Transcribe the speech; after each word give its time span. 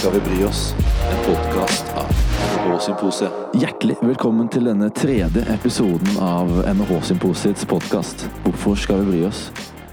skal 0.00 0.12
vi 0.12 0.20
bry 0.20 0.44
oss? 0.44 0.74
En 1.10 1.18
podkast 1.26 1.84
av 1.96 2.06
NHH-symposiet. 2.56 3.32
Hjertelig 3.60 3.98
velkommen 4.00 4.46
til 4.48 4.64
denne 4.70 4.86
tredje 4.96 5.42
episoden 5.52 6.14
av 6.24 6.48
NHH-symposiets 6.70 7.66
podkast. 7.68 8.24
Hvorfor 8.46 8.78
skal 8.80 9.02
vi 9.02 9.10
bry 9.10 9.20
oss? 9.28 9.42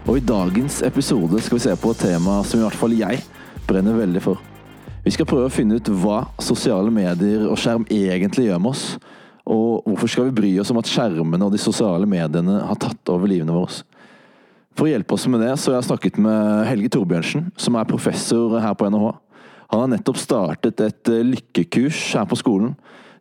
Og 0.05 0.21
I 0.21 0.23
dagens 0.23 0.79
episode 0.87 1.41
skal 1.43 1.59
vi 1.59 1.65
se 1.65 1.75
på 1.75 1.91
et 1.91 2.05
tema 2.05 2.37
som 2.47 2.61
i 2.61 2.63
hvert 2.63 2.79
fall 2.79 2.95
jeg 2.95 3.19
brenner 3.67 3.99
veldig 3.99 4.23
for. 4.29 4.39
Vi 5.03 5.11
skal 5.11 5.27
prøve 5.27 5.51
å 5.51 5.55
finne 5.57 5.81
ut 5.81 5.91
hva 5.99 6.21
sosiale 6.39 6.93
medier 7.01 7.43
og 7.49 7.59
skjerm 7.59 7.83
egentlig 7.91 8.47
gjør 8.47 8.63
med 8.63 8.77
oss. 8.77 8.87
Og 9.43 9.91
hvorfor 9.91 10.15
skal 10.15 10.31
vi 10.31 10.37
bry 10.39 10.55
oss 10.63 10.71
om 10.71 10.79
at 10.79 10.87
skjermene 10.87 11.43
og 11.43 11.51
de 11.51 11.59
sosiale 11.59 12.07
mediene 12.07 12.61
har 12.63 12.79
tatt 12.79 13.11
over 13.11 13.27
livene 13.27 13.59
våre. 13.59 13.83
For 14.77 14.87
å 14.87 14.93
hjelpe 14.93 15.19
oss 15.19 15.27
med 15.27 15.43
det, 15.43 15.55
så 15.59 15.73
har 15.73 15.81
jeg 15.81 15.91
snakket 15.91 16.19
med 16.21 16.67
Helge 16.69 16.95
Torbjørnsen, 16.95 17.49
som 17.59 17.75
er 17.75 17.91
professor 17.91 18.55
her 18.61 18.75
på 18.77 18.87
NHH. 18.87 19.17
Han 19.71 19.83
har 19.83 19.91
nettopp 19.91 20.19
startet 20.21 20.81
et 20.83 21.11
eh, 21.11 21.25
lykkekurs 21.27 21.99
her 22.15 22.27
på 22.29 22.39
skolen, 22.39 22.73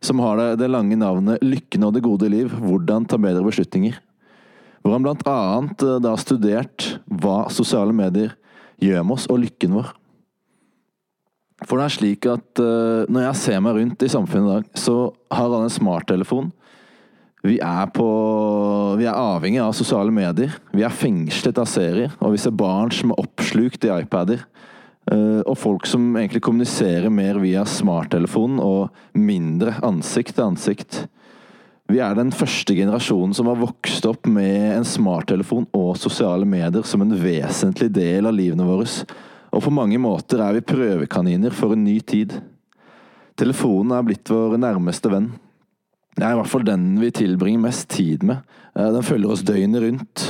som 0.03 0.21
har 0.23 0.39
det, 0.59 0.69
lange 0.69 0.95
navnet 0.95 1.41
'Lykken 1.41 1.83
og 1.87 1.95
det 1.95 2.05
gode 2.05 2.29
liv 2.29 2.51
hvordan 2.53 3.07
ta 3.09 3.17
bedre 3.17 3.43
beslutninger'. 3.43 3.97
Hvor 4.81 4.93
han 4.93 5.03
blant 5.03 5.25
annet 5.27 5.83
eh, 5.83 5.99
har 6.05 6.21
studert 6.21 6.91
hva 7.07 7.47
sosiale 7.51 7.95
medier 7.95 8.35
gjør 8.79 9.03
med 9.03 9.17
oss 9.17 9.27
og 9.27 9.41
lykken 9.41 9.75
vår. 9.75 9.89
For 11.65 11.79
det 11.79 11.87
er 11.87 11.95
slik 11.95 12.27
at 12.29 12.61
uh, 12.61 13.07
når 13.09 13.23
jeg 13.31 13.39
ser 13.41 13.61
meg 13.65 13.79
rundt 13.79 14.03
i 14.05 14.11
samfunnet 14.13 14.45
i 14.45 14.55
dag, 14.59 14.67
så 14.77 14.97
har 15.33 15.47
alle 15.47 15.65
en 15.65 15.73
smarttelefon. 15.73 16.51
Vi 17.47 17.55
er, 17.63 17.89
på, 17.95 18.05
vi 18.99 19.07
er 19.07 19.17
avhengig 19.17 19.61
av 19.63 19.73
sosiale 19.77 20.13
medier. 20.13 20.53
Vi 20.75 20.85
er 20.85 20.93
fengslet 20.93 21.57
av 21.57 21.65
serier, 21.69 22.13
og 22.21 22.35
vi 22.35 22.41
ser 22.43 22.53
barn 22.57 22.93
som 22.93 23.13
er 23.13 23.21
oppslukt 23.23 23.87
i 23.87 23.93
iPader. 23.93 24.43
Uh, 25.07 25.39
og 25.47 25.55
folk 25.55 25.85
som 25.87 26.09
egentlig 26.19 26.41
kommuniserer 26.43 27.11
mer 27.13 27.39
via 27.39 27.63
smarttelefonen 27.67 28.59
og 28.63 28.89
mindre 29.15 29.77
ansikt 29.87 30.35
til 30.35 30.49
ansikt. 30.49 31.05
Vi 31.87 32.01
er 32.03 32.17
den 32.17 32.33
første 32.35 32.75
generasjonen 32.75 33.35
som 33.37 33.47
har 33.47 33.61
vokst 33.61 34.03
opp 34.09 34.27
med 34.27 34.73
en 34.75 34.87
smarttelefon 34.87 35.69
og 35.77 35.95
sosiale 36.01 36.43
medier 36.43 36.83
som 36.83 37.05
en 37.05 37.15
vesentlig 37.15 37.87
del 37.95 38.27
av 38.27 38.35
livene 38.35 38.67
våre 38.67 38.89
og 39.57 39.63
på 39.63 39.73
mange 39.73 39.99
måter 40.01 40.41
er 40.43 40.57
vi 40.57 40.65
prøvekaniner 40.69 41.55
for 41.55 41.73
en 41.73 41.85
ny 41.87 41.97
tid. 42.05 42.35
Telefonen 43.37 43.95
er 43.95 44.05
blitt 44.05 44.29
vår 44.29 44.57
nærmeste 44.59 45.11
venn. 45.13 45.31
Det 46.17 46.25
er 46.25 46.33
i 46.33 46.39
hvert 46.39 46.51
fall 46.51 46.65
den 46.65 46.95
vi 47.01 47.11
tilbringer 47.13 47.63
mest 47.67 47.87
tid 47.93 48.25
med. 48.25 48.41
Eh, 48.75 48.89
den 48.93 49.05
følger 49.05 49.33
oss 49.33 49.45
døgnet 49.45 49.83
rundt. 49.83 50.25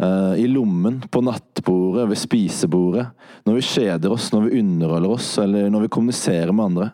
Eh, 0.00 0.34
I 0.44 0.46
lommen, 0.48 1.02
på 1.10 1.20
nattbordet, 1.20 2.08
ved 2.08 2.18
spisebordet. 2.18 3.06
Når 3.44 3.58
vi 3.58 3.66
kjeder 3.68 4.14
oss, 4.14 4.30
når 4.32 4.46
vi 4.46 4.60
underholder 4.62 5.16
oss, 5.16 5.34
eller 5.42 5.68
når 5.72 5.84
vi 5.84 5.92
kommuniserer 5.92 6.52
med 6.52 6.70
andre. 6.70 6.90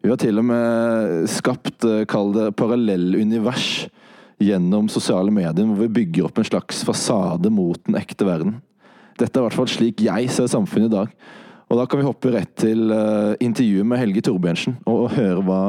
Vi 0.00 0.08
har 0.08 0.20
til 0.20 0.40
og 0.40 0.46
med 0.48 1.28
skapt, 1.28 1.84
eh, 1.84 2.06
kall 2.08 2.32
det, 2.32 2.56
parallellunivers 2.56 3.88
gjennom 4.40 4.88
sosiale 4.88 5.30
medier, 5.30 5.66
hvor 5.66 5.82
vi 5.82 5.92
bygger 6.00 6.30
opp 6.30 6.38
en 6.40 6.48
slags 6.48 6.80
fasade 6.84 7.50
mot 7.52 7.78
den 7.84 8.00
ekte 8.00 8.24
verden. 8.24 8.62
Dette 9.18 9.36
er 9.36 9.42
i 9.42 9.48
hvert 9.48 9.58
fall 9.58 9.68
slik 9.68 10.00
jeg 10.00 10.30
ser 10.32 10.48
samfunnet 10.48 10.88
i 10.88 10.96
dag. 10.96 11.12
Og 11.70 11.78
da 11.78 11.84
kan 11.86 12.00
vi 12.00 12.08
hoppe 12.08 12.32
rett 12.34 12.54
til 12.58 12.88
uh, 12.90 13.36
intervjuet 13.38 13.86
med 13.86 14.00
Helge 14.00 14.24
Torbjørnsen 14.26 14.80
og, 14.88 15.04
og, 15.04 15.10
høre 15.14 15.44
hva 15.44 15.60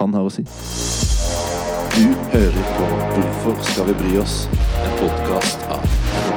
han 0.00 0.14
har 0.16 0.24
å 0.24 0.32
si. 0.32 0.46
Du 1.92 2.06
hører 2.32 2.72
på 2.78 2.88
Hvorfor 3.18 3.60
skal 3.74 3.90
vi 3.90 3.98
bry 4.00 4.16
oss? 4.22 4.46
En 4.80 4.96
podkast 5.02 5.71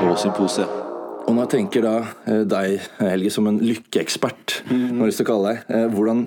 av 0.05 0.13
NHH-symposiet. 0.13 0.81
Og 1.25 1.33
når 1.33 1.45
jeg 1.45 1.53
tenker 1.55 1.85
da 1.85 1.93
eh, 2.29 2.43
deg, 2.45 2.89
Helge, 2.99 3.31
som 3.33 3.47
en 3.49 3.57
lykkeekspert, 3.63 4.59
mm. 4.69 4.99
har 4.99 5.09
lyst 5.09 5.21
til 5.21 5.25
å 5.25 5.31
kalle 5.31 5.53
deg, 5.53 5.63
eh, 5.73 5.87
hvordan 5.93 6.21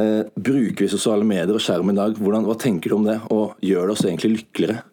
eh, 0.00 0.22
bruker 0.32 0.86
vi 0.86 0.90
sosiale 0.92 1.28
medier 1.28 1.52
og 1.52 1.62
skjerm 1.64 1.92
i 1.92 1.96
dag? 1.98 2.16
Hvordan, 2.16 2.46
hva 2.48 2.56
tenker 2.60 2.92
du 2.92 2.98
om 2.98 3.08
det, 3.08 3.18
og 3.34 3.58
gjør 3.64 3.90
det 3.90 3.96
oss 3.96 4.04
egentlig 4.06 4.32
lykkeligere? 4.38 4.84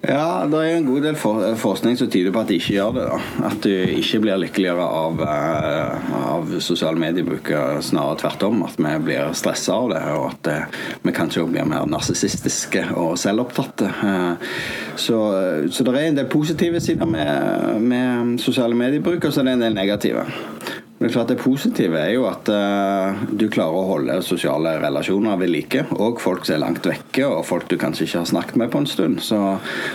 Ja, 0.00 0.46
det 0.48 0.56
er 0.56 0.78
en 0.78 0.86
god 0.88 1.04
del 1.04 1.16
forskning 1.60 1.98
som 2.00 2.08
tyder 2.08 2.32
på 2.32 2.40
at 2.40 2.48
de 2.48 2.56
ikke 2.56 2.72
gjør 2.72 2.94
det. 2.96 3.02
da. 3.10 3.18
At 3.50 3.58
du 3.66 3.68
ikke 4.00 4.22
blir 4.24 4.40
lykkeligere 4.40 4.86
av, 4.86 5.20
eh, 5.20 6.14
av 6.30 6.54
sosiale 6.64 6.96
mediebruk, 6.96 7.52
snarere 7.84 8.16
tvert 8.22 8.46
om. 8.48 8.62
At 8.64 8.80
vi 8.80 8.94
blir 9.04 9.34
stressa 9.36 9.76
av 9.76 9.90
det, 9.92 10.02
og 10.16 10.26
at 10.30 10.48
eh, 10.48 10.78
vi 11.04 11.12
kanskje 11.12 11.44
òg 11.44 11.52
blir 11.52 11.68
mer 11.68 11.84
narsissistiske 11.84 12.86
og 12.96 13.18
selvopptatte. 13.20 13.92
Eh, 14.10 14.56
så, 14.96 15.18
så 15.68 15.84
det 15.84 15.94
er 15.94 16.08
en 16.08 16.22
del 16.22 16.32
positive 16.32 16.80
sider 16.80 17.06
med, 17.06 17.82
med 17.84 18.38
sosiale 18.40 18.74
mediebruk, 18.74 19.24
og 19.24 19.34
så 19.34 19.44
er 19.44 19.50
det 19.50 19.58
en 19.58 19.66
del 19.68 19.76
negative. 19.76 20.24
Er 21.00 21.08
klart 21.08 21.30
det 21.32 21.38
positive 21.40 21.96
er 21.96 22.10
jo 22.12 22.26
at 22.28 22.48
uh, 22.52 23.22
du 23.32 23.46
klarer 23.48 23.72
å 23.72 23.86
holde 23.88 24.18
sosiale 24.20 24.74
relasjoner 24.82 25.38
ved 25.40 25.48
like. 25.48 25.86
Og 25.96 26.18
folk 26.20 26.44
som 26.44 26.58
er 26.58 26.60
langt 26.60 26.84
vekke, 26.84 27.24
og 27.24 27.46
folk 27.48 27.70
du 27.70 27.78
kanskje 27.80 28.04
ikke 28.04 28.20
har 28.20 28.28
snakket 28.28 28.58
med 28.60 28.68
på 28.68 28.82
en 28.82 28.88
stund. 28.90 29.22
Så, 29.24 29.38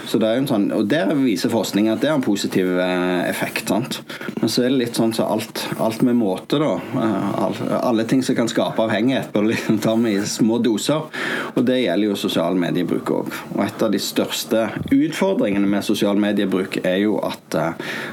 så 0.09 0.17
det 0.17 0.25
er 0.25 0.39
jo 0.39 0.41
en 0.41 0.49
sånn, 0.49 0.65
Og 0.73 0.89
der 0.89 1.13
viser 1.19 1.53
forskning 1.53 1.91
at 1.93 2.01
det 2.01 2.09
har 2.09 2.17
en 2.17 2.25
positiv 2.25 2.71
uh, 2.79 3.21
effekt. 3.29 3.69
sant? 3.69 3.99
Men 4.39 4.49
så 4.49 4.63
er 4.63 4.73
det 4.73 4.79
litt 4.79 4.97
sånn 4.97 5.13
så 5.13 5.27
alt, 5.29 5.61
alt 5.77 6.01
med 6.01 6.17
måte, 6.17 6.57
da. 6.63 6.71
Uh, 6.97 7.61
alle 7.83 8.07
ting 8.09 8.25
som 8.25 8.39
kan 8.41 8.49
skape 8.49 8.87
avhengighet, 8.87 9.29
bør 9.35 9.51
liksom 9.51 9.77
ta 9.85 9.93
med 9.93 10.17
i 10.17 10.25
små 10.25 10.57
doser. 10.57 11.05
Og 11.53 11.61
det 11.69 11.83
gjelder 11.83 12.15
jo 12.15 12.17
sosial 12.17 12.57
mediebruk 12.57 13.13
òg. 13.13 13.29
Og 13.53 13.61
et 13.67 13.85
av 13.85 13.93
de 13.93 14.01
største 14.01 14.65
utfordringene 14.89 15.69
med 15.69 15.85
sosial 15.85 16.17
mediebruk 16.17 16.81
er 16.81 16.97
jo 17.03 17.21
at, 17.29 17.61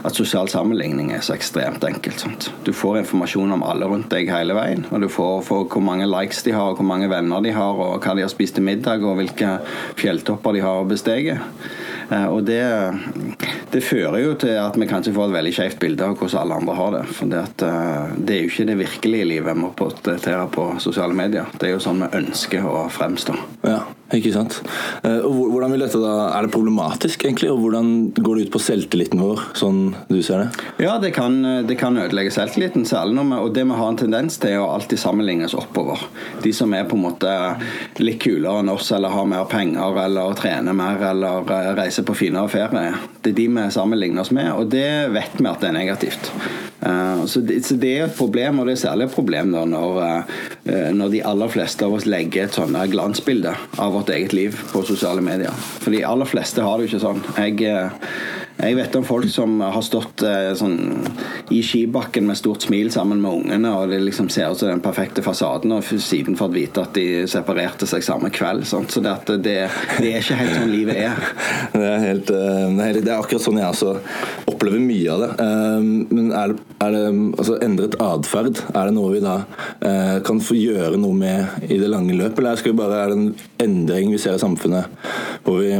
at 0.02 0.18
sosial 0.18 0.48
sammenligning 0.50 1.12
er 1.14 1.22
så 1.22 1.36
ekstremt 1.36 1.84
enkelt. 1.84 2.20
sant? 2.20 2.50
Du 2.64 2.72
får 2.72 3.02
informasjon 3.02 3.52
om 3.52 3.62
alle 3.66 3.86
rundt 3.86 4.10
deg 4.10 4.30
hele 4.32 4.56
veien. 4.58 4.86
Og 4.90 5.04
du 5.04 5.08
får, 5.12 5.42
får 5.46 5.68
hvor 5.70 5.84
mange 5.84 6.08
likes 6.10 6.42
de 6.46 6.54
har, 6.56 6.74
hvor 6.74 6.86
mange 6.86 7.10
venner 7.10 7.44
de 7.44 7.54
har, 7.54 7.78
og 7.78 8.02
hva 8.02 8.16
de 8.18 8.26
har 8.26 8.32
spist 8.32 8.58
til 8.58 8.66
middag, 8.66 9.04
og 9.06 9.20
hvilke 9.20 9.58
fjelltopper 10.00 10.58
de 10.58 10.66
har 10.66 10.84
besteget. 10.90 11.02
bestege. 11.02 12.28
og 12.28 12.44
det, 12.44 12.62
det, 13.72 13.82
fører 13.84 14.18
jo 14.18 14.34
til 14.34 14.56
at 14.60 14.76
vi 14.76 14.86
kanskje 14.86 15.14
får 15.14 15.30
et 15.30 15.36
veldig 15.36 15.52
skjevt 15.56 15.78
bilde 15.80 16.04
av 16.04 16.16
hvordan 16.16 16.40
alle 16.42 16.58
andre 16.60 16.74
har 16.76 16.92
det. 16.96 17.02
For 17.16 17.32
det, 17.32 17.44
eh, 17.66 18.12
det 18.18 18.36
er 18.36 18.42
jo 18.42 18.50
ikke 18.50 18.68
det 18.68 18.78
virkelige 18.78 19.28
livet 19.28 19.56
vi 19.56 19.70
portretterer 19.76 20.50
på 20.52 20.68
sosiale 20.82 21.16
medier. 21.16 21.48
Det 21.58 21.68
er 21.68 21.76
jo 21.76 21.82
sånn 21.82 22.02
vi 22.04 22.10
ønsker 22.20 22.66
å 22.68 22.86
fremstå. 22.92 23.36
Ja, 23.66 23.80
ikke 24.18 24.34
sant. 24.34 24.58
Eh, 25.02 25.20
og 25.24 25.52
hvordan 25.52 25.74
vil 25.74 25.84
dette 25.84 26.00
da, 26.02 26.14
Er 26.32 26.46
det 26.46 26.52
problematisk, 26.54 27.24
egentlig? 27.24 27.50
Og 27.52 27.60
hvordan 27.62 28.12
går 28.16 28.38
det 28.38 28.46
ut 28.46 28.54
på 28.54 28.62
selvtilliten 28.62 29.22
vår, 29.22 29.44
sånn 29.58 29.80
du 30.08 30.20
ser 30.22 30.44
det? 30.44 30.66
Ja, 30.84 30.98
det 31.02 31.12
kan, 31.16 31.40
det 31.68 31.78
kan 31.80 31.98
ødelegge 31.98 32.34
selvtilliten, 32.34 32.86
særlig 32.88 33.18
når 33.18 33.28
vi, 33.30 33.40
og 33.42 33.54
det 33.56 33.66
vi 33.68 33.78
har 33.78 33.92
en 33.92 34.00
tendens 34.00 34.38
til, 34.42 34.56
er 34.56 34.64
å 34.64 34.70
alltid 34.74 35.00
sammenlignes 35.00 35.56
oppover. 35.58 36.06
De 36.42 36.52
som 36.56 36.72
er 36.76 36.88
på 36.88 36.98
en 36.98 37.06
måte 37.06 37.32
litt 38.02 38.20
kulere 38.22 38.62
enn 38.62 38.72
oss, 38.72 38.92
eller 38.92 39.14
har 39.14 39.28
mer 39.28 39.46
penger, 39.50 40.02
eller 40.04 40.36
trener 40.38 40.76
mer, 40.76 41.00
eller 41.12 41.76
reiser 41.78 42.06
på 42.06 42.16
finere 42.18 42.50
ferie. 42.52 42.92
Det 43.22 43.32
er 43.32 43.38
de 43.38 43.48
vi 43.52 43.70
sammenligner 43.74 44.24
oss 44.24 44.34
med, 44.34 44.50
og 44.56 44.70
det 44.72 44.88
vet 45.14 45.38
vi 45.38 45.48
at 45.48 45.62
det 45.62 45.70
er 45.70 45.78
negativt. 45.78 46.32
Så, 47.26 47.40
det, 47.40 47.60
så, 47.62 47.76
det, 47.78 47.90
er 47.94 48.08
et 48.08 48.16
problem, 48.16 48.58
og 48.58 48.66
det 48.66 48.74
er 48.74 48.80
særlig 48.80 49.06
et 49.06 49.14
problem 49.14 49.52
da 49.54 49.62
når, 49.68 50.00
når 50.96 51.12
de 51.12 51.20
aller 51.30 51.52
fleste 51.52 51.86
av 51.86 51.94
oss 51.94 52.08
legger 52.10 52.48
et 52.48 52.56
sånt 52.56 52.74
glansbilde 52.90 53.52
av 53.78 53.98
vårt 54.02 54.14
eget 54.14 54.32
liv 54.32 54.60
på 54.72 54.82
sosiale 54.82 55.22
medier. 55.22 55.54
For 55.54 55.94
de 55.94 56.02
aller 56.04 56.26
fleste 56.26 56.62
har 56.64 56.78
det 56.78 56.88
jo 56.88 56.92
ikke 56.92 57.02
sånn. 57.04 57.22
Jeg 57.38 57.70
uh, 57.70 57.92
jeg 58.62 58.76
vet 58.78 58.94
om 58.94 59.04
folk 59.06 59.26
som 59.30 59.56
har 59.60 59.82
stått 59.82 60.22
eh, 60.26 60.52
sånn, 60.58 60.76
i 61.50 61.60
skibakken 61.66 62.28
med 62.28 62.38
stort 62.38 62.62
smil 62.62 62.92
sammen 62.94 63.18
med 63.22 63.40
ungene, 63.40 63.72
og 63.74 63.90
det 63.90 63.98
liksom 64.04 64.28
ser 64.30 64.52
ut 64.52 64.60
som 64.60 64.70
den 64.70 64.82
perfekte 64.84 65.24
fasaden, 65.24 65.74
og 65.74 65.86
siden 65.90 66.38
fått 66.38 66.54
vite 66.54 66.84
at 66.84 66.94
de 66.94 67.24
separerte 67.30 67.88
seg 67.90 68.04
samme 68.06 68.30
kveld. 68.34 68.66
Sånt. 68.68 68.94
Så 68.94 69.02
det, 69.02 69.16
det, 69.42 69.56
det, 69.98 70.12
er 70.12 70.20
ikke 70.20 70.38
helt 70.38 70.54
sånn 70.60 70.72
livet 70.72 71.00
er. 71.08 71.18
Det 71.72 71.88
er, 71.88 72.02
helt, 72.02 72.30
eh, 72.30 72.98
det 73.00 73.08
er 73.08 73.16
akkurat 73.16 73.42
sånn 73.42 73.58
jeg 73.58 73.72
også 73.72 73.92
opplever 74.50 74.82
mye 74.82 75.14
av 75.14 75.22
det. 75.22 75.30
Eh, 75.42 75.88
men 76.12 76.30
er 76.36 76.52
det, 76.52 76.66
er 76.84 76.94
det 76.94 77.02
altså 77.10 77.58
endret 77.64 77.96
atferd? 78.02 78.60
Er 78.72 78.88
det 78.88 78.94
noe 78.96 79.12
vi 79.14 79.22
da 79.24 79.36
eh, 79.80 80.16
kan 80.26 80.42
få 80.44 80.56
gjøre 80.58 81.00
noe 81.00 81.16
med 81.16 81.66
i 81.68 81.80
det 81.80 81.90
lange 81.90 82.14
løp, 82.18 82.38
eller 82.38 82.60
skal 82.60 82.74
vi 82.74 82.80
bare, 82.82 83.02
er 83.02 83.12
det 83.12 83.18
en 83.18 83.28
endring 83.66 84.12
vi 84.14 84.20
ser 84.22 84.38
i 84.38 84.42
samfunnet 84.42 85.02
hvor 85.42 85.62
vi 85.62 85.74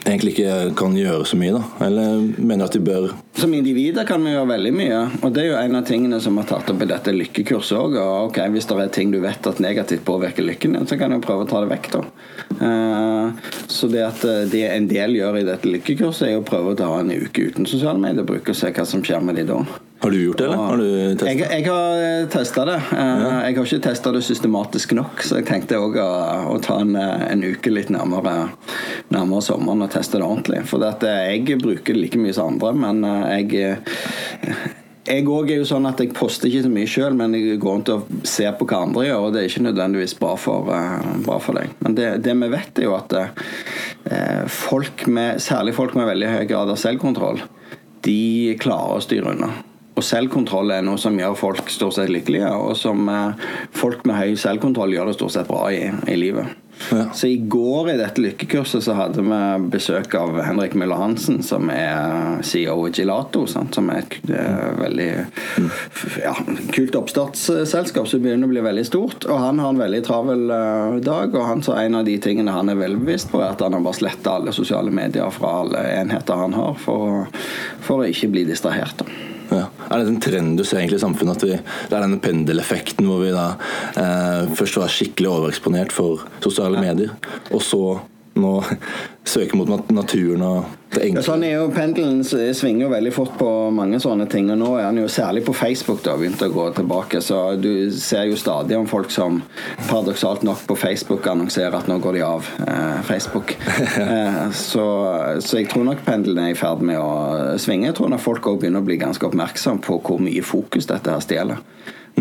egentlig 0.00 0.34
ikke 0.34 0.72
kan 0.78 0.94
gjøre 0.96 1.26
så 1.28 1.38
mye, 1.38 1.56
da? 1.56 1.86
Eller 1.86 2.24
mener 2.38 2.66
at 2.66 2.76
de 2.76 2.80
bør 2.84 3.10
Som 3.38 3.54
individer 3.56 4.06
kan 4.08 4.22
vi 4.24 4.32
gjøre 4.34 4.48
veldig 4.52 4.72
mye. 4.76 5.00
Og 5.22 5.34
det 5.34 5.44
er 5.44 5.48
jo 5.50 5.58
en 5.60 5.78
av 5.78 5.86
tingene 5.88 6.20
som 6.22 6.36
har 6.40 6.48
tatt 6.48 6.72
opp 6.72 6.84
i 6.84 6.88
dette 6.90 7.14
lykkekurset 7.14 7.78
òg. 7.78 7.96
Ok, 8.28 8.40
hvis 8.54 8.68
det 8.70 8.78
er 8.78 8.92
ting 8.94 9.12
du 9.14 9.20
vet 9.22 9.48
at 9.48 9.62
negativt 9.62 10.04
påvirker 10.08 10.46
lykken 10.46 10.76
din, 10.76 10.88
så 10.88 10.98
kan 11.00 11.14
du 11.14 11.20
prøve 11.24 11.46
å 11.46 11.50
ta 11.50 11.62
det 11.64 11.72
vekk, 11.72 11.90
da. 11.94 12.02
Eh, 12.68 13.54
så 13.72 13.88
det 13.92 14.04
at 14.06 14.26
eh, 14.28 14.44
det 14.52 14.66
en 14.70 14.90
del 14.90 15.16
gjør 15.18 15.40
i 15.40 15.46
dette 15.48 15.70
lykkekurset, 15.70 16.28
er 16.28 16.40
å 16.40 16.46
prøve 16.46 16.74
å 16.74 16.78
ta 16.78 16.90
en 16.98 17.12
uke 17.12 17.48
uten 17.48 17.68
sosiale 17.68 18.00
mediebruk 18.02 18.52
og 18.52 18.58
se 18.58 18.72
hva 18.72 18.86
som 18.88 19.04
skjer 19.04 19.24
med 19.24 19.40
de 19.40 19.48
da. 19.48 19.62
Har 20.02 20.10
du 20.10 20.24
gjort 20.24 20.38
det, 20.38 20.44
eller? 20.44 20.56
Har 20.56 20.76
du 20.76 20.86
jeg, 21.26 21.38
jeg, 21.38 21.66
har 21.68 22.00
eh, 22.02 22.24
testa 22.30 22.64
det. 22.66 22.74
Eh. 22.90 23.20
Jeg 23.46 23.54
har 23.54 23.68
ikke 23.68 23.78
testa 23.84 24.10
det 24.10 24.24
systematisk 24.26 24.96
nok, 24.98 25.22
så 25.22 25.38
jeg 25.38 25.46
tenkte 25.46 25.78
òg 25.78 25.94
å, 26.02 26.06
å, 26.50 26.56
ta 26.64 26.80
en, 26.82 26.96
eh, 26.98 27.22
en, 27.28 27.44
uke 27.46 27.70
litt 27.70 27.92
nærmere, 27.94 28.48
nærmere 29.14 29.46
sommeren 29.46 29.86
og 29.86 29.92
teste 29.94 30.18
det 30.18 30.26
ordentlig. 30.26 30.64
For 30.66 30.82
jeg 30.82 31.60
bruker 31.62 31.94
det 31.94 32.02
like 32.02 32.18
mye 32.18 32.34
som 32.34 32.56
andre, 32.56 32.74
men 32.74 33.06
jeg 33.30 33.86
jeg 35.02 35.26
òg 35.26 35.48
er 35.50 35.58
jo 35.60 35.70
sånn 35.70 35.86
at 35.86 35.98
jeg 36.02 36.12
poster 36.14 36.50
ikke 36.50 36.66
så 36.66 36.74
mye 36.74 36.90
sjøl, 36.90 37.14
men 37.18 37.38
jeg 37.38 37.62
går 37.62 37.78
rundt 37.78 37.94
og 37.94 38.12
ser 38.26 38.52
på 38.58 38.66
hva 38.66 38.84
andre 38.88 39.06
gjør, 39.06 39.22
og 39.22 39.32
det 39.34 39.40
er 39.40 39.50
ikke 39.50 39.66
nødvendigvis 39.70 40.18
bra 40.18 40.34
for, 40.38 40.70
bra 41.22 41.40
for 41.42 41.58
deg. 41.58 41.74
Men 41.82 41.98
det, 41.98 42.12
det, 42.26 42.38
vi 42.42 42.52
vet, 42.58 42.78
er 42.78 42.90
jo 42.90 42.98
at 42.98 43.20
folk 44.50 45.06
med, 45.06 45.42
særlig 45.42 45.78
folk 45.78 45.94
med 45.98 46.10
veldig 46.10 46.36
høy 46.36 46.46
grad 46.50 46.74
av 46.74 46.78
selvkontroll, 46.90 47.42
de 48.02 48.56
klarer 48.62 48.98
å 48.98 49.04
styre 49.04 49.36
unna. 49.36 49.58
Og 49.92 50.04
selvkontroll 50.06 50.72
er 50.72 50.84
noe 50.86 51.00
som 51.00 51.18
gjør 51.18 51.36
folk 51.36 51.68
stort 51.72 51.98
sett 51.98 52.12
lykkelige, 52.12 52.48
og 52.48 52.74
som 52.80 53.04
uh, 53.12 53.36
folk 53.76 54.06
med 54.08 54.16
høy 54.16 54.36
selvkontroll 54.40 54.94
gjør 54.96 55.10
det 55.10 55.18
stort 55.18 55.36
sett 55.36 55.50
bra 55.50 55.66
i, 55.72 55.84
i 56.08 56.18
livet. 56.18 56.58
Ja. 56.90 57.04
Så 57.14 57.26
i 57.26 57.36
går 57.36 57.90
i 57.90 57.96
dette 57.96 58.22
lykkekurset 58.24 58.82
så 58.84 58.94
hadde 58.96 59.22
vi 59.22 59.40
besøk 59.70 60.14
av 60.18 60.38
Henrik 60.42 60.74
Møller 60.78 60.98
Hansen, 60.98 61.42
som 61.44 61.68
er 61.70 62.40
CEO 62.46 62.88
i 62.88 62.92
Gelato. 62.96 63.44
Sant? 63.46 63.76
Som 63.76 63.90
er 63.92 64.02
et 64.02 64.16
veldig 64.80 65.08
ja, 66.24 66.34
kult 66.74 66.96
oppstartsselskap 66.98 68.08
som 68.08 68.24
begynner 68.24 68.48
å 68.48 68.54
bli 68.54 68.64
veldig 68.64 68.86
stort. 68.88 69.28
Og 69.28 69.38
han 69.38 69.60
har 69.62 69.74
en 69.74 69.82
veldig 69.82 70.02
travel 70.08 70.46
uh, 70.50 70.98
dag, 71.04 71.36
og 71.36 71.46
han 71.48 71.62
sa 71.64 71.78
en 71.82 72.00
av 72.00 72.08
de 72.08 72.16
tingene 72.22 72.56
han 72.56 72.72
er 72.72 72.80
veldig 72.80 73.04
bevisst 73.04 73.30
på, 73.32 73.42
er 73.42 73.52
at 73.52 73.62
han 73.62 73.76
har 73.76 73.84
bare 73.84 74.00
sletta 74.00 74.38
alle 74.38 74.56
sosiale 74.56 74.94
medier 74.94 75.30
fra 75.34 75.58
alle 75.62 75.84
enheter 76.00 76.40
han 76.40 76.56
har, 76.56 76.74
for, 76.80 77.28
for 77.84 78.02
å 78.02 78.10
ikke 78.10 78.32
bli 78.32 78.48
distrahert. 78.48 79.04
Ja. 79.50 79.66
Er 79.90 79.98
det 80.00 80.08
en 80.08 80.20
trend 80.22 80.56
du 80.60 80.64
ser 80.64 80.80
egentlig 80.80 81.00
i 81.00 81.04
samfunnet? 81.04 81.36
at 81.36 81.48
vi, 81.48 81.58
Det 81.88 81.96
er 81.96 82.04
denne 82.04 82.20
pendeleffekten 82.22 83.08
hvor 83.08 83.22
vi 83.24 83.34
da 83.34 83.48
eh, 83.98 84.52
først 84.58 84.78
var 84.80 84.92
skikkelig 84.92 85.30
overeksponert 85.32 85.92
for 85.92 86.24
sosiale 86.44 86.80
medier, 86.80 87.12
og 87.50 87.62
så 87.64 87.82
nå 88.34 88.52
søker 89.32 89.58
mot 89.58 89.90
naturen 89.92 90.42
og 90.46 90.64
det 90.92 91.06
enkle. 91.06 91.20
Ja, 91.20 91.24
sånn 91.24 91.44
er 91.46 91.54
jo 91.54 91.68
Pendelen 91.72 92.22
svinger 92.26 92.86
jo 92.86 92.90
veldig 92.92 93.12
fort 93.14 93.36
på 93.38 93.48
mange 93.74 94.00
sånne 94.02 94.26
ting. 94.30 94.50
Og 94.52 94.58
nå 94.60 94.70
er 94.76 94.88
han 94.88 94.98
jo 95.00 95.08
særlig 95.12 95.44
på 95.46 95.54
Facebook 95.56 96.02
da 96.04 96.16
begynt 96.18 96.42
å 96.44 96.50
gå 96.52 96.66
tilbake. 96.76 97.22
Så 97.24 97.40
du 97.60 97.90
ser 97.96 98.26
jo 98.28 98.38
stadig 98.40 98.76
om 98.78 98.88
folk 98.90 99.12
som 99.14 99.40
paradoksalt 99.88 100.44
nok 100.46 100.66
på 100.68 100.76
Facebook 100.80 101.26
annonserer 101.30 101.78
at 101.78 101.88
nå 101.90 101.98
går 102.02 102.18
de 102.18 102.24
av 102.26 102.50
eh, 102.66 103.00
Facebook. 103.08 103.56
eh, 104.04 104.42
så, 104.56 104.86
så, 105.40 105.60
jeg 105.60 105.70
tror 105.72 105.88
nok 105.88 106.04
pendelen 106.06 106.44
er 106.44 106.52
i 106.52 106.58
ferd 106.58 106.84
med 106.84 107.00
å 107.00 107.56
svinge. 107.62 107.90
Jeg 107.90 108.00
tror 108.00 108.12
nok 108.12 108.24
folk 108.26 108.52
òg 108.52 108.60
begynner 108.62 108.84
å 108.84 108.88
bli 108.90 109.00
ganske 109.00 109.28
oppmerksom 109.28 109.80
på 109.84 110.00
hvor 110.04 110.20
mye 110.22 110.44
fokus 110.44 110.90
dette 110.90 111.14
her 111.14 111.24
stjeler. 111.24 111.64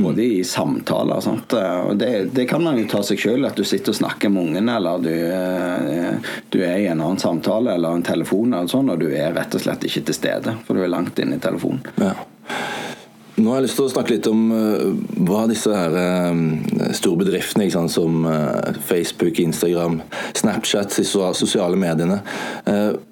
Både 0.02 0.24
i 0.24 0.44
samtaler 0.48 1.20
og 1.20 1.26
sånt. 1.26 1.54
Og 1.54 1.96
det, 2.00 2.12
det, 2.36 2.46
kan 2.50 2.64
man 2.64 2.80
jo 2.80 2.88
ta 2.90 3.04
seg 3.06 3.22
sjøl, 3.22 3.46
at 3.48 3.58
du 3.58 3.66
sitter 3.68 3.94
og 3.94 4.00
snakker 4.02 4.34
med 4.34 4.50
ungen, 4.50 4.72
eller 4.74 5.04
du, 5.04 5.14
eh, 5.14 6.34
du, 6.50 6.60
er 6.62 6.78
i 6.82 6.90
en 6.92 7.02
annen 7.02 7.22
samtale 7.22 7.76
eller 7.76 8.00
en 8.00 8.06
telefon, 8.06 8.54
eller 8.54 8.72
sånn, 8.72 8.92
og 8.94 9.02
du 9.02 9.10
er 9.12 9.36
rett 9.38 9.58
og 9.58 9.64
slett 9.64 9.86
ikke 9.88 10.06
til 10.10 10.18
stede, 10.18 10.56
for 10.68 10.78
du 10.78 10.86
er 10.86 10.94
langt 10.94 11.20
inne 11.22 11.38
i 11.38 11.44
telefonen. 11.44 11.84
Ja. 12.02 12.16
Nå 13.42 13.50
har 13.50 13.62
jeg 13.62 13.66
lyst 13.66 13.80
til 13.80 13.88
å 13.88 13.92
snakke 13.92 14.16
litt 14.16 14.28
om 14.30 14.42
uh, 14.54 14.92
hva 15.26 15.46
disse 15.50 15.72
her 15.74 15.96
uh, 15.98 16.92
store 16.96 17.24
bedriftene 17.24 17.70
sant, 17.74 17.94
som 17.94 18.26
uh, 18.28 18.72
Facebook, 18.86 19.40
Instagram, 19.42 20.02
Snapchat, 20.38 20.94
de 21.02 21.06
sosiale 21.08 21.80
mediene 21.80 22.22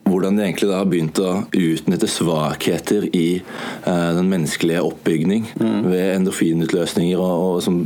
Hvordan 0.10 0.38
de 0.38 0.44
egentlig 0.44 0.70
da 0.70 0.80
har 0.80 0.88
begynt 0.90 1.20
å 1.22 1.44
utnytte 1.54 2.08
svakheter 2.10 3.06
i 3.14 3.42
den 3.86 4.30
menneskelige 4.32 4.82
oppbygning 4.82 5.46
mm. 5.54 5.84
ved 5.86 6.16
endorfinutløsninger 6.16 7.22
og, 7.22 7.44
og 7.44 7.60
som 7.62 7.84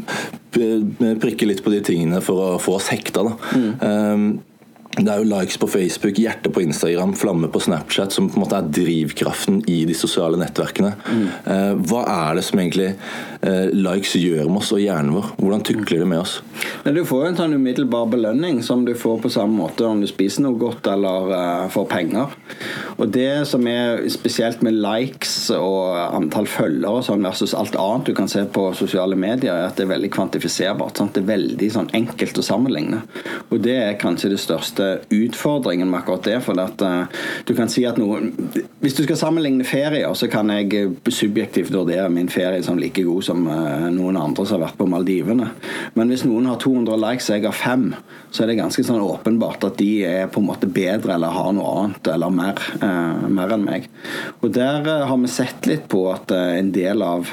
prikker 0.54 1.50
litt 1.50 1.64
på 1.66 1.74
de 1.74 1.82
tingene 1.84 2.22
for 2.24 2.40
å 2.40 2.62
få 2.64 2.78
oss 2.78 2.88
hekta. 2.94 3.26
da. 3.28 3.36
Mm. 3.60 4.38
Det 4.94 5.10
er 5.10 5.24
jo 5.24 5.26
likes 5.26 5.58
på 5.58 5.68
Facebook, 5.74 6.20
hjerte 6.22 6.52
på 6.54 6.62
Instagram, 6.62 7.16
flamme 7.18 7.50
på 7.50 7.62
Snapchat 7.64 8.14
som 8.14 8.28
på 8.30 8.38
en 8.38 8.44
måte 8.44 8.60
er 8.60 8.68
drivkraften 8.78 9.64
i 9.70 9.80
de 9.90 9.96
sosiale 9.98 10.38
nettverkene. 10.38 10.92
Mm. 11.10 11.80
Hva 11.90 12.04
er 12.14 12.38
det 12.38 12.44
som 12.46 12.62
egentlig 12.62 12.92
eh, 12.92 13.33
likes 13.44 14.14
gjør 14.16 14.48
med 14.48 14.62
oss 14.62 14.72
og 14.76 14.80
hjernen 14.80 15.16
vår? 15.18 15.32
Hvordan 15.40 15.64
tukler 15.68 16.04
det 16.04 16.08
med 16.08 16.22
oss? 16.24 16.38
Du 16.84 17.02
får 17.08 17.22
jo 17.24 17.30
en 17.32 17.38
sånn 17.40 17.56
umiddelbar 17.58 18.10
belønning 18.12 18.62
som 18.64 18.86
du 18.88 18.94
får 18.96 19.22
på 19.24 19.32
samme 19.34 19.56
måte 19.56 19.86
om 19.88 20.02
du 20.02 20.08
spiser 20.10 20.46
noe 20.46 20.60
godt 20.60 20.88
eller 20.92 21.32
uh, 21.32 21.68
får 21.72 21.88
penger. 21.92 22.34
Og 22.98 23.12
det 23.14 23.46
som 23.50 23.66
er 23.68 24.04
spesielt 24.12 24.64
med 24.66 24.78
likes 24.84 25.50
og 25.56 25.96
antall 25.96 26.48
følgere 26.50 27.04
sånn 27.06 27.26
versus 27.26 27.56
alt 27.58 27.78
annet 27.80 28.10
du 28.10 28.14
kan 28.18 28.32
se 28.32 28.44
på 28.46 28.70
sosiale 28.78 29.18
medier, 29.20 29.56
er 29.56 29.70
at 29.70 29.80
det 29.80 29.88
er 29.88 29.94
veldig 29.94 30.12
kvantifiserbart. 30.14 31.00
Sant? 31.00 31.16
Det 31.16 31.24
er 31.24 31.32
veldig 31.34 31.72
sånn 31.74 31.92
enkelt 31.96 32.40
å 32.40 32.46
sammenligne. 32.46 33.02
Og 33.50 33.64
det 33.64 33.78
er 33.80 34.00
kanskje 34.02 34.34
det 34.34 34.42
største 34.44 34.90
utfordringen 35.14 35.90
med 35.90 36.02
akkurat 36.02 36.28
det. 36.30 36.40
For 36.46 36.60
at 36.64 36.84
uh, 36.84 37.24
du 37.48 37.56
kan 37.58 37.72
si 37.72 37.88
at 37.88 38.00
noen 38.02 38.34
Hvis 38.84 38.98
du 38.98 39.06
skal 39.06 39.16
sammenligne 39.16 39.64
ferier, 39.64 40.12
så 40.12 40.28
kan 40.28 40.50
jeg 40.52 40.74
eh, 40.76 40.90
subjektivt 41.08 41.72
vurdere 41.72 42.10
min 42.12 42.28
ferie 42.28 42.60
som 42.66 42.76
like 42.76 43.00
god 43.06 43.24
som 43.24 43.46
uh, 43.48 43.86
noen 43.88 44.18
andre 44.20 44.44
som 44.44 44.58
har 44.58 44.66
vært 44.66 44.80
på 44.82 44.88
Maldivene. 44.92 45.46
Men 45.96 46.12
hvis 46.12 46.26
noen 46.28 46.50
har 46.50 46.58
200 46.60 47.00
likes 47.00 47.30
og 47.30 47.38
jeg 47.38 47.46
har 47.48 47.56
fem, 47.56 47.86
så 48.28 48.44
er 48.44 48.52
det 48.52 48.58
ganske 48.60 48.84
sånn 48.84 49.00
åpenbart 49.00 49.64
at 49.70 49.78
de 49.80 49.88
er 50.04 50.28
på 50.28 50.42
en 50.42 50.50
måte 50.50 50.68
bedre 50.68 51.16
eller 51.16 51.32
har 51.32 51.54
noe 51.56 51.70
annet 51.78 52.10
eller 52.12 52.34
mer, 52.36 52.60
eh, 52.84 53.24
mer 53.38 53.54
enn 53.56 53.64
meg. 53.64 53.88
Og 54.44 54.52
der 54.52 54.84
har 55.08 55.16
vi 55.22 55.32
sett 55.32 55.70
litt 55.70 55.88
på 55.88 56.04
at 56.12 56.36
en 56.36 56.74
del 56.76 57.06
av 57.08 57.32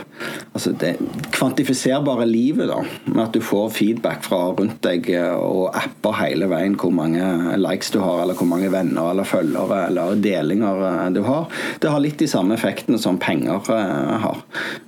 altså 0.55 0.71
det 0.79 0.93
kvantifiserbare 1.35 2.29
livet, 2.31 2.71
da, 2.71 2.79
med 3.11 3.25
at 3.25 3.35
du 3.35 3.43
får 3.43 3.75
feedback 3.75 4.23
fra 4.27 4.53
rundt 4.53 4.79
deg 4.87 5.11
og 5.35 5.75
apper 5.75 6.19
hele 6.21 6.47
veien 6.53 6.79
hvor 6.79 6.95
mange 6.95 7.59
likes 7.59 7.91
du 7.91 7.99
har, 8.05 8.23
eller 8.23 8.39
hvor 8.39 8.53
mange 8.55 8.71
venner 8.71 9.11
eller 9.11 9.27
følgere 9.27 9.83
eller 9.89 10.15
delinger 10.23 10.87
eh, 10.93 11.11
du 11.17 11.25
har. 11.27 11.40
Det 11.81 11.91
har 11.91 12.03
litt 12.03 12.19
de 12.21 12.29
samme 12.31 12.57
effektene 12.57 12.99
som 13.01 13.19
penger 13.21 13.71
eh, 13.75 14.15
har. 14.25 14.41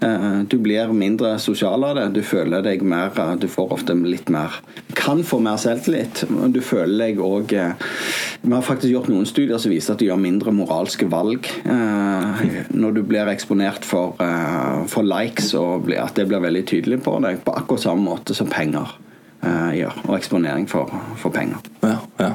Eh, 0.04 0.38
du 0.48 0.56
blir 0.62 0.92
mindre 0.96 1.34
sosial 1.42 1.84
av 1.84 1.96
det. 1.98 2.08
Du 2.16 2.22
føler 2.26 2.64
deg 2.64 2.82
mer 2.82 3.12
Du 3.40 3.48
får 3.50 3.72
ofte 3.74 3.94
litt 3.94 4.30
mer 4.32 4.58
Kan 4.98 5.22
få 5.24 5.40
mer 5.42 5.58
selvtillit. 5.60 6.24
Du 6.52 6.60
føler 6.64 7.06
deg 7.06 7.20
òg 7.22 7.52
Vi 7.52 8.52
har 8.52 8.64
faktisk 8.66 8.92
gjort 8.92 9.10
noen 9.12 9.28
studier 9.28 9.60
som 9.62 9.72
viser 9.72 9.94
at 9.94 10.02
du 10.02 10.06
gjør 10.06 10.20
mindre 10.20 10.54
moralske 10.54 11.06
valg 11.10 11.46
når 11.62 12.94
du 12.96 13.00
blir 13.06 13.28
eksponert 13.30 13.84
for, 13.86 14.18
for 14.90 15.06
likes, 15.06 15.52
og 15.58 15.88
at 15.94 16.16
det 16.18 16.26
blir 16.30 16.42
veldig 16.42 16.62
tydelig 16.68 16.98
på 17.04 17.14
deg, 17.22 17.40
på 17.44 17.54
akkurat 17.56 17.84
samme 17.84 18.04
måte 18.04 18.34
som 18.36 18.50
penger 18.50 18.90
gjør. 19.76 20.00
Og 20.08 20.16
eksponering 20.18 20.68
for, 20.70 20.90
for 21.22 21.34
penger. 21.34 21.62
Ja, 21.84 21.98
ja. 22.22 22.32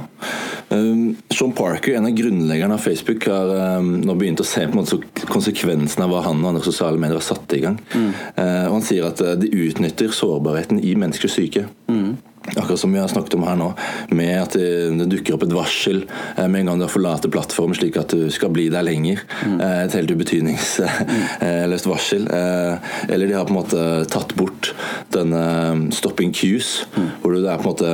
Um, 0.69 1.16
Sean 1.30 1.52
Parker, 1.52 1.96
en 1.96 2.06
av 2.06 2.12
grunnleggerne 2.12 2.74
av 2.74 2.78
Facebook, 2.83 3.28
har 3.28 3.78
um, 3.80 3.94
nå 4.04 4.16
begynt 4.19 4.44
å 4.44 4.47
se 4.47 4.66
på 4.68 4.76
en 4.76 4.83
måte 4.83 5.28
konsekvensene 5.31 6.04
av 6.04 6.12
hva 6.12 6.26
han 6.28 6.42
og 6.44 6.52
andre 6.52 6.64
sosiale 6.66 7.00
medier 7.00 7.21
har 7.21 7.28
satt 7.28 7.56
i 7.56 7.64
gang. 7.64 7.78
Mm. 7.94 8.09
Og 8.38 8.74
Han 8.76 8.88
sier 8.88 9.07
at 9.07 9.24
uh, 9.24 9.36
de 9.40 9.52
utnytter 9.68 10.12
sårbarheten 10.12 10.81
i 10.83 10.97
menneskers 11.00 11.38
syke. 11.40 11.69
Mm. 11.88 12.18
Akkurat 12.47 12.80
som 12.80 12.94
vi 12.94 13.00
har 13.00 13.07
snakket 13.12 13.36
om 13.36 13.44
her 13.44 13.57
nå, 13.59 13.69
med 14.16 14.33
at 14.40 14.54
det, 14.59 14.68
det 15.00 15.07
dukker 15.12 15.36
opp 15.36 15.44
et 15.44 15.56
varsel 15.56 16.06
med 16.38 16.62
en 16.62 16.69
gang 16.69 16.80
du 16.80 16.86
har 16.86 16.94
forlater 16.94 17.31
plattformen, 17.31 17.76
slik 17.76 17.97
at 18.00 18.16
du 18.16 18.30
skal 18.31 18.54
bli 18.56 18.69
der 18.71 18.86
lenger. 18.88 19.19
Mm. 19.44 19.57
Et 19.88 19.97
helt 20.00 20.14
ubetydningsløst 20.16 21.90
varsel. 21.92 22.24
Eller 22.31 23.28
de 23.28 23.36
har 23.36 23.50
på 23.50 23.52
en 23.52 23.59
måte 23.59 23.83
tatt 24.12 24.31
bort 24.40 24.71
denne 25.12 25.92
stopping 25.95 26.31
cues, 26.31 26.86
mm. 26.95 27.12
hvor 27.19 27.36
du 27.36 27.44
er 27.44 27.59
på 27.59 27.68
en 27.68 27.74
måte 27.74 27.92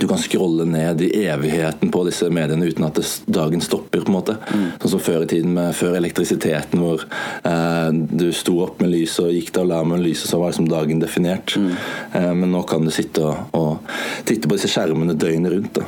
du 0.00 0.08
kan 0.08 0.18
scrolle 0.18 0.64
ned 0.64 1.02
i 1.02 1.26
evigheten 1.26 1.90
på 1.90 2.04
disse 2.08 2.28
mediene 2.30 2.66
uten 2.66 2.84
at 2.84 2.98
dagen 3.26 3.60
stopper. 3.60 4.00
på 4.00 4.10
en 4.10 4.16
måte. 4.16 4.36
Mm. 4.54 4.64
Sånn 4.80 4.94
som 4.96 5.02
før 5.02 5.24
i 5.24 5.28
tiden, 5.30 5.52
med, 5.54 5.74
før 5.78 5.96
elektrisiteten, 5.98 6.82
hvor 6.82 7.04
eh, 7.06 7.90
du 7.92 8.28
sto 8.34 8.58
opp 8.64 8.80
med 8.82 8.92
lyset 8.92 9.28
og 9.28 9.36
gikk 9.36 9.52
til 9.54 9.74
med 9.86 10.02
lyset, 10.02 10.30
så 10.30 10.40
var 10.42 10.52
det 10.52 10.58
som 10.58 10.68
dagen 10.70 11.02
definert. 11.02 11.56
Mm. 11.56 11.76
Eh, 12.12 12.32
men 12.34 12.50
nå 12.52 12.64
kan 12.68 12.84
du 12.84 12.90
sitte 12.94 13.22
og, 13.24 13.54
og, 13.56 13.94
titte 14.26 14.48
på 14.48 14.58
disse 14.58 14.72
skjermene 14.72 15.16
døgnet 15.16 15.54
rundt. 15.54 15.78
da. 15.80 15.86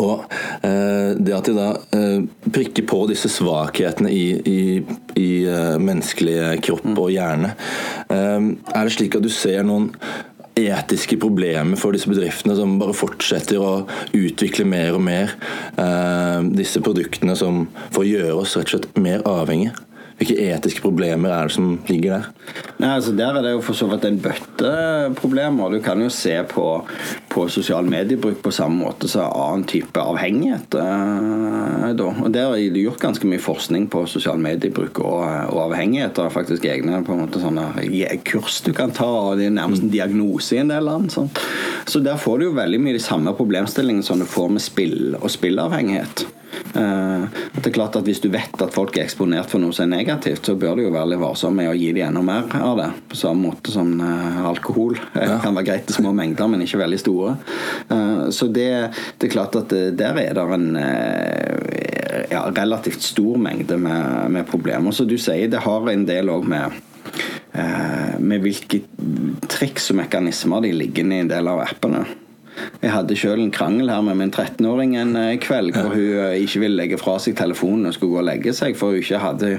Og 0.00 0.24
eh, 0.64 1.12
det 1.20 1.34
at 1.36 1.48
de 1.48 1.54
da 1.56 1.68
eh, 1.92 2.22
prikker 2.54 2.86
på 2.88 3.02
disse 3.10 3.28
svakhetene 3.28 4.08
i, 4.08 4.24
i, 4.48 4.60
i 5.20 5.30
uh, 5.44 5.76
menneskelig 5.76 6.62
kropp 6.64 6.86
mm. 6.86 6.94
og 6.96 7.10
hjerne, 7.12 7.52
eh, 8.08 8.48
er 8.72 8.80
det 8.80 8.94
slik 8.94 9.18
at 9.18 9.26
du 9.26 9.28
ser 9.32 9.60
noen 9.66 9.90
etiske 10.58 11.18
problemer 11.20 11.78
for 11.80 11.94
disse 11.94 12.10
bedriftene 12.10 12.54
som 12.58 12.76
bare 12.80 12.94
fortsetter 12.96 13.58
å 13.62 13.72
utvikle 14.14 14.66
mer 14.68 14.94
og 14.94 15.02
mer 15.06 15.34
eh, 15.80 16.46
disse 16.54 16.82
produktene 16.84 17.34
som 17.38 17.64
får 17.94 18.06
gjøre 18.10 18.38
oss 18.44 18.54
rett 18.58 18.70
og 18.70 18.76
slett 18.76 19.02
mer 19.02 19.24
avhengige. 19.28 19.74
Hvilke 20.14 20.36
etiske 20.46 20.82
problemer 20.84 21.32
er 21.34 21.48
det 21.48 21.56
som 21.56 21.72
ligger 21.88 22.12
der? 22.12 22.26
Nei, 22.78 22.90
altså 22.92 23.14
Der 23.18 23.34
er 23.34 23.42
det 23.42 23.54
jo 23.56 23.62
for 23.66 23.74
så 23.74 23.88
vidt 23.90 24.04
en 24.06 24.20
bøtte 24.22 24.70
problemer. 25.18 25.72
Du 25.74 25.80
kan 25.82 25.98
jo 26.02 26.10
se 26.12 26.36
på, 26.46 26.66
på 27.32 27.46
sosial 27.50 27.88
mediebruk 27.90 28.38
på 28.44 28.52
samme 28.54 28.78
måte 28.84 29.10
som 29.10 29.26
annen 29.26 29.64
type 29.66 29.98
avhengighet. 29.98 30.76
Eh, 30.78 31.88
da. 31.98 32.10
Og 32.12 32.30
Der 32.30 32.54
er 32.54 32.70
det 32.74 32.84
gjort 32.84 33.02
ganske 33.02 33.26
mye 33.26 33.42
forskning 33.42 33.88
på 33.90 34.04
sosial 34.10 34.38
mediebruk 34.38 35.02
og, 35.02 35.24
og 35.50 35.60
avhengighet. 35.66 36.14
Det 36.14 36.28
er 36.28 36.36
faktisk 36.36 36.68
egne 36.70 37.02
på 37.02 37.16
en 37.16 37.24
måte 37.24 37.42
sånne 37.42 37.66
kurs 38.28 38.60
du 38.62 38.70
kan 38.76 38.94
ta, 38.94 39.10
og 39.32 39.40
det 39.40 39.48
er 39.48 39.58
nærmest 39.58 39.82
en 39.82 39.92
diagnose 39.92 40.54
i 40.54 40.62
en 40.62 40.70
del 40.70 40.86
land. 40.86 41.10
Sånn. 41.14 41.32
Så 41.90 42.04
der 42.04 42.22
får 42.22 42.38
du 42.38 42.48
jo 42.48 42.54
veldig 42.56 42.80
mye 42.86 42.96
de 43.00 43.02
samme 43.02 43.34
problemstillingene 43.34 44.06
som 44.06 44.22
du 44.22 44.28
får 44.30 44.54
med 44.54 44.62
spill 44.62 45.18
og 45.18 45.28
spillavhengighet. 45.32 46.26
Eh, 46.74 47.24
det 47.54 47.66
er 47.70 47.74
klart 47.74 47.96
at 47.96 48.04
Hvis 48.04 48.20
du 48.20 48.28
vet 48.32 48.62
at 48.62 48.74
folk 48.74 48.96
er 48.98 49.04
eksponert 49.04 49.50
for 49.50 49.62
noe 49.62 49.72
som 49.72 49.86
er 49.86 49.96
negativt, 49.96 50.44
så 50.46 50.54
bør 50.58 50.76
du 50.76 50.82
jo 50.86 50.92
være 50.94 51.12
litt 51.14 51.22
varsom 51.22 51.54
med 51.56 51.70
å 51.70 51.76
gi 51.76 51.92
dem 51.96 52.08
enda 52.08 52.22
mer 52.22 52.48
av 52.60 52.78
det. 52.80 52.88
På 53.12 53.16
samme 53.20 53.48
måte 53.50 53.72
som 53.74 53.92
eh, 54.00 54.40
alkohol. 54.44 54.98
Det 55.14 55.28
Ja. 55.28 55.38
kan 55.42 55.54
være 55.54 55.68
greit 55.70 55.90
i 55.90 55.96
små 55.96 56.12
mengder, 56.14 56.48
men 56.48 56.62
ikke 56.62 56.82
veldig 56.82 56.98
store. 57.00 57.36
Eh, 57.90 58.24
så 58.30 58.48
det, 58.52 58.70
det 59.18 59.28
er 59.28 59.34
klart 59.36 59.56
at 59.56 59.68
det, 59.68 59.96
der 59.98 60.18
er 60.22 60.34
det 60.34 60.46
en 60.58 60.76
eh, 60.76 62.26
ja, 62.30 62.44
relativt 62.50 63.02
stor 63.02 63.38
mengde 63.38 63.78
med, 63.78 64.30
med 64.30 64.46
problemer. 64.46 64.92
Så 64.92 65.06
du 65.08 65.16
sier 65.18 65.48
det 65.50 65.64
har 65.64 65.88
en 65.90 66.04
del 66.08 66.30
òg 66.32 66.44
med 66.48 66.72
eh, 67.54 68.18
med 68.24 68.40
hvilke 68.44 68.80
triks 69.50 69.90
og 69.92 69.98
mekanismer 70.00 70.62
de 70.64 70.72
ligger 70.72 71.10
i 71.12 71.20
en 71.24 71.28
del 71.30 71.48
av 71.50 71.60
appene. 71.66 72.04
Hadde 72.94 73.16
sjøl 73.18 73.42
en 73.42 73.52
krangel 73.54 73.90
her 73.90 74.02
med 74.06 74.18
min 74.20 74.30
13-åring 74.30 74.94
en 75.00 75.16
eh, 75.18 75.36
kveld 75.42 75.74
hvor 75.74 75.94
hun 75.94 76.18
eh, 76.20 76.36
ikke 76.44 76.62
ville 76.62 76.78
legge 76.78 76.98
fra 77.00 77.16
seg 77.22 77.36
telefonen 77.38 77.88
og 77.88 77.96
skulle 77.96 78.14
gå 78.14 78.20
og 78.22 78.28
legge 78.28 78.54
seg, 78.54 78.76
for 78.78 78.94
hun 78.94 79.02
ikke 79.02 79.22
hadde 79.22 79.50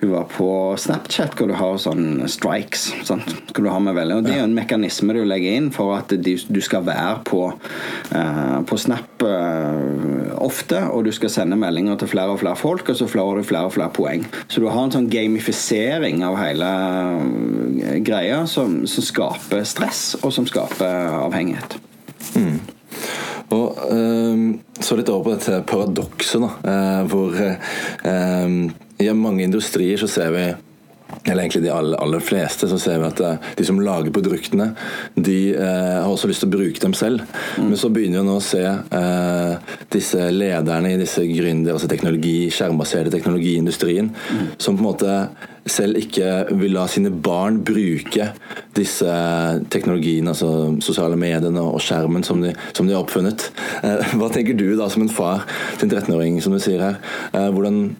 Hun 0.00 0.12
var 0.12 0.28
på 0.30 0.48
Snapchat 0.78 1.34
hvor 1.38 1.50
du 1.50 1.56
har 1.58 1.80
sånn 1.82 2.26
strikes. 2.30 2.88
Sant? 3.08 3.32
Skal 3.50 3.66
du 3.66 3.70
ha 3.72 3.80
med 3.82 3.96
veldig, 3.96 4.20
og 4.20 4.26
Det 4.26 4.34
er 4.36 4.42
jo 4.42 4.48
en 4.50 4.56
mekanisme 4.56 5.16
du 5.16 5.22
legger 5.26 5.58
inn 5.58 5.70
for 5.74 5.96
at 5.96 6.12
du 6.12 6.60
skal 6.62 6.84
være 6.86 7.24
på, 7.26 7.42
eh, 8.14 8.58
på 8.68 8.78
Snap 8.80 9.24
ofte, 10.36 10.78
og 10.92 11.06
du 11.06 11.12
skal 11.14 11.32
sende 11.32 11.58
meldinger 11.58 11.96
til 12.00 12.10
flere 12.10 12.34
og 12.34 12.40
flere 12.42 12.58
folk, 12.58 12.90
og 12.92 12.98
så 12.98 13.08
får 13.10 13.40
du 13.40 13.46
flere 13.48 13.70
og 13.70 13.74
flere 13.74 13.90
poeng. 13.96 14.26
Så 14.46 14.60
du 14.62 14.68
har 14.68 14.84
en 14.84 14.94
sånn 14.94 15.10
gamifisering 15.10 16.22
av 16.26 16.38
hele 16.40 16.70
greia 18.06 18.44
som, 18.50 18.84
som 18.90 19.08
skaper 19.10 19.66
stress, 19.66 20.04
og 20.22 20.34
som 20.36 20.48
skaper 20.48 21.16
avhengighet. 21.24 21.80
Og 23.54 23.78
ehm, 23.92 24.46
så 24.80 24.96
litt 24.98 25.10
over 25.12 25.24
på 25.28 25.34
dette 25.36 25.60
paradokset, 25.68 26.42
da. 26.42 26.50
eh, 26.72 27.02
hvor 27.10 27.36
ehm, 27.38 28.56
i 28.98 29.10
mange 29.14 29.44
industrier 29.44 30.00
så 30.00 30.08
ser 30.10 30.32
vi 30.34 30.46
eller 31.24 31.42
egentlig 31.42 31.62
de 31.64 31.72
aller, 31.74 31.98
aller 32.02 32.22
fleste, 32.22 32.68
så 32.70 32.78
ser 32.80 33.00
vi 33.02 33.08
at 33.08 33.22
eh, 33.24 33.48
de 33.58 33.66
som 33.66 33.80
lager 33.82 34.14
produktene, 34.14 34.70
de 35.14 35.38
eh, 35.54 35.96
har 36.02 36.10
også 36.10 36.30
lyst 36.30 36.44
til 36.44 36.50
å 36.50 36.56
bruke 36.56 36.82
dem 36.82 36.94
selv. 36.98 37.24
Men 37.58 37.76
så 37.80 37.90
begynner 37.94 38.22
vi 38.22 38.28
nå 38.28 38.38
å 38.38 38.44
se 38.44 38.62
eh, 38.66 39.74
disse 39.92 40.30
lederne 40.34 40.94
i 40.94 41.00
disse 41.00 41.24
gründer, 41.26 41.74
altså 41.76 41.90
teknologi, 41.90 42.38
skjermbaserte 42.54 43.14
teknologiindustrien, 43.14 44.12
som 44.58 44.78
på 44.78 44.82
en 44.82 44.90
måte 44.90 45.18
selv 45.66 45.98
ikke 45.98 46.54
vil 46.60 46.76
la 46.76 46.86
sine 46.90 47.10
barn 47.10 47.58
bruke 47.66 48.30
disse 48.76 49.10
teknologiene, 49.72 50.30
altså 50.32 50.76
sosiale 50.84 51.18
mediene 51.18 51.62
og 51.62 51.82
skjermen 51.82 52.24
som 52.26 52.42
de, 52.44 52.52
som 52.76 52.86
de 52.86 52.94
har 52.94 53.02
oppfunnet. 53.02 53.48
Eh, 53.82 54.14
hva 54.18 54.30
tenker 54.32 54.58
du 54.58 54.68
da 54.78 54.88
som 54.92 55.04
en 55.04 55.12
far 55.12 55.46
til 55.80 55.88
en 55.88 55.96
13-åring, 55.96 56.38
som 56.44 56.54
du 56.54 56.62
sier 56.62 56.82
her? 56.82 57.00
Eh, 57.32 57.50
hvordan 57.50 57.96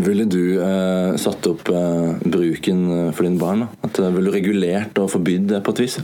ville 0.00 0.24
du 0.24 0.56
eh, 0.62 1.16
satt 1.20 1.46
opp 1.46 1.68
eh, 1.68 2.14
bruken 2.24 2.80
eh, 2.90 3.10
for 3.12 3.26
dine 3.26 3.36
barn? 3.40 3.66
At, 3.84 3.98
eh, 4.00 4.08
ville 4.14 4.30
du 4.30 4.36
regulert 4.36 4.96
og 5.02 5.10
forbydd 5.12 5.50
det 5.50 5.60
på 5.66 5.74
et 5.74 5.82
vis? 5.84 5.98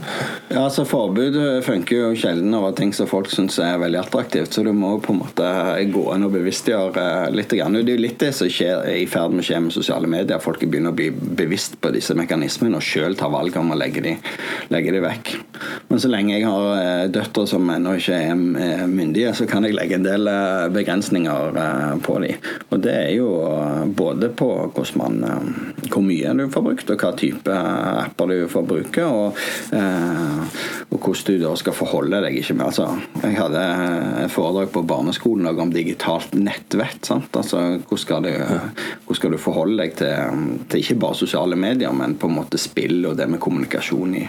Ja, 0.51 0.67
altså 0.67 0.85
Forbud 0.85 1.37
funker 1.65 2.03
jo 2.03 2.11
sjelden 2.19 2.53
over 2.53 2.75
ting 2.77 2.93
som 2.93 3.09
folk 3.09 3.31
syns 3.33 3.57
er 3.63 3.81
veldig 3.81 4.01
attraktivt. 4.03 4.53
Så 4.53 4.63
du 4.65 4.71
må 4.77 4.95
på 5.01 5.15
en 5.15 5.23
måte 5.23 5.49
gå 5.89 6.05
inn 6.13 6.27
og 6.27 6.35
bevisstgjøre 6.37 7.07
litt. 7.33 7.49
Grann. 7.49 7.73
Det 7.73 7.95
er 7.95 7.97
jo 7.97 8.03
litt 8.03 8.19
det 8.21 8.29
som 8.37 8.49
skjer 8.51 8.83
er 8.85 8.99
i 9.01 9.07
ferd 9.09 9.33
med 9.33 9.41
å 9.41 9.47
skje 9.47 9.61
med 9.65 9.73
sosiale 9.73 10.09
medier. 10.11 10.37
Folk 10.43 10.61
begynner 10.61 10.93
å 10.93 10.97
bli 10.99 11.09
bevisst 11.09 11.79
på 11.81 11.89
disse 11.95 12.13
mekanismene 12.13 12.77
og 12.77 12.85
sjøl 12.85 13.17
tar 13.17 13.31
valg 13.33 13.57
om 13.57 13.73
å 13.73 13.77
legge 13.79 14.03
de, 14.05 14.13
legge 14.69 14.93
de 14.93 15.01
vekk. 15.01 15.31
Men 15.89 16.03
så 16.03 16.11
lenge 16.11 16.35
jeg 16.35 16.45
har 16.45 16.67
eh, 16.77 17.07
døtre 17.09 17.47
som 17.49 17.65
ennå 17.73 17.95
ikke 17.97 18.19
er 18.21 18.45
eh, 18.61 18.85
myndige, 18.85 19.33
så 19.33 19.49
kan 19.49 19.65
jeg 19.65 19.73
legge 19.73 19.97
en 19.97 20.05
del 20.05 20.29
eh, 20.29 20.67
begrensninger 20.77 21.57
eh, 21.63 21.95
på 22.05 22.19
de. 22.21 22.35
Og 22.69 22.85
det 22.85 22.95
er 22.99 23.11
jo 23.17 23.31
eh, 23.49 23.78
både 23.85 24.29
på 24.29 24.49
man, 24.99 25.23
eh, 25.23 25.87
hvor 25.89 26.03
mye 26.05 26.33
du 26.37 26.45
får 26.51 26.65
brukt, 26.65 26.91
og 26.93 27.03
hva 27.03 27.11
type 27.17 27.55
apper 27.55 28.33
du 28.33 28.47
får 28.51 28.67
bruke, 28.67 29.05
og, 29.05 29.39
eh, 29.75 30.59
og 30.89 30.97
hvordan 30.97 31.39
du 31.39 31.43
da 31.43 31.55
skal 31.59 31.77
forholde 31.77 32.21
deg. 32.25 32.37
ikke 32.39 32.55
med. 32.55 32.65
Altså, 32.67 32.87
jeg 33.23 33.37
hadde 33.37 33.63
et 34.25 34.31
foredrag 34.31 34.71
på 34.71 34.85
barneskolen 34.87 35.47
om 35.47 35.73
digitalt 35.73 36.33
nettvett. 36.33 37.05
sant? 37.05 37.35
Altså, 37.35 37.79
hvordan 37.79 37.97
skal 37.97 38.23
du, 38.23 38.31
hvordan 38.33 39.15
skal 39.15 39.31
du 39.31 39.37
forholde 39.37 39.83
deg 39.83 39.95
til, 39.95 40.45
til 40.69 40.79
ikke 40.83 40.99
bare 40.99 41.15
sosiale 41.15 41.55
medier, 41.55 41.91
men 41.93 42.15
på 42.15 42.27
en 42.27 42.39
måte 42.41 42.57
spill 42.57 43.05
og 43.05 43.17
det 43.17 43.29
med 43.29 43.39
kommunikasjon 43.39 44.15
i 44.15 44.27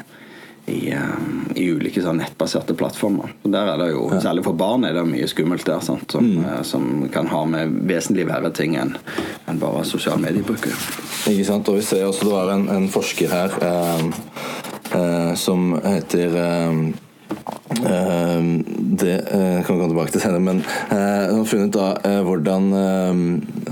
i, 0.67 0.91
eh, 0.93 1.15
i 1.57 1.67
ulike 1.73 2.03
sånn 2.05 2.21
nettbaserte 2.21 2.77
plattformer. 2.79 3.33
Og 3.45 3.53
der 3.53 3.73
er 3.73 3.81
det 3.81 3.91
jo, 3.93 4.07
Særlig 4.21 4.45
for 4.47 4.59
barn 4.59 4.85
er 4.85 4.95
det 4.97 5.07
mye 5.09 5.29
skummelt 5.31 5.67
der, 5.67 5.81
sant? 5.85 6.11
Som, 6.13 6.29
mm. 6.41 6.65
som 6.67 7.09
kan 7.13 7.31
ha 7.33 7.45
med 7.49 7.81
vesentlig 7.89 8.27
verre 8.29 8.53
ting 8.55 8.77
enn 8.81 8.97
en 9.51 9.61
bare 9.61 9.85
sosiale 9.89 10.23
mediebruk. 10.23 10.69
Ikke 11.31 11.47
sant? 11.47 11.69
Og 11.69 11.81
vi 11.81 11.87
ser 11.87 12.07
også 12.09 12.29
det 12.29 12.35
var 12.35 12.55
en, 12.55 12.69
en 12.73 12.89
forsker 12.93 13.33
her 13.33 13.57
eh, 13.67 14.09
eh, 14.97 15.33
som 15.41 15.73
heter 15.85 16.37
eh, 16.37 16.69
eh, 16.71 17.10
det 19.01 19.17
eh, 19.31 19.63
kan 19.65 19.75
vi 19.75 19.81
komme 19.81 19.89
tilbake 19.89 20.15
til 20.15 20.23
senere, 20.23 20.43
men 20.43 20.63
eh, 20.91 20.97
han 21.31 21.41
har 21.41 21.49
funnet 21.49 21.75
da 21.75 21.91
eh, 22.05 22.21
hvordan 22.27 22.71
eh, 22.77 23.21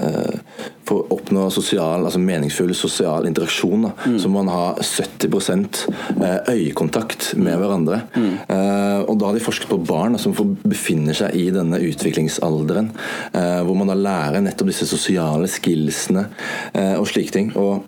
eh, 0.07 0.65
For 0.89 1.03
å 1.03 1.19
oppnå 1.19 1.43
sosial, 1.53 2.07
altså 2.07 2.21
meningsfull 2.23 2.71
sosial 2.73 3.27
interaksjon, 3.29 3.83
da, 3.85 3.91
så 4.23 4.31
må 4.33 4.41
man 4.41 4.55
ha 4.55 4.63
70 4.81 5.29
eh, 5.29 6.55
øyekontakt 6.55 7.35
med 7.37 7.59
hverandre. 7.61 7.99
Eh, 8.17 9.03
og 9.05 9.19
da 9.21 9.29
har 9.29 9.37
de 9.37 9.45
forsket 9.45 9.69
på 9.69 9.83
barn 9.85 10.17
da, 10.17 10.23
som 10.23 10.33
befinner 10.65 11.19
seg 11.19 11.37
i 11.37 11.51
denne 11.55 11.83
utviklingsalderen, 11.91 12.93
Uh, 13.29 13.61
hvor 13.67 13.77
man 13.77 13.91
da 13.91 13.95
lærer 13.99 14.43
nettopp 14.43 14.71
disse 14.71 14.87
sosiale 14.89 15.49
skillsene 15.51 16.25
uh, 16.73 16.97
og 16.97 17.07
slike 17.11 17.35
ting. 17.35 17.51
og 17.61 17.85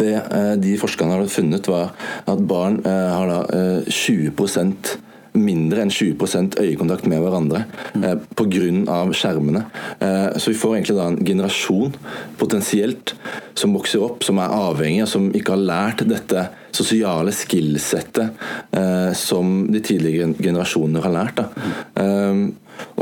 det 0.00 0.14
eh, 0.14 0.54
de 0.60 0.78
forskerne 0.80 1.18
har 1.18 1.28
funnet, 1.32 1.68
var 1.70 1.92
at 2.28 2.48
barn 2.48 2.80
eh, 2.86 3.10
har 3.14 3.30
da 3.30 3.42
eh, 3.54 3.92
20% 3.92 4.96
mindre 5.38 5.82
enn 5.84 5.92
20% 5.92 6.58
øyekontakt 6.62 7.06
med 7.10 7.22
hverandre 7.22 7.64
eh, 8.00 8.16
pga. 8.38 8.98
skjermene. 9.14 9.64
Eh, 10.00 10.36
så 10.36 10.52
vi 10.52 10.58
får 10.58 10.76
egentlig 10.76 10.98
da 10.98 11.08
en 11.10 11.18
generasjon 11.24 11.96
potensielt 12.40 13.14
som 13.58 13.74
vokser 13.76 14.04
opp, 14.04 14.24
som 14.26 14.40
er 14.42 14.54
avhengig, 14.54 15.02
og 15.04 15.10
som 15.10 15.30
ikke 15.34 15.54
har 15.56 15.66
lært 15.70 16.06
dette 16.08 16.48
sosiale 16.74 17.32
skillsettet 17.34 18.30
eh, 18.76 19.10
som 19.16 19.66
de 19.72 19.82
tidligere 19.84 20.34
generasjoner 20.38 21.04
har 21.04 21.14
lært. 21.14 21.44
Eh, 21.98 22.46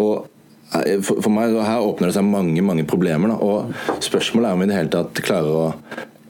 og 0.01 0.27
eh, 0.75 0.99
for, 1.01 1.23
for 1.23 1.33
meg, 1.33 1.57
Her 1.67 1.85
åpner 1.85 2.11
det 2.11 2.19
seg 2.19 2.29
mange 2.29 2.65
mange 2.65 2.87
problemer. 2.89 3.33
Da, 3.33 3.41
og 3.41 4.03
Spørsmålet 4.05 4.51
er 4.51 4.57
om 4.59 4.65
vi 4.65 4.69
i 4.69 4.73
det 4.73 4.81
hele 4.81 4.95
tatt 4.99 5.25
klarer 5.27 5.65
å 5.65 5.67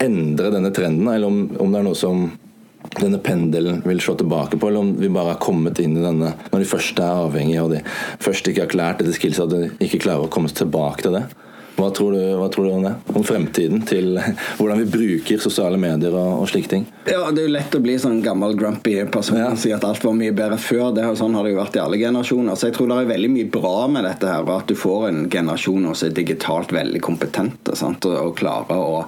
endre 0.02 0.50
denne 0.52 0.72
trenden, 0.74 1.08
eller 1.08 1.30
om, 1.30 1.40
om 1.60 1.72
det 1.72 1.80
er 1.80 1.86
noe 1.86 1.98
som 1.98 2.26
denne 3.00 3.18
pendelen 3.20 3.80
vil 3.84 4.00
slå 4.00 4.14
tilbake 4.20 4.58
på, 4.60 4.68
eller 4.68 4.84
om 4.84 4.92
vi 5.00 5.10
bare 5.12 5.34
har 5.34 5.42
kommet 5.42 5.80
inn 5.82 5.96
i 5.98 6.04
denne 6.04 6.32
når 6.52 6.62
de 6.62 6.68
først 6.70 7.00
er 7.02 7.24
avhengige 7.24 7.64
og 7.64 7.74
de 7.74 7.82
først 8.22 8.48
ikke 8.48 8.66
har 8.66 8.78
lært 8.78 9.02
dette 9.02 9.16
skillset, 9.16 9.46
at 9.46 9.52
de 9.52 9.88
ikke 9.88 10.04
klarer 10.06 10.28
å 10.28 10.32
komme 10.32 10.52
tilbake 10.52 11.06
til 11.06 11.18
det. 11.18 11.24
Hva 11.76 11.90
tror, 11.92 12.14
du, 12.16 12.21
hva 12.40 12.47
tror 12.52 12.64
du 12.64 12.71
om 12.73 12.85
det? 12.87 12.95
Om 13.12 13.25
fremtiden 13.26 13.83
til 13.88 14.14
hvordan 14.59 14.80
vi 14.80 14.87
bruker 14.90 15.40
sosiale 15.42 15.76
medier 15.80 16.14
og, 16.16 16.42
og 16.42 16.49
slike 16.49 16.71
ting? 16.73 16.87
Ja, 17.06 17.26
Det 17.30 17.42
er 17.42 17.49
jo 17.49 17.52
lett 17.56 17.75
å 17.76 17.80
bli 17.85 17.99
sånn 18.00 18.23
gammel 18.25 18.56
grumpy 18.59 18.95
person 19.12 19.37
Ja. 19.38 19.50
og 19.52 19.61
si 19.61 19.73
at 19.76 19.85
alt 19.85 20.02
var 20.04 20.16
mye 20.16 20.33
bedre 20.37 20.56
før. 20.59 20.95
det 20.97 21.04
Sånn 21.21 21.35
har 21.37 21.45
det 21.45 21.52
jo 21.52 21.59
vært 21.61 21.76
i 21.76 21.83
alle 21.83 21.99
generasjoner. 22.00 22.56
Så 22.56 22.71
jeg 22.71 22.76
tror 22.78 22.88
det 22.90 22.97
er 23.02 23.11
veldig 23.12 23.30
mye 23.35 23.50
bra 23.52 23.75
med 23.92 24.04
dette. 24.09 24.26
her, 24.30 24.42
og 24.47 24.54
At 24.56 24.66
du 24.73 24.75
får 24.78 25.09
en 25.11 25.21
generasjon 25.30 25.87
som 25.95 26.09
er 26.09 26.14
digitalt 26.16 26.73
veldig 26.75 27.00
kompetente 27.04 27.76
sant, 27.76 28.04
og, 28.09 28.16
og 28.30 28.35
klarer 28.40 28.80
å 28.80 29.04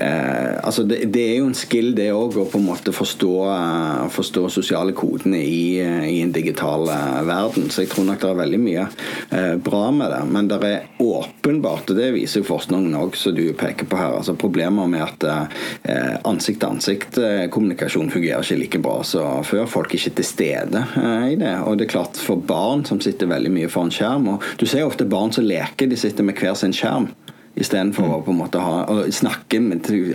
eh, 0.00 0.56
altså 0.64 0.86
det, 0.88 1.02
det 1.12 1.22
er 1.30 1.36
jo 1.40 1.50
en 1.50 1.56
skill, 1.58 1.92
det 1.96 2.08
òg, 2.16 2.36
å 2.40 2.46
på 2.50 2.58
en 2.60 2.66
måte 2.70 2.94
forstå, 2.96 3.32
eh, 3.52 4.02
forstå 4.16 4.46
sosiale 4.56 4.94
kodene 4.96 5.38
i, 5.44 5.78
eh, 5.84 6.08
i 6.16 6.20
en 6.24 6.32
digital 6.34 6.88
eh, 6.92 7.20
verden. 7.28 7.68
Så 7.70 7.84
jeg 7.84 7.92
tror 7.92 8.08
nok 8.08 8.22
det 8.24 8.30
er 8.32 8.40
veldig 8.42 8.62
mye 8.64 8.86
eh, 9.30 9.54
bra 9.68 9.84
med 9.94 10.10
det. 10.16 10.22
Men 10.32 10.50
det 10.50 10.60
er 10.64 10.88
åpenbart, 11.02 11.90
og 11.92 12.00
det 12.00 12.05
viser 12.14 12.42
jo 12.42 12.48
forskningen 12.50 12.94
òg, 12.98 13.16
som 13.18 13.34
du 13.36 13.44
peker 13.56 13.88
på 13.88 13.98
her, 13.98 14.16
altså 14.18 14.36
problemer 14.38 14.88
med 14.90 15.04
at 15.04 15.26
eh, 15.26 16.14
ansikt-til-ansikt-kommunikasjon 16.28 18.12
fungerer 18.12 18.44
ikke 18.44 18.60
like 18.60 18.82
bra 18.84 19.00
som 19.06 19.44
før. 19.46 19.66
Folk 19.70 19.92
er 19.92 20.00
ikke 20.00 20.16
til 20.20 20.28
stede 20.28 20.84
eh, 21.00 21.28
i 21.34 21.38
det. 21.40 21.54
Og 21.66 21.78
det 21.78 21.88
er 21.88 21.94
klart 21.96 22.20
for 22.20 22.40
barn 22.40 22.84
som 22.88 23.00
sitter 23.02 23.30
veldig 23.30 23.52
mye 23.54 23.72
foran 23.72 23.94
skjerm 23.94 24.28
og 24.34 24.44
Du 24.60 24.66
ser 24.66 24.86
ofte 24.86 25.06
barn 25.08 25.32
som 25.34 25.46
leker, 25.46 25.88
de 25.90 25.98
sitter 25.98 26.26
med 26.26 26.38
hver 26.40 26.54
sin 26.58 26.74
skjerm. 26.76 27.10
Istedenfor 27.56 28.10
å 28.12 28.20
på 28.24 28.34
en 28.34 28.40
måte 28.42 28.60
ha, 28.60 28.82
å 28.84 29.06
snakke 29.12 29.60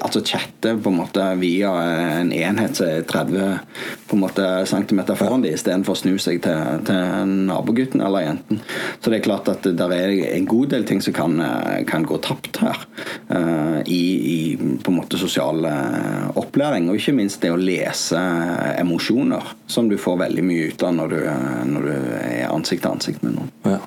altså 0.04 0.22
chatte 0.22 0.76
på 0.78 0.92
en 0.92 1.00
måte 1.00 1.24
via 1.42 1.72
en 2.22 2.30
enhet 2.36 2.78
som 2.78 2.86
er 2.86 3.06
30 3.10 3.56
på 4.10 4.18
en 4.18 4.22
måte 4.22 4.46
centimeter 4.70 5.18
foran 5.18 5.42
dem, 5.42 5.56
istedenfor 5.56 5.96
å 5.96 6.00
snu 6.02 6.20
seg 6.22 6.42
til, 6.46 6.84
til 6.86 7.32
nabogutten 7.48 8.04
eller 8.06 8.28
jenten. 8.28 8.62
Så 9.00 9.10
det 9.10 9.20
er 9.20 9.26
klart 9.26 9.50
at 9.50 9.66
det 9.66 9.88
er 9.96 10.14
en 10.36 10.50
god 10.50 10.74
del 10.76 10.86
ting 10.86 11.02
som 11.02 11.16
kan, 11.18 11.40
kan 11.90 12.06
gå 12.06 12.20
tapt 12.22 12.62
her. 12.62 12.84
Uh, 13.32 13.80
I, 13.90 14.02
I 14.36 14.38
på 14.82 14.92
en 14.92 15.00
måte 15.00 15.18
sosial 15.20 15.66
eh, 15.68 16.28
opplæring, 16.38 16.90
og 16.90 17.00
ikke 17.00 17.16
minst 17.18 17.42
det 17.42 17.54
å 17.54 17.60
lese 17.60 18.20
emosjoner, 18.78 19.56
som 19.72 19.90
du 19.90 19.98
får 20.02 20.22
veldig 20.28 20.46
mye 20.46 20.70
ut 20.70 20.86
av 20.86 20.94
når 20.98 21.16
du, 21.16 21.20
når 21.72 21.90
du 21.90 21.96
er 21.96 22.52
ansikt 22.52 22.86
til 22.86 22.94
ansikt 22.94 23.26
med 23.26 23.40
noen. 23.40 23.52
Ja. 23.66 23.82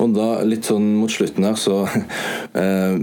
Og 0.00 0.14
da, 0.16 0.28
litt 0.46 0.68
sånn 0.68 0.86
mot 0.98 1.12
slutten 1.12 1.46
her, 1.48 1.58
så 1.60 1.82
eh, 2.60 2.94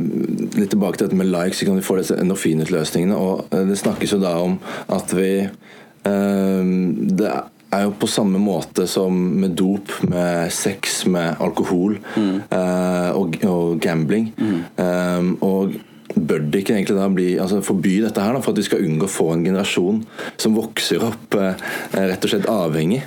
Litt 0.58 0.72
tilbake 0.74 0.98
til 0.98 1.08
dette 1.08 1.20
med 1.20 1.30
likes, 1.32 1.62
så 1.62 1.70
kan 1.70 1.80
vi 1.80 1.86
få 1.86 2.00
disse 2.00 2.18
endorfinutløsningene. 2.20 3.18
Og 3.18 3.52
eh, 3.52 3.66
det 3.70 3.80
snakkes 3.82 4.16
jo 4.16 4.24
da 4.24 4.38
om 4.44 4.58
at 4.94 5.14
vi 5.18 5.32
eh, 5.44 6.74
Det 7.22 7.36
er 7.76 7.84
jo 7.84 7.98
på 8.00 8.08
samme 8.08 8.40
måte 8.40 8.88
som 8.88 9.14
med 9.42 9.58
dop, 9.60 9.92
med 10.08 10.54
sex, 10.56 11.02
med 11.12 11.36
alkohol 11.44 11.98
eh, 12.16 13.12
og, 13.12 13.36
og 13.44 13.78
gambling. 13.84 14.32
Eh, 14.40 15.32
og 15.44 15.76
bør 16.16 16.40
det 16.40 16.64
ikke 16.64 16.76
egentlig 16.76 16.98
da 16.98 17.08
bli, 17.12 17.28
altså 17.42 17.60
forby 17.66 17.98
dette 18.06 18.24
her 18.24 18.36
da, 18.36 18.42
for 18.44 18.54
at 18.54 18.62
vi 18.62 18.68
skal 18.68 18.84
unngå 18.86 19.08
å 19.08 19.12
få 19.12 19.28
en 19.34 19.46
generasjon 19.46 20.02
som 20.40 20.56
vokser 20.58 21.04
opp 21.08 21.38
eh, 21.38 21.68
rett 21.98 22.24
og 22.24 22.32
slett 22.34 22.50
avhengig? 22.52 23.04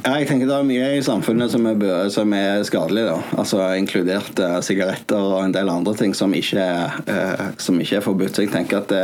Ja, 0.00 0.14
jeg 0.16 0.30
tenker 0.30 0.48
Det 0.48 0.54
er 0.56 0.64
mye 0.68 0.86
i 0.96 1.02
samfunnet 1.04 1.52
som 1.52 1.66
er, 1.68 1.82
som 2.12 2.32
er 2.32 2.62
skadelig. 2.64 3.04
da. 3.04 3.18
Altså 3.40 3.60
Inkludert 3.76 4.38
uh, 4.40 4.56
sigaretter 4.64 5.20
og 5.20 5.42
en 5.42 5.52
del 5.52 5.68
andre 5.68 5.92
ting 5.98 6.14
som 6.16 6.32
ikke, 6.36 6.64
eh, 7.10 7.42
som 7.60 7.80
ikke 7.80 7.98
er 7.98 8.06
forbudt. 8.06 8.32
Så 8.32 8.46
jeg 8.46 8.52
tenker 8.54 8.80
at 8.80 8.88
det, 8.92 9.02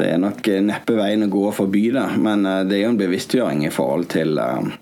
det 0.00 0.10
er 0.10 0.18
nok 0.22 0.48
neppe 0.66 0.96
veien 0.98 1.26
å 1.26 1.30
gå 1.30 1.44
å 1.48 1.54
forby 1.54 1.84
det. 1.94 2.06
Men 2.18 2.42
uh, 2.48 2.62
det 2.66 2.80
er 2.80 2.86
jo 2.86 2.94
en 2.94 3.00
bevisstgjøring 3.00 3.62
i 3.68 3.72
forhold 3.74 4.10
til 4.16 4.40
eh, 4.42 4.74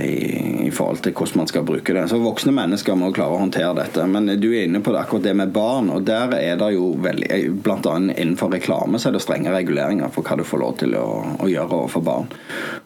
i, 0.00 0.66
i 0.66 0.70
forhold 0.70 1.02
til 1.04 1.14
hvordan 1.16 1.42
man 1.42 1.50
skal 1.50 1.64
bruke 1.66 1.94
det. 1.96 2.06
Så 2.10 2.20
Voksne 2.22 2.54
mennesker 2.54 2.98
må 2.98 3.10
klare 3.14 3.36
å 3.36 3.42
håndtere 3.42 3.72
dette. 3.78 4.06
Men 4.10 4.28
du 4.40 4.48
er 4.52 4.66
inne 4.66 4.82
på 4.84 4.94
det, 4.94 5.02
akkurat 5.02 5.26
det 5.28 5.34
med 5.38 5.54
barn. 5.54 5.90
og 5.94 6.04
Der 6.08 6.34
er 6.38 6.60
det 6.60 6.72
jo 6.76 6.92
veldig 7.00 7.28
Blant 7.64 7.86
annet 7.90 8.18
innenfor 8.20 8.52
reklame 8.54 8.98
så 9.00 9.10
er 9.10 9.16
det 9.16 9.22
strenge 9.24 9.52
reguleringer 9.52 10.12
for 10.14 10.26
hva 10.26 10.38
du 10.38 10.44
får 10.46 10.62
lov 10.62 10.76
til 10.80 10.96
å, 10.98 11.06
å 11.40 11.48
gjøre 11.50 11.82
overfor 11.82 12.04
barn. 12.06 12.30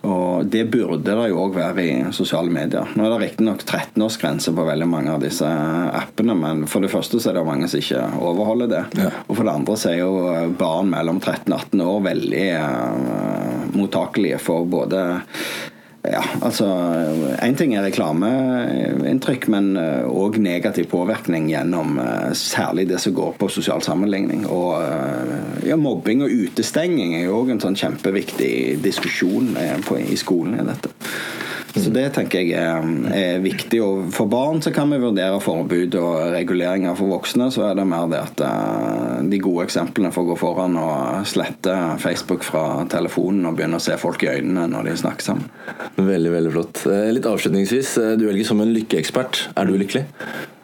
Og 0.08 0.50
Det 0.50 0.64
burde 0.70 1.02
det 1.04 1.30
jo 1.30 1.40
òg 1.44 1.56
være 1.56 1.84
i 1.84 1.92
sosiale 2.16 2.52
medier. 2.52 2.90
Nå 2.94 3.06
er 3.06 3.14
det 3.14 3.20
riktignok 3.22 3.64
13-årsgrense 3.64 4.54
på 4.54 4.66
veldig 4.68 4.88
mange 4.90 5.14
av 5.14 5.22
disse 5.24 5.48
appene, 5.48 6.36
men 6.38 6.64
for 6.70 6.84
det 6.84 6.92
første 6.92 7.20
så 7.20 7.30
er 7.30 7.38
det 7.38 7.46
mange 7.46 7.68
som 7.70 7.82
ikke 7.82 8.02
overholder 8.24 8.70
det. 8.70 8.82
Ja. 9.00 9.10
Og 9.26 9.38
for 9.38 9.46
det 9.46 9.54
andre 9.54 9.78
så 9.80 9.92
er 9.92 10.00
jo 10.02 10.54
barn 10.58 10.90
mellom 10.92 11.20
13 11.22 11.52
og 11.52 11.60
18 11.60 11.84
år 11.84 12.02
veldig 12.08 12.44
eh, 12.54 13.70
mottakelige 13.74 14.40
for 14.42 14.68
både 14.68 15.04
ja, 16.04 16.20
altså 16.44 16.66
Én 17.44 17.56
ting 17.56 17.74
er 17.74 17.84
reklameinntrykk, 17.86 19.48
men 19.52 19.74
òg 20.24 20.38
negativ 20.42 20.88
påvirkning 20.92 21.48
gjennom 21.50 21.98
eh, 21.98 22.32
særlig 22.36 22.88
det 22.88 23.00
som 23.02 23.14
går 23.14 23.34
på 23.38 23.48
sosial 23.52 23.82
sammenligning. 23.82 24.46
Og 24.50 24.82
eh, 24.82 25.70
ja, 25.70 25.78
mobbing 25.80 26.24
og 26.24 26.32
utestenging 26.32 27.16
er 27.18 27.26
jo 27.26 27.40
òg 27.42 27.54
en 27.54 27.62
sånn 27.62 27.78
kjempeviktig 27.78 28.54
diskusjon 28.84 29.54
eh, 29.60 29.76
i 30.04 30.18
skolen 30.20 30.58
i 30.60 30.68
dette. 30.68 30.92
Så 31.74 31.90
det 31.90 32.04
tenker 32.14 32.44
jeg 32.44 32.54
er, 32.54 32.84
er 33.10 33.40
viktig. 33.42 33.80
Og 33.82 34.12
for 34.14 34.30
barn 34.30 34.60
så 34.62 34.70
kan 34.74 34.92
vi 34.92 35.00
vurdere 35.02 35.40
forbud 35.42 35.96
og 35.98 36.30
reguleringer. 36.34 36.94
For 36.98 37.10
voksne 37.10 37.48
så 37.54 37.64
er 37.68 37.78
det 37.80 37.86
mer 37.90 38.06
det 38.12 38.20
at 38.22 38.42
eh, 38.46 39.24
de 39.30 39.40
gode 39.42 39.66
eksemplene 39.66 40.12
får 40.14 40.28
gå 40.28 40.36
foran 40.38 40.78
og 40.78 41.26
slette 41.26 41.74
Facebook 42.02 42.46
fra 42.46 42.84
telefonen 42.92 43.50
og 43.50 43.58
begynne 43.58 43.80
å 43.80 43.82
se 43.82 43.98
folk 43.98 44.22
i 44.22 44.30
øynene 44.36 44.68
når 44.70 44.90
de 44.90 44.96
snakker 45.02 45.26
sammen. 45.26 45.50
Veldig, 45.98 46.32
veldig 46.36 46.54
flott. 46.54 46.84
Eh, 46.86 47.10
Litt 47.16 47.26
avslutningsvis, 47.30 47.96
eh, 48.02 48.14
du 48.20 48.28
velger 48.28 48.52
som 48.52 48.62
en 48.62 48.74
lykkeekspert. 48.74 49.48
Er 49.58 49.66
du 49.66 49.74
lykkelig? 49.80 50.06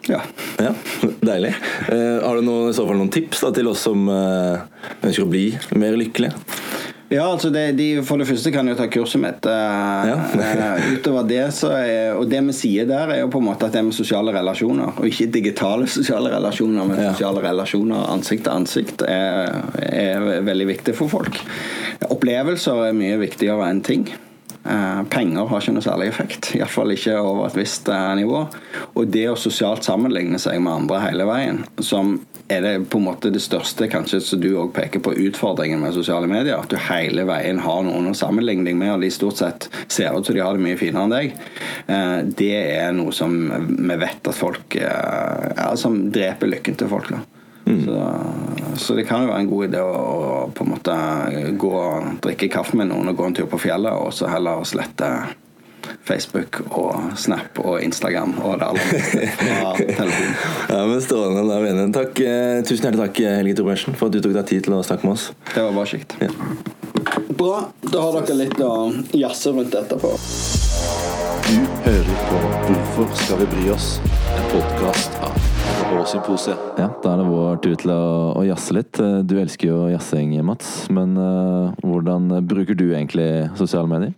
Ja. 0.07 0.23
Ja, 0.63 0.71
deilig. 1.31 1.51
Eh, 1.91 2.21
har 2.23 2.39
du 2.39 2.47
noen, 2.47 2.71
i 2.71 2.77
så 2.77 2.87
fall 2.87 3.01
noen 3.01 3.11
tips 3.13 3.43
da, 3.43 3.51
til 3.59 3.67
oss 3.71 3.83
som 3.89 4.07
ønsker 4.07 5.27
å 5.27 5.31
bli 5.31 5.49
mer 5.75 5.99
lykkelige? 5.99 6.39
Ja, 7.11 7.25
altså 7.27 7.49
det, 7.51 7.75
de, 7.75 7.87
For 8.07 8.15
det 8.21 8.27
første 8.29 8.53
kan 8.55 8.67
jo 8.71 8.75
ta 8.79 8.85
kurset 8.87 9.19
mitt. 9.19 9.45
eh, 9.45 10.07
Ja. 10.07 10.15
eh, 10.39 10.85
utover 10.95 11.27
det 11.27 11.41
så 11.53 11.71
er, 11.75 12.15
Og 12.15 12.29
det 12.31 12.39
vi 12.47 12.53
sier 12.55 12.87
der, 12.87 13.09
er 13.11 13.19
jo 13.21 13.27
på 13.27 13.41
en 13.41 13.47
måte 13.49 13.65
at 13.67 13.73
det 13.73 13.79
er 13.81 13.87
med 13.89 13.93
sosiale 13.97 14.31
relasjoner. 14.31 14.93
Og 14.97 15.05
ikke 15.09 15.27
digitale 15.31 15.87
sosiale 15.91 16.31
relasjoner, 16.31 16.87
men 16.87 16.97
Ja. 16.99 17.11
sosiale 17.13 17.41
relasjoner 17.43 18.07
ansikt 18.15 18.43
til 18.47 18.53
ansikt 18.53 19.01
er, 19.07 19.61
er 19.81 20.41
veldig 20.41 20.67
viktig 20.71 20.95
for 20.95 21.07
folk. 21.11 21.35
Opplevelser 22.09 22.87
er 22.89 22.93
mye 22.97 23.19
viktigere 23.19 23.69
enn 23.69 23.81
ting. 23.83 24.07
Eh, 24.63 25.03
Penger 25.09 25.47
har 25.49 25.59
ikke 25.59 25.73
noe 25.73 25.81
særlig 25.83 26.07
effekt, 26.11 26.51
iallfall 26.55 26.91
ikke 26.93 27.15
over 27.19 27.47
et 27.47 27.55
visst 27.57 27.87
nivå. 27.87 28.47
Og 28.95 29.11
det 29.11 29.27
å 29.31 29.35
sosialt 29.35 29.83
sammenligne 29.83 30.37
seg 30.39 30.61
med 30.61 30.73
andre 30.83 30.99
hele 31.01 31.25
veien, 31.25 31.63
som 31.81 32.19
er 32.51 32.63
det 32.65 32.73
på 32.91 32.99
en 32.99 33.07
måte 33.07 33.31
det 33.33 33.41
største 33.43 33.87
kanskje 33.91 34.21
som 34.25 34.41
du 34.41 34.49
også 34.51 34.75
peker 34.75 35.03
på 35.03 35.13
utfordringen 35.27 35.81
med 35.81 35.95
sosiale 35.95 36.29
medier. 36.29 36.59
At 36.59 36.71
du 36.71 36.77
hele 36.89 37.25
veien 37.29 37.61
har 37.63 37.83
noen 37.87 38.11
å 38.11 38.15
sammenligne 38.17 38.75
med, 38.77 38.93
og 38.95 39.05
de 39.05 39.11
stort 39.13 39.41
sett 39.41 39.69
ser 39.87 40.15
ut 40.17 40.27
som 40.27 40.37
de 40.37 40.43
har 40.43 40.57
det 40.57 40.65
mye 40.65 40.79
finere 40.79 41.07
enn 41.07 41.15
deg. 41.15 41.35
Eh, 41.87 42.17
Det 42.41 42.53
er 42.61 42.95
noe 42.95 43.13
som 43.15 43.35
vi 43.59 43.99
vet 44.01 44.27
at 44.27 44.37
folk 44.37 44.75
eh, 44.79 45.51
ja, 45.57 45.71
Som 45.79 46.03
dreper 46.11 46.51
lykken 46.51 46.79
til 46.79 46.91
folk. 46.91 47.11
da 47.11 47.23
så, 47.85 47.97
så 48.75 48.95
det 48.95 49.05
kan 49.07 49.23
jo 49.23 49.29
være 49.29 49.43
en 49.43 49.49
god 49.49 49.67
idé 49.67 49.81
å, 49.85 49.91
å 49.93 50.49
på 50.55 50.65
en 50.65 50.71
måte 50.73 50.95
gå 51.61 51.71
og 51.77 52.17
drikke 52.23 52.49
kaffe 52.51 52.77
med 52.79 52.89
noen 52.91 53.11
og 53.11 53.19
gå 53.19 53.27
en 53.27 53.37
tur 53.37 53.47
på 53.51 53.59
fjellet, 53.61 53.93
og 53.93 54.13
så 54.15 54.29
heller 54.31 54.65
slette 54.67 55.11
Facebook 56.07 56.61
og 56.69 57.11
Snap 57.19 57.59
og 57.63 57.81
Instagram 57.83 58.35
og 58.41 58.59
det 58.61 58.67
aller 58.67 58.91
meste 58.91 59.29
fra 59.39 59.73
telefonen. 60.01 60.35
Ja, 60.69 60.81
men 60.89 61.01
Strålende. 61.05 61.45
Da. 61.51 61.87
Takk, 62.01 62.21
eh, 62.25 62.61
tusen 62.67 62.87
hjertelig 62.87 63.05
takk, 63.05 63.21
Helge 63.41 63.57
Torbjørnsen 63.59 63.97
for 63.99 64.11
at 64.11 64.17
du 64.17 64.21
tok 64.25 64.37
deg 64.39 64.49
tid 64.53 64.67
til 64.67 64.77
å 64.77 64.83
snakke 64.85 65.07
med 65.07 65.17
oss. 65.17 65.29
Det 65.53 65.65
var 65.65 65.75
bare 65.77 65.91
kjekt. 65.93 66.17
Ja. 66.21 66.31
Bra. 67.37 67.61
Da 67.91 68.03
har 68.03 68.19
dere 68.21 68.37
litt 68.43 68.59
å 68.61 68.73
jazze 69.17 69.53
rundt 69.55 69.75
etterpå. 69.77 70.13
Du 71.51 71.57
hører 71.85 72.19
på 72.29 72.41
Hvorfor 72.95 73.17
skal 73.25 73.41
vi 73.41 73.47
bry 73.55 73.71
oss? 73.73 73.95
En 74.37 74.45
podkast 74.53 75.17
av 75.25 75.39
Symposiet. 76.07 76.57
Ja, 76.79 76.87
da 77.03 77.11
er 77.13 77.19
det 77.19 77.25
vår 77.27 77.57
tur 77.61 77.73
til 77.77 77.91
å, 77.93 78.03
å 78.39 78.43
jazze 78.47 78.73
litt. 78.77 78.99
Eh, 79.01 79.19
Du 79.27 79.35
elsker 79.41 79.67
jo 79.69 79.79
jazzing, 79.91 80.31
Mats. 80.47 80.87
Men 80.93 81.17
uh, 81.19 81.73
hvordan 81.83 82.29
bruker 82.47 82.77
du 82.79 82.87
egentlig 82.93 83.27
sosiale 83.59 83.89
medier? 83.91 84.13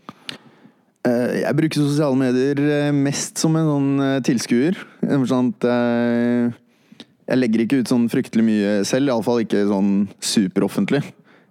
Eh, 1.03 1.41
Jeg 1.43 1.55
bruker 1.57 1.83
sosiale 1.83 2.15
medier 2.15 2.59
eh, 2.63 2.91
mest 2.95 3.39
som 3.41 3.55
en 3.59 3.67
sånn 3.67 3.89
eh, 4.03 4.19
tilskuer. 4.23 4.77
Sånn 5.27 5.51
eh, 5.67 6.53
jeg 7.27 7.39
legger 7.39 7.63
ikke 7.63 7.81
ut 7.81 7.91
sånn 7.91 8.07
fryktelig 8.11 8.45
mye 8.47 8.71
selv, 8.87 9.11
iallfall 9.11 9.43
ikke 9.43 9.65
sånn 9.69 9.91
superoffentlig. 10.23 11.01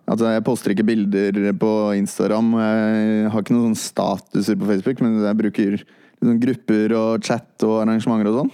Altså, 0.09 0.33
jeg 0.35 0.45
poster 0.45 0.73
ikke 0.75 0.87
bilder 0.89 1.39
på 1.57 1.71
Instagram, 1.97 2.51
jeg 2.59 3.29
har 3.33 3.45
ikke 3.45 3.55
noen 3.55 3.71
sånne 3.71 3.81
statuser 3.81 4.59
på 4.61 4.69
Facebook, 4.69 5.01
men 5.05 5.21
jeg 5.23 5.39
bruker 5.39 5.77
liksom 5.79 6.41
grupper 6.43 6.95
og 6.99 7.25
chat 7.25 7.65
og 7.65 7.79
arrangementer 7.85 8.29
og 8.33 8.41
sånn. 8.41 8.53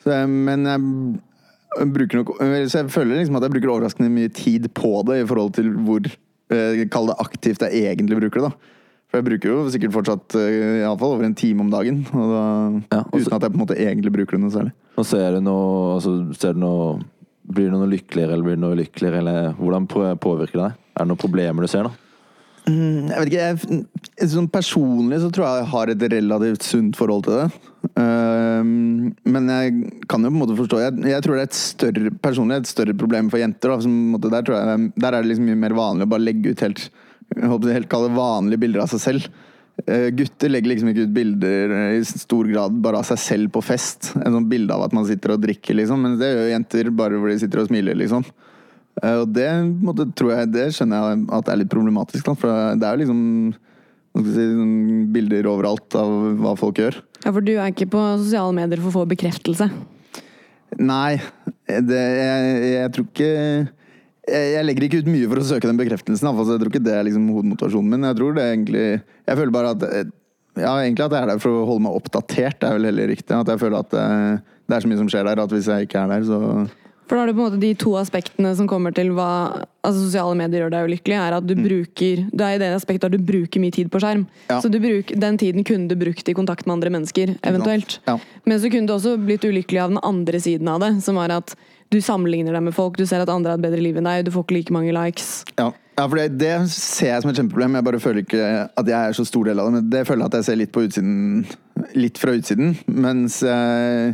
Så 0.00 0.14
jeg, 0.14 0.30
men 0.32 0.64
jeg 0.64 1.88
bruker 1.92 2.22
nok 2.22 2.30
Så 2.40 2.80
jeg 2.80 2.92
føler 2.94 3.18
liksom 3.18 3.36
at 3.36 3.44
jeg 3.44 3.52
bruker 3.52 3.72
overraskende 3.74 4.12
mye 4.14 4.30
tid 4.32 4.70
på 4.72 4.94
det 5.10 5.20
i 5.20 5.26
forhold 5.28 5.52
til 5.58 5.72
hvor 5.84 6.08
Kall 6.90 7.06
det 7.06 7.20
aktivt 7.22 7.60
jeg 7.62 7.84
egentlig 7.92 8.16
bruker 8.18 8.40
det. 8.40 8.48
da 8.48 8.79
For 9.10 9.18
jeg 9.18 9.26
bruker 9.26 9.50
jo 9.50 9.62
sikkert 9.74 9.94
fortsatt 9.96 10.36
eh, 10.38 10.58
i 10.80 10.84
alle 10.86 10.98
fall 11.00 11.16
over 11.16 11.26
en 11.26 11.34
time 11.34 11.64
om 11.64 11.70
dagen. 11.72 12.04
Og 12.14 12.28
da, 12.30 12.42
Ja, 12.94 13.00
og 13.02 13.16
så- 13.18 13.26
uten 13.26 13.34
at 13.36 13.42
jeg 13.42 13.52
på 13.52 13.58
en 13.58 13.64
måte 13.66 13.78
egentlig 13.78 14.12
bruker 14.14 14.38
det 14.38 14.44
noe 14.44 14.54
særlig. 14.54 14.72
Og 14.96 15.06
ser 15.06 15.32
du 15.34 15.40
noe, 15.40 15.96
altså, 15.96 16.12
ser 16.38 16.54
du 16.54 16.60
noe 16.60 17.00
Blir 17.50 17.66
du 17.66 17.74
noe 17.74 17.88
lykkeligere 17.90 18.36
eller 18.36 18.44
blir 18.46 18.54
du 18.54 18.60
noe 18.62 18.76
lykkeligere? 18.78 19.18
Eller 19.18 19.54
hvordan 19.58 19.88
påvirker 19.90 20.54
det 20.54 20.66
deg? 20.68 20.72
Er 20.94 21.02
det 21.02 21.08
noen 21.08 21.18
problemer 21.18 21.60
du 21.60 21.66
ser, 21.66 21.82
da? 21.82 21.90
Jeg 22.70 23.16
vet 23.16 23.30
ikke, 23.30 23.46
jeg, 24.20 24.28
sånn 24.30 24.46
Personlig 24.52 25.18
så 25.18 25.30
tror 25.32 25.46
jeg 25.48 25.62
jeg 25.64 25.70
har 25.72 25.90
et 25.90 26.04
relativt 26.12 26.62
sunt 26.62 26.94
forhold 26.94 27.24
til 27.26 27.40
det. 27.40 27.48
Um, 27.96 29.14
men 29.24 29.48
jeg 29.48 29.72
kan 30.06 30.22
jo 30.22 30.30
på 30.30 30.36
en 30.36 30.42
måte 30.42 30.56
forstå 30.58 30.78
Jeg, 30.84 31.10
jeg 31.10 31.22
tror 31.24 31.38
det 31.38 31.40
er 31.40 31.48
et 31.48 31.56
større 31.56 32.10
personlig 32.22 32.58
et 32.60 32.70
større 32.70 32.94
problem 32.94 33.30
for 33.32 33.40
jenter. 33.42 33.72
Da, 33.72 33.80
som, 33.82 33.94
måte, 34.14 34.30
der, 34.30 34.44
tror 34.46 34.60
jeg, 34.60 34.92
der 35.00 35.16
er 35.16 35.22
det 35.24 35.32
liksom 35.32 35.48
mye 35.48 35.62
mer 35.64 35.74
vanlig 35.74 36.06
å 36.06 36.12
bare 36.12 36.26
legge 36.28 36.52
ut 36.52 36.60
helt 36.68 36.84
jeg 37.36 37.50
håper 37.52 37.76
helt 37.76 37.90
kalle 37.92 38.10
vanlige 38.14 38.62
bilder 38.64 38.84
av 38.84 38.90
seg 38.92 39.02
selv. 39.04 39.28
Eh, 39.86 40.08
gutter 40.12 40.50
legger 40.50 40.72
liksom 40.74 40.90
ikke 40.90 41.06
ut 41.06 41.14
bilder 41.14 41.74
i 41.94 42.04
stor 42.04 42.48
grad 42.50 42.74
bare 42.84 43.00
av 43.00 43.06
seg 43.08 43.20
selv 43.22 43.52
på 43.54 43.62
fest. 43.64 44.10
En 44.18 44.34
sånn 44.34 44.48
bilde 44.50 44.74
av 44.74 44.88
at 44.88 44.96
man 44.96 45.06
sitter 45.08 45.36
og 45.36 45.42
drikker, 45.44 45.78
liksom. 45.78 46.02
Men 46.04 46.18
det 46.20 46.32
gjør 46.34 46.50
jenter 46.52 46.90
bare 46.92 47.20
hvor 47.20 47.32
de 47.32 47.38
sitter 47.40 47.62
og 47.62 47.70
smiler, 47.70 47.96
liksom. 47.96 48.26
Eh, 49.02 49.16
Og 49.22 49.30
det, 49.32 49.48
måte, 49.80 50.08
tror 50.18 50.34
jeg, 50.34 50.52
det 50.52 50.66
skjønner 50.76 51.06
jeg 51.06 51.24
at 51.38 51.46
det 51.46 51.54
er 51.54 51.62
litt 51.62 51.72
problematisk. 51.72 52.32
For 52.34 52.76
det 52.76 52.88
er 52.88 52.98
jo 52.98 53.04
liksom 53.04 53.22
si, 54.20 54.48
sånn 54.50 54.76
bilder 55.14 55.48
overalt 55.54 55.96
av 56.00 56.18
hva 56.42 56.56
folk 56.58 56.82
gjør. 56.82 57.00
Ja, 57.24 57.30
for 57.30 57.44
du 57.44 57.54
er 57.54 57.70
ikke 57.70 57.88
på 57.92 58.04
sosiale 58.20 58.56
medier 58.56 58.82
for 58.82 58.90
å 58.90 58.98
få 59.00 59.08
bekreftelse. 59.08 59.70
Nei, 60.80 61.18
det, 61.66 61.98
jeg, 61.98 62.58
jeg 62.76 62.92
tror 62.94 63.06
ikke 63.08 63.30
jeg, 64.28 64.64
legger 64.66 64.86
ikke 64.86 65.00
ut 65.02 65.10
mye 65.10 65.28
for 65.30 65.40
å 65.40 65.46
søke 65.48 65.68
den 65.70 65.80
bekreftelsen. 65.80 66.26
i 66.26 66.28
hvert 66.28 66.40
fall, 66.40 66.48
så 66.48 66.56
Jeg 66.56 66.62
tror 66.62 66.72
ikke 66.74 66.86
det 66.86 66.96
er 66.96 67.06
liksom 67.08 67.28
hovedmotivasjonen 67.32 67.94
min. 67.94 68.08
Jeg 68.10 68.18
tror 68.18 68.34
det 68.36 68.42
er 68.42 68.52
egentlig 68.54 68.84
Jeg 69.00 69.38
føler 69.40 69.54
bare 69.54 69.70
at 69.76 69.86
Ja, 70.60 70.74
egentlig 70.82 71.06
at 71.06 71.16
jeg 71.16 71.22
er 71.22 71.32
der 71.32 71.40
for 71.40 71.62
å 71.62 71.64
holde 71.64 71.86
meg 71.86 71.96
oppdatert. 71.96 72.60
Det 72.60 72.68
er 72.68 72.76
vel 72.76 72.90
heller 72.90 73.10
riktig. 73.14 73.32
At 73.32 73.48
jeg 73.48 73.60
føler 73.62 73.80
at 73.80 73.90
det, 73.94 74.04
det 74.68 74.76
er 74.76 74.84
så 74.84 74.90
mye 74.90 75.00
som 75.00 75.10
skjer 75.10 75.26
der, 75.30 75.42
at 75.42 75.54
hvis 75.54 75.68
jeg 75.70 75.88
ikke 75.88 76.04
er 76.04 76.10
der, 76.10 76.26
så 76.26 76.40
For 77.08 77.18
da 77.18 77.22
er 77.22 77.30
det 77.30 77.34
på 77.38 77.42
en 77.42 77.48
måte 77.48 77.62
de 77.62 77.70
to 77.74 77.94
aspektene 77.98 78.52
som 78.58 78.68
kommer 78.70 78.94
til 78.94 79.08
hva 79.16 79.30
altså 79.80 80.04
sosiale 80.04 80.36
medier 80.38 80.66
gjør 80.66 80.74
deg 80.74 80.90
ulykkelig, 80.90 81.16
er 81.16 81.38
at 81.38 81.46
du 81.48 81.54
bruker 81.58 82.26
Du 82.30 82.44
er 82.44 82.54
i 82.54 82.60
det 82.60 82.68
aspektet 82.76 83.08
at 83.08 83.16
du 83.16 83.24
bruker 83.30 83.62
mye 83.62 83.74
tid 83.74 83.90
på 83.90 84.02
skjerm. 84.02 84.28
Ja. 84.50 84.60
Så 84.60 84.70
du 84.70 84.78
bruk, 84.82 85.10
den 85.16 85.40
tiden 85.40 85.66
kunne 85.66 85.90
du 85.90 85.96
brukt 85.98 86.28
i 86.28 86.36
kontakt 86.36 86.66
med 86.66 86.76
andre 86.76 86.92
mennesker, 86.98 87.34
eventuelt. 87.42 87.98
Ja. 88.06 88.18
Men 88.44 88.62
så 88.62 88.70
kunne 88.70 88.90
du 88.90 88.94
også 88.98 89.16
blitt 89.18 89.46
ulykkelig 89.46 89.82
av 89.86 89.94
den 89.94 90.04
andre 90.06 90.42
siden 90.42 90.70
av 90.70 90.84
det, 90.84 90.96
som 91.06 91.18
var 91.18 91.34
at 91.40 91.56
du 91.90 91.98
sammenligner 92.04 92.54
deg 92.54 92.62
med 92.68 92.74
folk, 92.76 92.98
du 92.98 93.06
ser 93.08 93.24
at 93.24 93.30
andre 93.32 93.52
har 93.52 93.60
et 93.60 93.64
bedre 93.64 93.82
liv 93.82 93.98
enn 93.98 94.06
deg, 94.06 94.24
du 94.26 94.32
får 94.34 94.46
ikke 94.46 94.56
like 94.58 94.74
mange 94.74 94.94
likes. 94.94 95.30
Ja, 95.58 95.70
ja 95.98 96.04
for 96.06 96.20
det, 96.20 96.28
det 96.38 96.54
ser 96.72 97.14
jeg 97.14 97.24
som 97.24 97.32
et 97.32 97.40
kjempeproblem. 97.40 97.78
Jeg 97.78 97.86
bare 97.88 98.02
føler 98.02 98.24
ikke 98.24 98.50
at 98.68 98.92
jeg 98.92 98.98
er 99.00 99.18
så 99.18 99.26
stor 99.26 99.50
del 99.50 99.58
av 99.58 99.68
det. 99.68 99.76
Men 99.78 99.90
det 99.90 100.04
føler 100.06 100.24
jeg 100.24 100.32
at 100.32 100.38
jeg 100.38 100.48
ser 100.50 100.60
litt 100.62 100.74
på 100.76 100.86
utsiden 100.86 101.44
Litt 101.96 102.18
fra 102.20 102.34
utsiden. 102.36 102.74
Mens 102.92 103.38
jeg, 103.40 104.10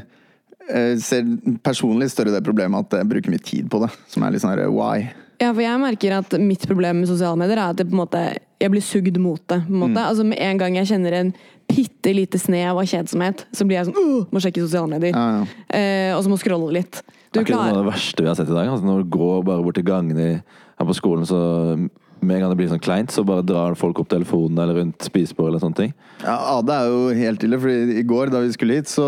jeg 0.70 1.00
ser 1.02 1.26
personlig 1.66 2.06
større 2.12 2.30
det 2.30 2.44
problemet 2.46 2.86
at 2.86 3.00
jeg 3.00 3.08
bruker 3.10 3.32
mye 3.32 3.42
tid 3.42 3.66
på 3.72 3.80
det. 3.82 3.88
Som 4.12 4.22
er 4.22 4.32
litt 4.32 4.44
sånn 4.44 4.54
her 4.54 4.70
why? 4.70 5.08
Ja, 5.42 5.50
for 5.50 5.60
jeg 5.60 5.80
merker 5.82 6.14
at 6.16 6.36
mitt 6.40 6.62
problem 6.70 7.02
med 7.02 7.10
sosiale 7.10 7.36
medier 7.40 7.58
er 7.58 7.74
at 7.74 7.82
jeg, 7.82 7.90
på 7.90 7.96
en 7.96 8.02
måte, 8.04 8.22
jeg 8.62 8.72
blir 8.72 8.84
sugd 8.86 9.18
mot 9.20 9.42
det. 9.50 9.58
på 9.66 9.74
en 9.74 9.82
måte. 9.82 10.00
Altså 10.00 10.24
Med 10.24 10.40
en 10.40 10.62
gang 10.62 10.78
jeg 10.78 10.88
kjenner 10.94 11.18
en 11.18 11.34
bitte 11.66 12.14
lite 12.14 12.38
snev 12.40 12.78
av 12.78 12.86
kjedsomhet, 12.86 13.44
så 13.52 13.66
blir 13.66 13.80
jeg 13.80 13.90
sånn 13.90 14.26
Må 14.30 14.40
sjekke 14.40 14.62
sosiale 14.62 14.88
medier. 14.94 15.12
Ja, 15.12 15.42
ja. 15.42 15.66
Eh, 15.76 16.12
og 16.16 16.22
så 16.24 16.32
må 16.32 16.38
scrolle 16.40 16.70
litt. 16.78 17.02
Du 17.36 17.42
er 17.42 17.46
ikke 17.46 17.58
noe 17.58 17.72
av 17.74 17.80
det 17.82 17.88
verste 17.90 18.24
vi 18.24 18.30
har 18.30 18.38
sett 18.38 18.50
i 18.50 18.56
dag? 18.56 18.70
Altså, 18.72 18.88
når 18.88 19.04
du 19.04 19.14
går 19.16 19.42
bare 19.44 19.64
bort 19.66 19.76
til 19.76 19.86
gangene 19.86 20.28
her 20.40 20.88
på 20.88 20.96
skolen, 20.96 21.28
så 21.28 21.40
med 22.26 22.38
en 22.38 22.44
gang 22.44 22.52
det 22.52 22.58
blir 22.60 22.70
sånn 22.70 22.82
kleint, 22.82 23.12
så 23.14 23.24
bare 23.26 23.44
drar 23.46 23.76
folk 23.78 24.00
opp 24.02 24.10
telefonen 24.12 24.58
eller 24.62 24.80
rundt 24.80 25.06
spisebordet 25.06 25.54
eller 25.54 25.64
sånne 25.64 25.80
ting. 25.80 25.94
Ja, 26.24 26.36
Ade 26.56 26.74
er 26.76 26.90
jo 26.90 27.00
helt 27.16 27.46
ille, 27.46 27.60
fordi 27.62 28.00
i 28.00 28.04
går 28.08 28.32
da 28.34 28.42
vi 28.44 28.52
skulle 28.54 28.78
hit, 28.80 28.90
så 28.90 29.06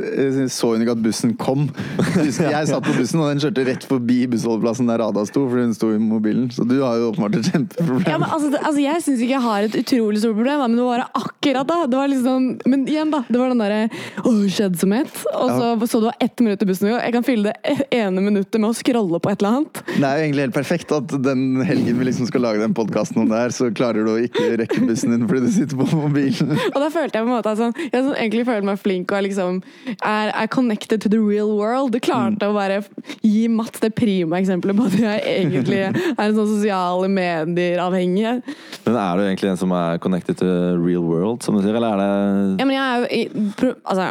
eh, 0.00 0.40
så 0.50 0.72
hun 0.72 0.84
ikke 0.84 0.96
at 0.96 1.04
bussen 1.04 1.34
kom. 1.40 1.68
Jeg 2.24 2.70
satt 2.70 2.86
på 2.86 2.96
bussen, 2.96 3.20
og 3.22 3.30
den 3.32 3.42
kjørte 3.42 3.66
rett 3.68 3.86
forbi 3.88 4.22
bussholdeplassen 4.32 4.88
der 4.90 5.04
Ada 5.04 5.26
sto, 5.28 5.44
fordi 5.50 5.68
hun 5.68 5.76
sto 5.76 5.92
i 5.94 6.00
mobilen. 6.00 6.48
Så 6.54 6.64
du 6.68 6.78
har 6.80 6.98
jo 7.00 7.10
åpenbart 7.12 7.38
et 7.40 7.50
kjempeproblem. 7.52 8.08
ja, 8.08 8.18
men 8.20 8.28
altså, 8.30 8.52
altså 8.60 8.80
Jeg 8.80 9.04
syns 9.04 9.24
ikke 9.24 9.36
jeg 9.36 9.46
har 9.46 9.68
et 9.68 9.78
utrolig 9.82 10.22
stort 10.22 10.38
problem, 10.38 10.64
men 10.64 10.78
det 10.78 10.86
var 10.86 11.04
akkurat 11.08 11.68
da. 11.68 11.78
Det 11.90 12.00
var 12.00 12.12
liksom, 12.12 12.48
men 12.70 12.86
igjen, 12.88 13.12
da. 13.12 13.22
Det 13.28 13.40
var 13.40 13.52
den 13.52 13.62
derre 13.62 13.82
åh, 14.24 14.42
kjedsomhet. 14.48 15.24
Og 15.34 15.54
så 15.58 15.90
så 15.90 15.98
du 16.00 16.06
var 16.06 16.16
ett 16.20 16.40
minutt 16.40 16.62
i 16.62 16.66
bussen. 16.68 16.92
og 16.92 17.00
Jeg 17.02 17.14
kan 17.16 17.26
fylle 17.26 17.50
det 17.50 17.86
ene 17.94 18.22
minuttet 18.22 18.60
med 18.60 18.70
å 18.70 18.76
scrolle 18.76 19.18
på 19.22 19.32
et 19.32 19.42
eller 19.42 19.58
annet. 19.58 19.82
Det 19.90 20.06
er 20.06 20.20
jo 20.20 20.26
egentlig 20.28 20.46
helt 20.46 20.56
perfekt 20.56 20.94
at 20.94 21.14
den 21.24 21.42
helgen 21.66 21.98
vi 21.98 22.06
liksom 22.06 22.29
skal 22.30 22.44
lage 22.44 22.62
den 22.62 22.74
podkasten 22.76 23.20
om 23.22 23.28
det 23.30 23.38
her, 23.38 23.54
så 23.54 23.68
klarer 23.74 24.06
du 24.06 24.12
å 24.12 24.18
ikke 24.24 24.46
rekke 24.60 24.84
bussen 24.88 25.14
din 25.14 25.26
fordi 25.28 25.46
du 25.46 25.52
sitter 25.54 25.80
på 25.80 25.86
mobilen. 25.92 26.54
Og 26.72 26.78
da 26.78 26.88
følte 26.92 27.18
jeg 27.18 27.26
på 27.26 27.28
en 27.28 27.34
måte 27.34 27.52
at 27.52 27.60
sånn, 27.60 27.74
jeg 27.86 28.04
sånn, 28.06 28.16
egentlig 28.16 28.46
føler 28.48 28.68
meg 28.70 28.80
flink 28.80 29.12
og 29.12 29.20
er 29.20 29.26
liksom 29.28 29.60
er, 29.96 30.32
er 30.32 30.50
connected 30.52 31.02
to 31.04 31.12
the 31.12 31.20
real 31.20 31.52
world. 31.56 31.92
Du 31.94 32.00
klarte 32.02 32.48
å 32.50 32.56
bare 32.56 32.80
gi 33.20 33.46
Mats 33.50 33.82
det 33.82 33.92
prima 33.98 34.40
eksempelet 34.40 34.78
på 34.78 34.88
at 34.88 34.96
jeg 35.00 35.22
egentlig 35.34 35.82
er 35.88 36.24
en 36.24 36.38
sånn 36.38 36.50
sosiale 36.54 37.10
medier-avhengig. 37.12 38.56
Men 38.86 38.98
er 39.02 39.20
du 39.20 39.26
egentlig 39.26 39.52
en 39.52 39.60
som 39.60 39.76
er 39.76 40.00
connected 40.02 40.40
to 40.40 40.48
real 40.80 41.04
world, 41.06 41.44
som 41.44 41.58
du 41.58 41.64
sier, 41.64 41.76
eller 41.76 41.94
er 41.94 42.02
det 42.02 42.62
Ja, 42.62 42.66
men 42.66 42.76
jeg 42.76 42.86
er 42.86 42.98
jo 43.04 43.74
altså, 43.84 44.10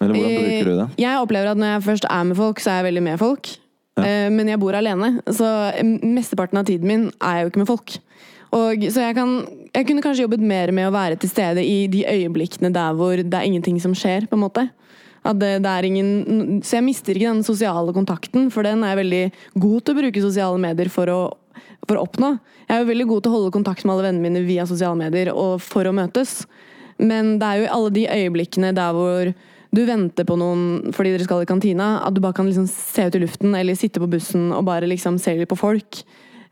Eller 0.00 0.14
hvordan 0.14 0.34
bruker 0.40 0.70
du 0.70 0.74
det? 0.80 0.88
Jeg 1.02 1.22
opplever 1.22 1.52
at 1.52 1.60
når 1.60 1.76
jeg 1.76 1.86
først 1.90 2.10
er 2.10 2.26
med 2.30 2.38
folk, 2.38 2.60
så 2.62 2.72
er 2.72 2.82
jeg 2.82 2.90
veldig 2.90 3.06
med 3.10 3.22
folk. 3.22 3.54
Eh, 4.00 4.28
Men 4.32 4.50
jeg 4.50 4.60
bor 4.60 4.76
alene, 4.76 5.20
så 5.32 5.46
mesteparten 6.02 6.60
av 6.60 6.66
tiden 6.68 6.88
min 6.88 7.06
er 7.20 7.38
jeg 7.38 7.46
jo 7.46 7.52
ikke 7.52 7.62
med 7.62 7.70
folk. 7.70 7.98
Og, 8.56 8.84
så 8.92 9.02
jeg, 9.02 9.16
kan, 9.16 9.30
jeg 9.74 9.86
kunne 9.88 10.02
kanskje 10.04 10.24
jobbet 10.24 10.42
mer 10.44 10.70
med 10.72 10.88
å 10.88 10.94
være 10.94 11.18
til 11.20 11.30
stede 11.32 11.64
i 11.66 11.86
de 11.92 12.04
øyeblikkene 12.06 12.70
der 12.72 12.94
hvor 12.96 13.18
det 13.18 13.34
er 13.34 13.48
ingenting 13.48 13.80
som 13.82 13.94
skjer. 13.96 14.28
på 14.30 14.38
en 14.38 14.44
måte. 14.44 14.68
Det, 15.26 15.56
det 15.64 15.72
ingen, 15.88 16.60
så 16.62 16.78
jeg 16.78 16.86
mister 16.86 17.16
ikke 17.16 17.32
den 17.32 17.42
sosiale 17.42 17.90
kontakten, 17.92 18.46
for 18.54 18.62
den 18.62 18.84
er 18.84 18.94
jeg 18.94 19.00
veldig 19.00 19.24
god 19.58 19.80
til 19.82 19.94
å 19.94 19.98
bruke 19.98 20.22
sosiale 20.22 20.60
medier 20.62 20.92
for 20.92 21.10
å, 21.10 21.20
for 21.88 21.98
å 21.98 22.04
oppnå. 22.06 22.36
Jeg 22.68 22.76
er 22.76 22.84
jo 22.84 22.90
veldig 22.92 23.08
god 23.10 23.24
til 23.24 23.32
å 23.32 23.34
holde 23.34 23.56
kontakt 23.56 23.82
med 23.82 23.96
alle 23.96 24.06
vennene 24.06 24.22
mine 24.28 24.46
via 24.46 24.68
sosiale 24.70 24.98
medier 25.00 25.32
og 25.34 25.58
for 25.64 25.88
å 25.88 25.94
møtes. 25.96 26.44
Men 27.02 27.36
det 27.40 27.48
er 27.48 27.64
jo 27.64 27.72
alle 27.74 27.92
de 27.98 28.06
øyeblikkene 28.06 28.70
der 28.76 28.94
hvor 28.94 29.32
du 29.74 29.82
venter 29.88 30.26
på 30.28 30.36
noen 30.38 30.94
fordi 30.94 31.14
dere 31.14 31.26
skal 31.26 31.42
i 31.44 31.48
kantina, 31.48 31.96
at 32.06 32.14
du 32.14 32.22
bare 32.24 32.36
kan 32.36 32.48
liksom 32.48 32.68
se 32.70 33.08
ut 33.08 33.18
i 33.18 33.22
luften 33.24 33.56
eller 33.58 33.78
sitte 33.78 34.02
på 34.02 34.10
bussen 34.10 34.50
og 34.54 34.66
bare 34.68 34.88
liksom 34.88 35.18
se 35.22 35.36
litt 35.38 35.50
på 35.50 35.58
folk. 35.58 36.02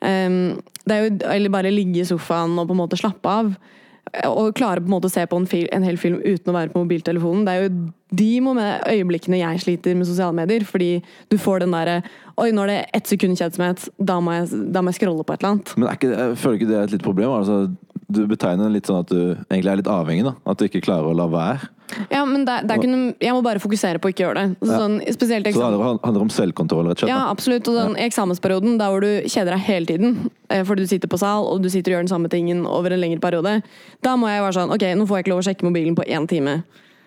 Um, 0.05 0.59
det 0.85 0.97
er 0.97 1.07
jo, 1.07 1.15
eller 1.33 1.53
bare 1.53 1.73
ligge 1.73 2.03
i 2.03 2.09
sofaen 2.09 2.59
og 2.59 2.69
på 2.69 2.77
en 2.77 2.83
måte 2.83 3.01
slappe 3.01 3.31
av. 3.31 3.55
Og 4.29 4.53
klare 4.55 4.83
på 4.83 4.87
en 4.87 4.93
måte 4.93 5.09
å 5.09 5.13
se 5.13 5.25
på 5.27 5.39
en, 5.41 5.47
fil, 5.49 5.65
en 5.75 5.85
hel 5.87 5.97
film 5.99 6.21
uten 6.21 6.53
å 6.53 6.55
være 6.55 6.71
på 6.75 6.83
mobiltelefonen. 6.83 7.47
Det 7.47 7.55
er 7.55 7.63
jo 7.65 7.71
de 8.15 8.29
med 8.45 8.85
øyeblikkene 8.93 9.41
jeg 9.41 9.63
sliter 9.65 9.97
med 9.99 10.07
sosiale 10.07 10.37
medier. 10.37 10.67
Fordi 10.69 10.91
du 11.33 11.39
får 11.41 11.65
den 11.65 11.75
derre 11.75 12.03
Oi, 12.35 12.51
nå 12.51 12.65
er 12.65 12.71
det 12.71 12.79
ett 12.99 13.11
sekund 13.11 13.39
kjedsomhet. 13.39 13.89
Da 13.97 14.19
da 14.19 14.83
må 14.83 14.91
jeg 14.93 14.99
scrolle 14.99 15.25
på 15.25 15.35
et 15.35 15.43
eller 15.43 15.55
annet. 15.55 15.75
Men 15.79 15.91
ikke, 15.93 16.13
jeg 16.13 16.39
føler 16.43 16.61
ikke 16.61 16.71
det 16.71 16.79
er 16.79 16.89
et 16.89 16.95
litt 16.97 17.07
problem? 17.07 17.35
Altså, 17.41 17.59
du 18.09 18.25
betegner 18.29 18.73
litt 18.73 18.89
sånn 18.89 19.03
at 19.05 19.11
du 19.11 19.21
egentlig 19.49 19.71
er 19.71 19.81
litt 19.81 19.91
avhengig. 19.91 20.25
da 20.27 20.35
At 20.51 20.61
du 20.61 20.67
ikke 20.67 20.83
klarer 20.85 21.11
å 21.11 21.17
la 21.17 21.27
være. 21.31 21.71
Ja, 22.11 22.25
men 22.27 22.47
det, 22.49 22.55
det 22.69 22.77
noe, 22.89 23.13
Jeg 23.21 23.35
må 23.37 23.43
bare 23.45 23.61
fokusere 23.63 24.01
på 24.03 24.09
å 24.09 24.13
ikke 24.15 24.25
gjøre 24.25 24.41
det. 24.41 24.57
Så 24.65 24.79
Sånn, 24.81 24.97
spesielt 25.15 25.49
Så 25.53 25.61
det 25.61 25.81
handler, 25.85 26.23
om 26.25 26.33
selvkontroll, 26.33 26.89
rett 26.89 26.99
og 26.99 27.05
slett. 27.05 27.13
Ja, 27.13 27.21
absolutt. 27.31 27.69
Og 27.71 27.79
den 27.79 27.99
eksamensperioden 28.07 28.79
der 28.81 28.93
hvor 28.93 29.05
du 29.05 29.29
kjeder 29.29 29.55
deg 29.55 29.67
hele 29.69 29.91
tiden 29.91 30.17
eh, 30.49 30.65
fordi 30.67 30.87
du 30.87 30.91
sitter 30.91 31.11
på 31.13 31.21
sal 31.21 31.47
og 31.51 31.63
du 31.65 31.71
sitter 31.73 31.93
og 31.93 31.99
gjør 31.99 32.07
den 32.07 32.15
samme 32.15 32.33
tingen 32.33 32.65
over 32.67 32.95
en 32.95 33.03
lengre 33.03 33.23
periode, 33.23 33.59
da 34.05 34.17
må 34.21 34.33
jeg 34.33 34.43
være 34.45 34.57
sånn 34.59 34.75
Ok, 34.75 34.87
nå 34.97 35.07
får 35.09 35.21
jeg 35.21 35.27
ikke 35.27 35.35
lov 35.35 35.45
å 35.45 35.47
sjekke 35.51 35.69
mobilen 35.69 35.99
på 35.99 36.09
én 36.09 36.29
time. 36.31 36.63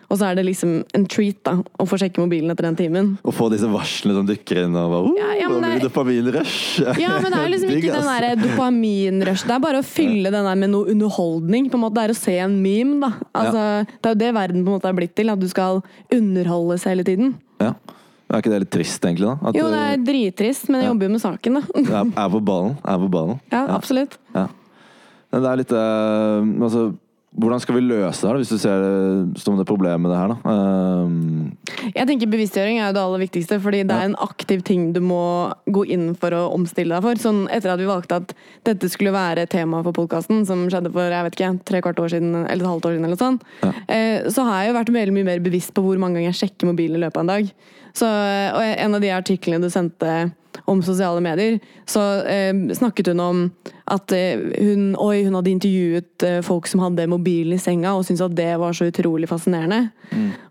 Og 0.08 0.16
så 0.16 0.30
er 0.30 0.38
det 0.40 0.46
liksom 0.48 0.70
en 0.96 1.06
treat 1.12 1.40
da 1.44 1.58
å 1.60 1.86
få 1.90 1.98
sjekke 2.00 2.22
mobilen 2.24 2.54
etter 2.54 2.64
den 2.70 2.78
timen. 2.80 3.10
Og 3.28 3.34
få 3.36 3.50
disse 3.52 3.68
varslene 3.68 4.16
som 4.16 4.28
dykker 4.30 4.62
inn 4.64 4.76
og 4.80 4.94
bare, 4.94 5.10
oh, 5.10 5.18
Ja, 5.20 5.34
ja, 5.36 5.50
det- 5.52 5.72
er... 5.74 5.82
dopaminrush. 5.84 6.80
Ja, 7.02 7.18
men 7.20 7.28
det 7.34 7.42
er 7.42 7.52
liksom 7.52 7.74
ikke 7.76 7.92
den 7.98 8.08
der 8.08 8.40
dopaminrush. 8.40 9.44
Det 9.44 9.56
er 9.58 9.60
bare 9.60 9.82
å 9.82 9.86
fylle 9.86 10.32
den 10.32 10.48
der 10.48 10.56
med 10.56 10.72
noe 10.72 10.88
underholdning. 10.94 11.68
på 11.70 11.76
en 11.76 11.84
måte. 11.84 11.96
Det 12.00 12.06
er 12.06 12.14
å 12.16 12.20
se 12.22 12.38
en 12.40 12.56
meme, 12.64 13.02
da. 13.04 13.12
Altså, 13.36 13.66
Det 14.02 14.06
er 14.08 14.16
jo 14.16 14.22
det 14.24 14.34
verden 14.40 14.64
på 14.64 14.72
en 14.72 14.78
måte 14.80 14.88
er 14.90 14.94
blitt 14.94 15.16
til. 15.16 15.30
At 15.30 15.40
du 15.44 15.48
skal 15.52 15.82
underholdes 16.14 16.86
hele 16.88 17.04
tiden. 17.04 17.36
Ja. 17.60 17.74
Er 18.28 18.42
ikke 18.42 18.52
det 18.52 18.60
litt 18.66 18.72
trist, 18.76 19.04
egentlig? 19.04 19.28
da? 19.28 19.50
At 19.50 19.56
Jo, 19.56 19.68
det 19.72 19.82
er 19.88 19.98
drittrist, 20.04 20.70
men 20.70 20.82
jeg 20.84 20.90
jobber 20.92 21.08
jo 21.08 21.12
med 21.14 21.22
saken, 21.24 21.54
da. 21.60 21.62
er, 22.00 22.10
er 22.24 22.30
på 22.34 22.42
ballen. 22.44 22.74
Er 22.84 22.98
på 23.04 23.08
ballen. 23.12 23.40
Ja, 23.52 23.62
absolutt. 23.76 24.18
Ja. 24.36 24.48
Men 25.32 25.44
det 25.44 25.52
er 25.52 25.60
litt 25.62 25.72
øh, 25.76 26.64
Altså, 26.64 26.82
hvordan 27.36 27.60
skal 27.62 27.76
vi 27.76 27.84
løse 27.84 28.24
det 28.24 28.30
her, 28.30 28.38
hvis 28.40 28.50
du 28.50 28.58
ser 28.58 28.82
det 28.82 29.42
som 29.44 29.58
det 29.60 29.66
problemet 29.68 30.02
med 30.02 30.14
det 30.14 30.18
her? 30.18 30.32
da? 30.32 30.54
Um... 31.04 31.58
Jeg 31.92 32.08
tenker 32.10 32.30
Bevisstgjøring 32.32 32.80
er 32.80 32.88
jo 32.88 32.96
det 32.96 33.04
aller 33.04 33.22
viktigste, 33.22 33.60
fordi 33.62 33.84
det 33.86 33.94
er 33.94 34.08
en 34.08 34.16
aktiv 34.24 34.64
ting 34.66 34.88
du 34.96 35.02
må 35.04 35.52
gå 35.70 35.84
inn 35.94 36.08
for 36.18 36.34
å 36.34 36.48
omstille 36.56 36.96
deg 36.96 37.06
for. 37.06 37.20
Sånn 37.22 37.44
Etter 37.54 37.74
at 37.74 37.82
vi 37.84 37.90
valgte 37.90 38.22
at 38.24 38.34
dette 38.68 38.90
skulle 38.90 39.14
være 39.14 39.46
tema 39.52 39.84
for 39.86 39.96
podkasten, 39.98 40.48
som 40.50 40.66
skjedde 40.72 40.94
for 40.96 41.14
jeg 41.14 41.28
vet 41.28 41.38
ikke, 41.38 41.52
tre 41.68 41.84
kvart 41.86 42.02
år 42.02 42.16
siden 42.16 42.34
eller 42.40 42.64
et 42.64 42.72
halvt 42.72 42.90
år 42.90 42.96
siden, 42.96 43.06
eller 43.06 43.20
noe 43.20 43.22
sånt, 43.22 43.46
eh, 43.86 44.26
så 44.34 44.48
har 44.48 44.64
jeg 44.64 44.72
jo 44.72 44.80
vært 44.80 44.94
veldig 44.98 45.18
mye 45.20 45.30
mer 45.30 45.46
bevisst 45.46 45.76
på 45.76 45.84
hvor 45.86 46.02
mange 46.02 46.18
ganger 46.18 46.32
jeg 46.32 46.42
sjekker 46.42 46.72
mobilen 46.72 46.98
i 46.98 47.06
løpet 47.06 47.22
av 47.22 47.28
en 47.28 47.34
dag. 47.36 47.54
Så, 47.98 48.08
og 48.08 48.64
en 48.66 48.98
av 48.98 49.04
de 49.04 49.14
artiklene 49.14 49.62
du 49.62 49.74
sendte 49.74 50.32
om 50.66 50.82
sosiale 50.86 51.22
medier, 51.24 51.60
så 51.86 52.04
eh, 52.28 52.54
snakket 52.76 53.12
hun 53.14 53.24
om 53.24 53.42
at 53.88 54.12
eh, 54.16 54.42
hun, 54.58 54.90
oi, 55.00 55.24
hun 55.26 55.38
hadde 55.38 55.54
intervjuet 55.54 56.26
eh, 56.28 56.40
folk 56.46 56.68
som 56.68 56.82
hadde 56.84 57.08
mobilen 57.12 57.56
i 57.56 57.62
senga, 57.62 57.94
og 57.96 58.06
syntes 58.08 58.26
at 58.26 58.36
det 58.38 58.50
var 58.60 58.76
så 58.76 58.90
utrolig 58.90 59.30
fascinerende. 59.30 59.88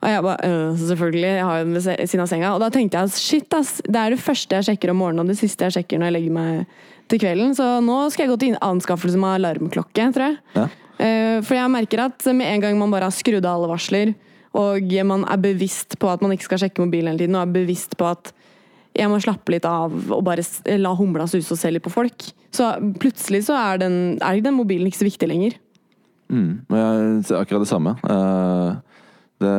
Og 0.00 0.08
jeg 0.10 0.22
bare 0.22 0.50
øh, 0.50 0.78
Selvfølgelig, 0.86 1.28
jeg 1.28 1.44
har 1.44 1.58
jo 1.58 1.64
den 1.64 1.74
ved 1.74 1.84
siden 1.86 2.24
av 2.24 2.30
senga. 2.30 2.52
Og 2.54 2.60
da 2.62 2.68
tenkte 2.72 3.00
jeg 3.00 3.10
shit, 3.16 3.54
ass, 3.56 3.80
det 3.84 4.00
er 4.00 4.14
det 4.14 4.22
første 4.22 4.58
jeg 4.58 4.68
sjekker 4.70 4.92
om 4.92 5.00
morgenen, 5.02 5.24
og 5.24 5.32
det 5.32 5.38
siste 5.40 5.66
jeg 5.66 5.78
sjekker 5.78 6.00
når 6.00 6.10
jeg 6.10 6.16
legger 6.18 6.36
meg 6.36 6.76
til 7.10 7.22
kvelden. 7.22 7.54
Så 7.58 7.66
nå 7.84 7.98
skal 8.12 8.26
jeg 8.26 8.32
gå 8.34 8.38
til 8.42 8.58
anskaffelse 8.64 9.20
med 9.20 9.38
alarmklokke, 9.40 10.10
tror 10.14 10.28
jeg. 10.28 10.38
Ja. 10.56 10.68
Eh, 10.96 11.36
For 11.44 11.58
jeg 11.58 11.72
merker 11.72 12.06
at 12.06 12.28
med 12.32 12.48
en 12.52 12.64
gang 12.64 12.78
man 12.80 12.94
bare 12.94 13.10
har 13.10 13.16
skrudd 13.16 13.44
av 13.44 13.58
alle 13.58 13.72
varsler, 13.74 14.14
og 14.56 14.92
man 15.04 15.26
er 15.28 15.40
bevisst 15.42 15.98
på 16.00 16.08
at 16.08 16.22
man 16.24 16.32
ikke 16.32 16.48
skal 16.48 16.62
sjekke 16.64 16.80
mobilen 16.80 17.12
hele 17.12 17.26
tiden, 17.26 17.36
og 17.36 17.44
er 17.44 17.56
bevisst 17.58 17.96
på 18.00 18.08
at 18.08 18.32
jeg 18.96 19.10
må 19.12 19.18
slappe 19.22 19.52
litt 19.52 19.66
av 19.68 19.92
og 20.14 20.22
bare 20.26 20.44
la 20.80 20.94
humla 20.96 21.26
suse 21.30 21.52
og 21.54 21.60
se 21.60 21.70
litt 21.72 21.84
på 21.84 21.92
folk, 21.92 22.28
så 22.54 22.72
plutselig 23.00 23.44
så 23.48 23.56
er, 23.58 23.80
den, 23.82 23.96
er 24.24 24.40
den 24.44 24.56
mobilen 24.56 24.88
ikke 24.88 25.02
så 25.02 25.08
viktig 25.08 25.28
lenger. 25.30 25.58
Mm, 26.32 26.66
jeg 26.72 27.24
ser 27.28 27.38
akkurat 27.38 27.62
det 27.62 27.70
samme. 27.70 27.94
Eh, 28.02 29.02
det, 29.42 29.52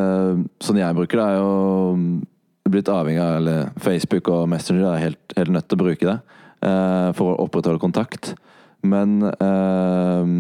sånn 0.64 0.82
jeg 0.82 0.98
bruker 0.98 1.22
det, 1.22 1.28
er 1.28 1.38
jo 1.40 2.72
blitt 2.74 2.92
avhengig 2.92 3.24
av 3.24 3.38
eller 3.40 3.70
Facebook 3.80 4.32
og 4.34 4.48
Messenger. 4.52 4.90
Er 4.90 5.06
helt, 5.06 5.38
helt 5.38 5.54
nødt 5.54 5.70
til 5.70 5.78
å 5.78 5.84
bruke 5.86 6.10
det 6.10 6.18
eh, 6.18 7.10
for 7.18 7.32
å 7.34 7.46
opprettholde 7.46 7.84
kontakt. 7.84 8.34
Men 8.88 9.20
eh, 9.30 10.34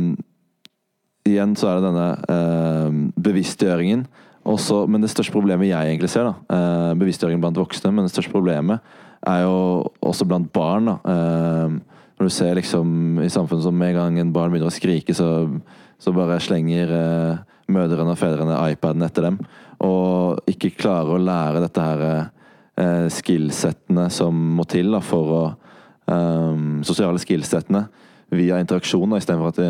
igjen 1.32 1.56
så 1.60 1.72
er 1.72 1.80
det 1.80 1.92
denne 1.92 3.12
bevisstgjøringen. 3.16 4.08
Også, 4.48 4.86
men 4.88 5.04
det 5.04 5.12
største 5.12 5.34
problemet 5.36 5.68
jeg 5.68 5.92
egentlig 5.92 6.10
ser, 6.14 6.30
da, 6.30 6.56
eh, 6.56 6.94
bevisstgjøringen 7.00 7.44
blant 7.44 7.60
voksne, 7.60 7.92
men 7.92 8.08
det 8.08 8.14
største 8.14 8.32
problemet 8.32 8.80
er 9.28 9.44
jo 9.44 9.92
også 10.00 10.28
blant 10.28 10.52
barn. 10.54 10.86
da, 10.86 10.96
eh, 11.04 11.76
når 12.18 12.24
du 12.24 12.30
ser 12.30 12.56
liksom 12.56 13.20
i 13.22 13.30
samfunnet 13.30 13.64
som 13.64 13.78
med 13.78 13.90
en 13.90 13.96
gang 13.96 14.20
en 14.20 14.32
barn 14.34 14.52
begynner 14.52 14.72
å 14.72 14.74
skrike, 14.74 15.14
så, 15.14 15.50
så 16.00 16.14
bare 16.16 16.40
slenger 16.40 16.88
eh, 16.88 17.38
mødrene 17.68 18.16
og 18.16 18.18
fedrene 18.18 18.72
iPaden 18.72 19.04
etter 19.04 19.28
dem. 19.28 19.40
Og 19.84 20.40
ikke 20.48 20.78
klarer 20.78 21.14
å 21.14 21.22
lære 21.22 21.62
dette 21.62 21.82
her 21.82 22.32
skillsettene 23.10 24.04
som 24.14 24.38
må 24.54 24.64
til 24.70 24.92
da, 24.94 25.00
for 25.02 25.32
å 25.34 25.42
um, 26.06 26.84
Sosiale 26.86 27.18
skillsettene 27.18 27.88
via 28.30 28.60
interaksjon, 28.62 29.18
istedenfor 29.18 29.50
at 29.50 29.62
de 29.62 29.70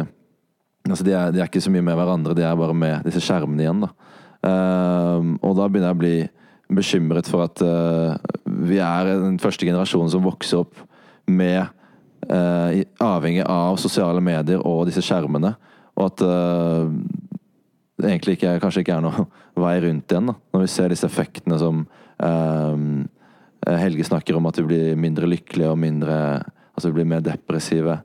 Altså, 0.88 1.04
de 1.04 1.12
er, 1.12 1.32
de 1.36 1.42
er 1.42 1.50
ikke 1.50 1.60
så 1.60 1.72
mye 1.74 1.84
med 1.84 1.98
hverandre, 2.00 2.36
de 2.38 2.46
er 2.48 2.54
bare 2.56 2.76
med 2.78 3.08
disse 3.08 3.20
skjermene 3.20 3.60
igjen. 3.60 3.82
da. 3.84 3.90
Ehm, 4.46 5.38
og 5.42 5.56
da 5.58 5.68
begynner 5.68 5.92
jeg 5.92 5.98
å 5.98 6.02
bli 6.02 6.18
bekymret 6.78 7.30
for 7.32 7.46
at 7.48 7.64
eh, 7.64 8.34
vi 8.68 8.80
er 8.84 9.14
den 9.24 9.40
første 9.42 9.68
generasjonen 9.68 10.12
som 10.12 10.26
vokser 10.26 10.66
opp 10.66 10.82
med 11.28 11.64
eh, 12.28 12.84
Avhengig 13.04 13.46
av 13.48 13.80
sosiale 13.82 14.22
medier 14.24 14.64
og 14.68 14.86
disse 14.90 15.04
skjermene. 15.06 15.56
Og 15.98 16.10
at 16.12 16.26
eh, 16.28 16.92
det 17.98 18.12
egentlig 18.12 18.38
ikke, 18.38 18.58
kanskje 18.62 18.84
ikke 18.86 19.00
er 19.00 19.06
noe 19.08 19.28
vei 19.64 19.78
rundt 19.88 20.12
igjen. 20.12 20.34
da. 20.34 20.38
Når 20.54 20.66
vi 20.66 20.74
ser 20.76 20.94
disse 20.94 21.08
effektene 21.10 21.60
som 21.62 21.86
ehm, 22.24 23.08
Helge 23.68 24.06
snakker 24.06 24.38
om, 24.38 24.46
at 24.48 24.60
vi 24.62 24.68
blir 24.70 25.00
mindre 25.00 25.28
lykkelige 25.28 25.74
og 25.74 25.82
mindre 25.82 26.20
Altså 26.78 26.92
vi 26.92 27.00
blir 27.00 27.08
mer 27.10 27.24
depressive. 27.26 27.96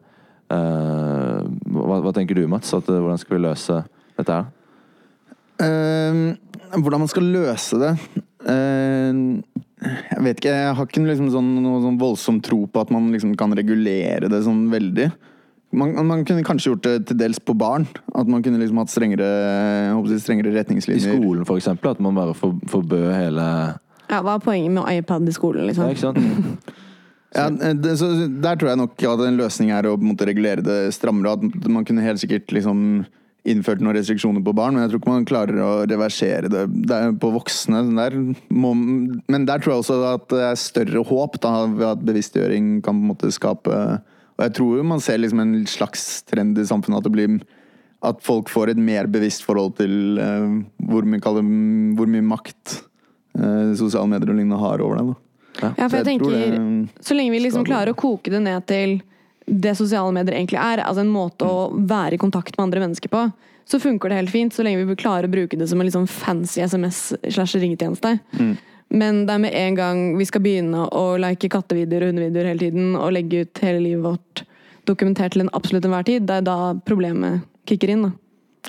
Uh, 0.53 1.45
hva, 1.69 1.99
hva 2.01 2.13
tenker 2.17 2.39
du, 2.39 2.47
Mats? 2.49 2.73
At, 2.73 2.89
eh, 2.89 3.01
hvordan 3.01 3.21
skal 3.21 3.37
vi 3.37 3.43
løse 3.45 3.83
dette 4.17 4.39
her? 4.39 4.47
Eh, 5.63 6.79
hvordan 6.83 7.05
man 7.05 7.11
skal 7.13 7.29
løse 7.35 7.79
det 7.81 7.95
Eh, 8.43 9.13
Jeg 9.83 10.23
vet 10.23 10.39
ikke. 10.41 10.51
Jeg 10.55 10.75
har 10.79 10.87
ikke 10.87 11.03
liksom 11.07 11.29
sånn, 11.35 11.51
noe 11.63 11.81
sånn 11.83 11.99
voldsom 11.99 12.41
tro 12.43 12.65
på 12.71 12.83
at 12.83 12.91
man 12.95 13.11
liksom 13.15 13.37
kan 13.39 13.55
regulere 13.55 14.29
det 14.31 14.41
sånn 14.47 14.69
veldig. 14.71 15.09
Man, 15.75 15.95
man 16.07 16.23
kunne 16.29 16.45
kanskje 16.45 16.71
gjort 16.71 16.85
det 16.85 16.95
til 17.09 17.19
dels 17.19 17.41
på 17.43 17.55
barn. 17.59 17.87
At 18.15 18.29
man 18.31 18.45
kunne 18.45 18.61
liksom 18.61 18.79
hatt 18.83 18.93
strengere, 18.93 19.27
jeg 19.27 19.95
håper 19.97 20.13
å 20.13 20.85
si, 20.85 20.93
I 20.95 21.01
skolen, 21.03 21.47
for 21.49 21.59
eksempel, 21.59 21.95
at 21.95 22.03
man 22.05 22.15
bare 22.19 22.35
for, 22.39 22.59
forbød 22.71 23.09
hele 23.17 23.47
Ja, 24.11 24.21
Hva 24.21 24.37
er 24.37 24.45
poenget 24.45 24.75
med 24.77 24.87
iPad 25.01 25.27
i 25.27 25.35
skolen, 25.35 25.65
Ja, 25.65 25.71
liksom? 25.73 25.91
ikke 25.91 26.05
sant? 26.05 26.79
Ja, 27.33 27.47
det, 27.49 27.95
så 27.97 28.11
der 28.29 28.59
tror 28.61 28.69
jeg 28.69 28.77
nok 28.77 29.03
at 29.09 29.21
en 29.25 29.39
løsning 29.39 29.71
er 29.73 29.87
å 29.89 29.95
på 29.97 30.05
en 30.05 30.11
måte 30.11 30.27
regulere 30.29 30.61
det 30.61 30.93
strammere. 30.93 31.39
At 31.41 31.69
man 31.73 31.87
kunne 31.89 32.05
helt 32.05 32.21
sikkert 32.21 32.53
liksom 32.53 33.07
innført 33.49 33.81
noen 33.83 33.97
restriksjoner 33.97 34.43
på 34.47 34.55
barn, 34.55 34.77
men 34.77 34.85
jeg 34.85 34.93
tror 34.93 35.01
ikke 35.01 35.13
man 35.13 35.27
klarer 35.27 35.59
å 35.59 35.71
reversere 35.91 36.51
det, 36.53 36.67
det 36.87 37.01
på 37.23 37.33
voksne. 37.35 37.81
Der 37.99 38.15
må, 38.55 38.71
men 38.77 39.49
der 39.49 39.63
tror 39.63 39.75
jeg 39.75 39.83
også 39.83 39.99
at 40.13 40.29
det 40.31 40.45
er 40.47 40.61
større 40.61 41.03
håp 41.09 41.41
da, 41.43 41.55
ved 41.73 41.89
at 41.89 42.05
bevisstgjøring 42.07 42.77
kan 42.87 43.01
på 43.01 43.03
en 43.03 43.11
måte 43.15 43.33
skape 43.35 43.81
Og 44.39 44.45
jeg 44.47 44.55
tror 44.59 44.79
jo 44.79 44.87
man 44.87 45.03
ser 45.03 45.19
liksom 45.19 45.43
en 45.43 45.57
slags 45.67 46.23
trend 46.31 46.59
i 46.59 46.69
samfunnet 46.69 47.03
at 47.03 47.09
det 47.09 47.15
blir 47.17 47.43
at 48.03 48.23
folk 48.25 48.51
får 48.51 48.73
et 48.73 48.81
mer 48.83 49.07
bevisst 49.11 49.45
forhold 49.47 49.77
til 49.79 50.19
uh, 50.19 50.63
hvor, 50.91 51.07
mye, 51.07 51.23
kaller, 51.23 51.47
hvor 51.95 52.09
mye 52.11 52.25
makt 52.27 52.81
uh, 53.39 53.75
sosiale 53.79 54.11
medier 54.11 54.33
og 54.33 54.41
lignende 54.41 54.59
har 54.59 54.83
over 54.83 54.99
det. 54.99 55.05
Da. 55.13 55.69
Ja, 55.79 55.87
for 55.87 55.99
jeg 55.99 56.01
jeg 56.01 56.09
tenker 56.09 56.35
det- 56.35 57.07
Så 57.07 57.15
lenge 57.15 57.31
vi 57.31 57.43
liksom 57.45 57.67
klarer 57.67 57.93
å 57.93 57.99
koke 57.99 58.31
det 58.33 58.43
ned 58.43 58.67
til 58.67 59.01
det 59.47 59.75
sosiale 59.79 60.13
medier 60.15 60.37
egentlig 60.37 60.61
er, 60.61 60.85
altså 60.85 61.03
en 61.05 61.13
måte 61.13 61.47
å 61.47 61.71
være 61.75 62.17
i 62.17 62.21
kontakt 62.23 62.57
med 62.57 62.67
andre 62.69 62.85
mennesker 62.87 63.13
på, 63.13 63.25
så 63.69 63.81
funker 63.81 64.11
det 64.11 64.19
helt 64.21 64.33
fint, 64.33 64.55
så 64.55 64.65
lenge 64.67 64.83
vi 64.85 64.99
klarer 64.99 65.29
å 65.29 65.33
bruke 65.33 65.59
det 65.59 65.69
som 65.71 65.81
en 65.81 65.91
sånn 65.95 66.11
fancy 66.11 66.63
SMS 66.65 67.13
slash 67.29 67.59
ringetjeneste. 67.63 68.17
Men 68.93 69.23
det 69.27 69.35
er 69.35 69.41
med 69.41 69.55
en 69.57 69.77
gang 69.79 70.01
vi 70.19 70.27
skal 70.29 70.43
begynne 70.45 70.87
å 70.93 71.05
like 71.21 71.49
kattevideoer 71.49 72.05
og 72.05 72.13
hundevideoer 72.13 72.51
hele 72.51 72.67
tiden, 72.67 72.91
og 72.99 73.15
legge 73.17 73.47
ut 73.47 73.63
hele 73.65 73.81
livet 73.81 74.05
vårt 74.05 74.43
dokumentert 74.91 75.37
til 75.37 75.45
en 75.45 75.53
absolutt 75.57 75.87
enhver 75.87 76.07
tid, 76.09 76.27
det 76.27 76.41
er 76.41 76.47
da 76.47 76.75
problemet 76.87 77.47
kicker 77.71 77.95
inn. 77.95 78.09
da. 78.09 78.13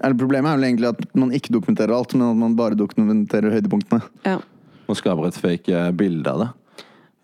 Eller 0.01 0.17
Problemet 0.17 0.49
er 0.49 0.59
vel 0.59 0.67
egentlig 0.69 0.91
at 0.93 1.15
man 1.17 1.33
ikke 1.35 1.53
dokumenterer 1.53 1.93
alt, 1.95 2.13
men 2.17 2.27
at 2.29 2.39
man 2.39 2.57
bare 2.57 2.77
dokumenterer 2.77 3.53
høydepunktene. 3.53 4.01
Ja. 4.25 4.39
Og 4.89 4.99
skaper 4.99 5.29
et 5.29 5.39
fake 5.39 5.73
eh, 5.73 5.91
bilde 5.97 6.29
av 6.29 6.43
det. 6.43 6.49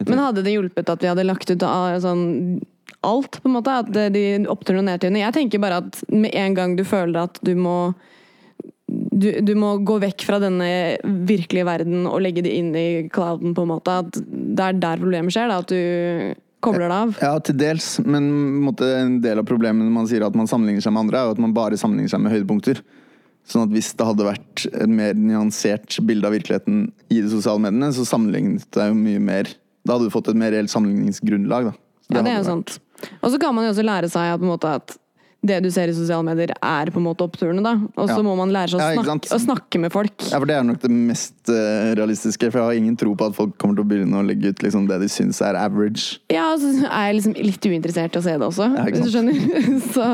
Men 0.07 0.21
hadde 0.23 0.43
det 0.45 0.53
hjulpet 0.53 0.89
at 0.89 1.01
vi 1.03 1.09
hadde 1.11 1.25
lagt 1.27 1.49
ut 1.51 1.63
ah, 1.67 1.91
sånn 1.99 2.59
alt, 3.05 3.39
på 3.41 3.49
en 3.49 3.57
måte? 3.57 3.79
At 3.83 3.91
de 4.13 4.23
opptur 4.51 4.79
og 4.79 4.85
nedturene? 4.87 5.23
Jeg 5.23 5.35
tenker 5.35 5.61
bare 5.63 5.81
at 5.83 6.01
med 6.11 6.33
en 6.37 6.57
gang 6.57 6.75
du 6.79 6.85
føler 6.87 7.27
at 7.27 7.39
du 7.45 7.53
må 7.59 7.93
du, 8.89 9.29
du 9.45 9.53
må 9.59 9.75
gå 9.85 9.99
vekk 10.01 10.25
fra 10.25 10.39
denne 10.41 10.97
virkelige 11.27 11.67
verden 11.67 12.07
og 12.09 12.21
legge 12.23 12.43
det 12.45 12.53
inn 12.57 12.71
i 12.77 12.87
clouden, 13.13 13.53
på 13.53 13.65
en 13.65 13.73
måte. 13.73 13.97
At 14.03 14.17
det 14.19 14.65
er 14.65 14.79
der 14.81 15.01
problemet 15.01 15.35
skjer. 15.35 15.51
Da, 15.51 15.59
at 15.61 15.69
du 15.69 16.39
kobler 16.63 16.87
det 16.89 16.95
av. 16.95 17.13
Ja, 17.23 17.33
til 17.43 17.59
dels, 17.59 17.91
men 18.03 18.29
en 18.69 19.19
del 19.23 19.41
av 19.41 19.47
problemet 19.47 19.85
når 19.85 19.95
man 19.95 20.09
sier 20.09 20.25
at 20.25 20.37
man 20.37 20.49
sammenligner 20.49 20.83
seg 20.83 20.95
med 20.95 21.05
andre, 21.05 21.21
er 21.21 21.29
jo 21.29 21.37
at 21.37 21.43
man 21.45 21.55
bare 21.55 21.79
sammenligner 21.79 22.13
seg 22.15 22.23
med 22.23 22.33
høydepunkter. 22.35 22.81
Sånn 23.49 23.65
at 23.65 23.73
hvis 23.73 23.93
det 23.97 24.05
hadde 24.05 24.27
vært 24.27 24.65
et 24.69 24.91
mer 24.91 25.17
nyansert 25.17 25.95
bilde 26.05 26.27
av 26.27 26.35
virkeligheten 26.35 26.89
i 27.09 27.21
de 27.21 27.29
sosiale 27.31 27.63
mediene, 27.63 27.89
så 27.95 28.05
sammenlignet 28.05 28.67
det 28.75 28.91
jo 28.91 28.97
mye 28.99 29.23
mer 29.23 29.55
Da 29.87 29.95
hadde 29.95 30.09
du 30.09 30.13
fått 30.13 30.27
et 30.27 30.37
mer 30.37 30.51
reelt 30.51 30.69
sammenligningsgrunnlag, 30.69 31.69
da. 31.69 31.71
Ja, 32.09 32.21
det 32.25 32.31
er 32.33 32.41
jo 32.41 32.47
sant. 32.47 32.79
Og 33.21 33.29
så 33.31 33.39
kan 33.39 33.53
man 33.55 33.67
jo 33.67 33.71
også 33.75 33.85
lære 33.85 34.09
seg 34.11 34.33
at, 34.35 34.41
måte, 34.43 34.71
at 34.81 34.97
det 35.39 35.61
du 35.63 35.69
ser 35.71 35.87
i 35.87 35.93
sosiale 35.95 36.25
medier, 36.27 36.51
er 36.51 36.89
på 36.91 36.99
en 36.99 37.05
måte 37.05 37.23
oppturene, 37.23 37.61
da. 37.63 37.71
Og 37.95 38.09
så 38.09 38.17
Ja. 38.17 38.23
må 38.25 38.33
man 38.35 38.51
lære 38.51 38.73
seg 38.73 38.81
å 38.81 39.03
snakke, 39.05 39.29
ja, 39.29 39.37
å 39.37 39.39
snakke 39.39 39.79
med 39.79 39.93
folk. 39.93 40.25
Ja, 40.33 40.35
for 40.41 40.45
det 40.49 40.57
er 40.57 40.65
nok 40.67 40.81
det 40.81 40.91
mest 40.91 41.47
uh, 41.47 41.93
realistiske. 41.95 42.49
For 42.51 42.59
jeg 42.59 42.65
har 42.67 42.73
ingen 42.81 42.97
tro 42.99 43.13
på 43.15 43.29
at 43.29 43.37
folk 43.37 43.53
kommer 43.57 43.77
til 43.79 43.85
å 43.85 43.87
begynne 43.87 44.19
å 44.19 44.25
legge 44.27 44.51
ut 44.51 44.59
liksom, 44.65 44.89
det 44.89 44.99
de 44.99 45.07
syns 45.07 45.39
er 45.39 45.55
average. 45.55 46.19
Ja, 46.33 46.49
og 46.51 46.59
så 46.59 46.73
er 46.89 47.07
jeg 47.07 47.15
liksom 47.21 47.37
litt 47.39 47.69
uinteressert 47.71 48.17
i 48.17 48.19
å 48.19 48.25
se 48.25 48.35
det 48.35 48.49
også, 48.49 48.67
Ja, 48.75 48.83
hvis 48.89 49.05
du 49.07 49.11
skjønner. 49.15 49.39
Så 49.95 50.09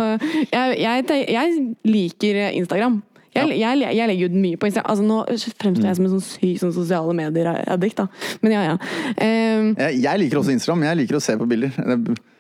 jeg, 0.54 0.78
jeg, 0.84 1.28
jeg 1.34 1.76
liker 1.90 2.44
Instagram. 2.54 3.02
Jeg, 3.36 3.58
jeg, 3.60 3.96
jeg 4.00 4.10
legger 4.12 4.32
ut 4.32 4.38
mye 4.46 4.60
på 4.60 4.70
Instagram. 4.70 4.92
Altså, 4.94 5.06
nå 5.06 5.56
fremstår 5.60 5.90
jeg 5.90 6.00
som 6.00 6.06
en 6.08 6.14
sånn 6.16 6.24
syk 6.26 6.62
sånn 6.62 6.74
sosiale 6.76 7.16
medier-addict, 7.18 8.00
da. 8.00 8.38
Men 8.46 8.56
ja, 8.56 8.62
ja. 8.70 8.78
Um, 9.20 9.68
Jeg, 9.80 10.00
jeg 10.06 10.22
liker 10.24 10.42
også 10.42 10.56
Instagram, 10.56 10.82
men 10.84 10.92
jeg 10.92 11.02
liker 11.04 11.20
å 11.20 11.24
se 11.24 11.36
på 11.40 11.48
bilder. 11.50 11.76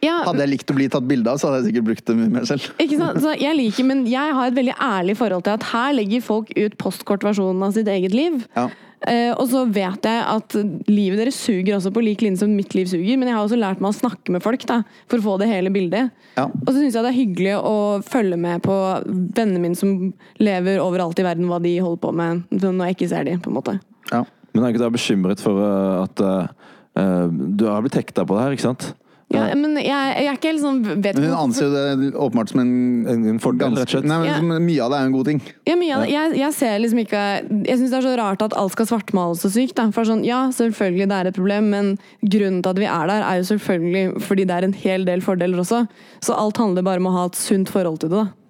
Ja 0.05 0.19
Hadde 0.27 0.43
jeg 0.43 0.51
likt 0.51 0.71
å 0.71 0.75
bli 0.77 0.87
tatt 0.91 1.07
bilde 1.09 1.31
av, 1.31 1.39
så 1.41 1.49
hadde 1.49 1.63
jeg 1.63 1.71
sikkert 1.71 1.87
brukt 1.89 2.07
det 2.09 2.15
mye 2.19 2.31
mer 2.37 2.47
selv. 2.49 2.67
ikke 2.83 2.99
sant? 2.99 3.21
Så 3.23 3.35
jeg 3.41 3.57
liker, 3.57 3.87
men 3.89 4.03
jeg 4.09 4.35
har 4.37 4.51
et 4.51 4.57
veldig 4.57 4.75
ærlig 4.85 5.17
forhold 5.19 5.45
til 5.47 5.55
at 5.57 5.69
her 5.71 5.95
legger 5.97 6.25
folk 6.25 6.51
ut 6.55 6.77
postkortversjonen 6.81 7.65
av 7.65 7.75
sitt 7.77 7.89
eget 7.91 8.15
liv. 8.15 8.43
Ja. 8.57 8.69
Eh, 9.05 9.31
og 9.35 9.45
så 9.51 9.63
vet 9.69 10.07
jeg 10.07 10.21
at 10.25 10.55
livet 10.89 11.19
deres 11.21 11.37
suger 11.37 11.75
også 11.77 11.91
på 11.93 12.03
lik 12.03 12.23
linje 12.25 12.41
som 12.41 12.53
mitt 12.55 12.73
liv 12.77 12.87
suger, 12.89 13.19
men 13.19 13.29
jeg 13.29 13.37
har 13.37 13.45
også 13.45 13.59
lært 13.59 13.83
meg 13.83 13.93
å 13.93 13.99
snakke 13.99 14.33
med 14.33 14.43
folk 14.45 14.65
da, 14.69 14.79
for 15.11 15.21
å 15.21 15.25
få 15.25 15.35
det 15.41 15.49
hele 15.51 15.73
bildet. 15.73 16.13
Ja. 16.35 16.47
Og 16.49 16.71
så 16.71 16.79
syns 16.79 16.97
jeg 16.97 17.05
det 17.05 17.11
er 17.11 17.19
hyggelig 17.19 17.57
å 17.59 17.75
følge 18.05 18.39
med 18.41 18.63
på 18.65 18.77
vennene 19.05 19.61
mine 19.61 19.77
som 19.77 20.09
lever 20.41 20.81
overalt 20.83 21.21
i 21.21 21.27
verden, 21.27 21.49
hva 21.51 21.61
de 21.63 21.77
holder 21.77 22.01
på 22.01 22.15
med 22.17 22.45
når 22.55 22.89
jeg 22.89 22.97
ikke 22.97 23.11
ser 23.13 23.29
de, 23.29 23.37
på 23.41 23.51
en 23.51 23.59
måte. 23.59 23.77
Ja. 24.11 24.25
Men 24.55 24.63
er 24.63 24.73
ikke 24.73 24.85
du 24.85 24.95
bekymret 24.95 25.41
for 25.43 25.59
eh, 25.59 26.03
at 26.05 26.21
uh, 26.23 26.69
eh, 26.95 27.25
Du 27.59 27.65
har 27.67 27.83
blitt 27.83 27.97
hekta 27.99 28.23
på 28.23 28.37
det 28.37 28.45
her, 28.45 28.55
ikke 28.55 28.69
sant? 28.69 28.93
Ja, 29.33 29.47
men 29.57 29.73
jeg, 29.81 29.89
jeg 29.89 30.27
er 30.29 30.35
ikke 30.37 30.51
helt 30.51 30.61
sånn 30.61 31.01
vet 31.01 31.17
hun 31.17 31.31
anser 31.33 31.65
jo 31.65 31.71
det 31.73 32.11
åpenbart 32.13 32.51
som 32.51 32.59
en, 32.61 32.73
En, 33.09 33.23
en 33.31 33.39
fordel, 33.41 33.73
rett 33.73 33.89
og 33.89 33.95
slett. 33.95 34.05
Nei, 34.07 34.19
men 34.21 34.53
Ja. 34.53 34.59
Mye 34.61 34.85
av 34.85 34.93
det 34.93 34.99
er 34.99 35.01
jo 35.01 35.09
en 35.09 35.15
god 35.17 35.29
ting. 35.31 35.41
Ja, 35.65 35.75
mye 35.79 35.95
av 35.95 36.03
det. 36.05 36.11
Jeg, 36.13 36.35
jeg 36.43 36.53
ser 36.59 36.77
liksom 36.83 37.01
ikke 37.01 37.23
Jeg 37.65 37.79
syns 37.79 37.89
det 37.89 37.97
er 37.99 38.05
så 38.05 38.13
rart 38.21 38.45
at 38.45 38.55
alt 38.61 38.75
skal 38.77 38.89
svartmales 38.91 39.41
så 39.41 39.49
sykt. 39.51 39.75
Da. 39.79 39.89
For 39.95 40.05
sånn, 40.07 40.23
ja, 40.27 40.45
selvfølgelig 40.53 41.09
det 41.09 41.17
er 41.17 41.31
et 41.31 41.39
problem, 41.41 41.71
men 41.73 41.91
grunnen 42.21 42.61
til 42.61 42.75
at 42.75 42.81
vi 42.85 42.85
er 42.85 43.11
der, 43.11 43.25
er 43.25 43.41
jo 43.41 43.49
selvfølgelig 43.49 44.23
fordi 44.29 44.45
det 44.45 44.55
er 44.59 44.69
en 44.69 44.77
hel 44.85 45.09
del 45.09 45.25
fordeler 45.25 45.65
også. 45.65 45.87
Så 46.21 46.37
alt 46.37 46.61
handler 46.61 46.85
bare 46.85 47.01
om 47.01 47.09
å 47.09 47.15
ha 47.17 47.25
et 47.31 47.39
sunt 47.39 47.73
forhold 47.73 48.03
til 48.05 48.13
det. 48.13 48.23
da. 48.27 48.44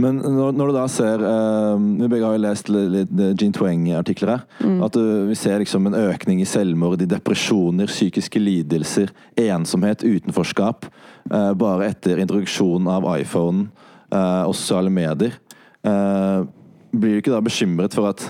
Men 0.00 0.18
når, 0.22 0.56
når 0.56 0.70
du 0.70 0.74
da 0.76 0.86
ser 0.90 1.22
uh, 1.24 1.76
Vi 1.76 2.08
begge 2.08 2.26
har 2.26 2.36
jo 2.36 2.42
lest 2.44 2.70
litt, 2.72 2.90
litt 2.92 3.12
eh, 3.20 3.34
Jean 3.38 3.54
Tweng-artikler 3.56 4.34
her. 4.34 4.42
At 4.84 4.96
du 4.96 5.28
vi 5.28 5.36
ser 5.38 5.62
liksom 5.62 5.88
en 5.88 5.98
økning 5.98 6.42
i 6.42 6.48
selvmord, 6.48 7.02
i 7.02 7.08
depresjoner, 7.10 7.90
psykiske 7.90 8.40
lidelser, 8.42 9.12
ensomhet, 9.40 10.04
utenforskap. 10.04 10.88
Uh, 11.30 11.52
bare 11.58 11.92
etter 11.92 12.20
introduksjonen 12.22 12.90
av 12.90 13.06
iPhone 13.16 13.68
eh, 14.12 14.44
og 14.46 14.54
sosiale 14.56 14.92
medier. 14.92 15.38
Eh, 15.82 16.44
blir 16.92 17.16
du 17.16 17.22
ikke 17.22 17.32
da 17.32 17.40
bekymret 17.44 17.96
for 17.96 18.12
at 18.12 18.28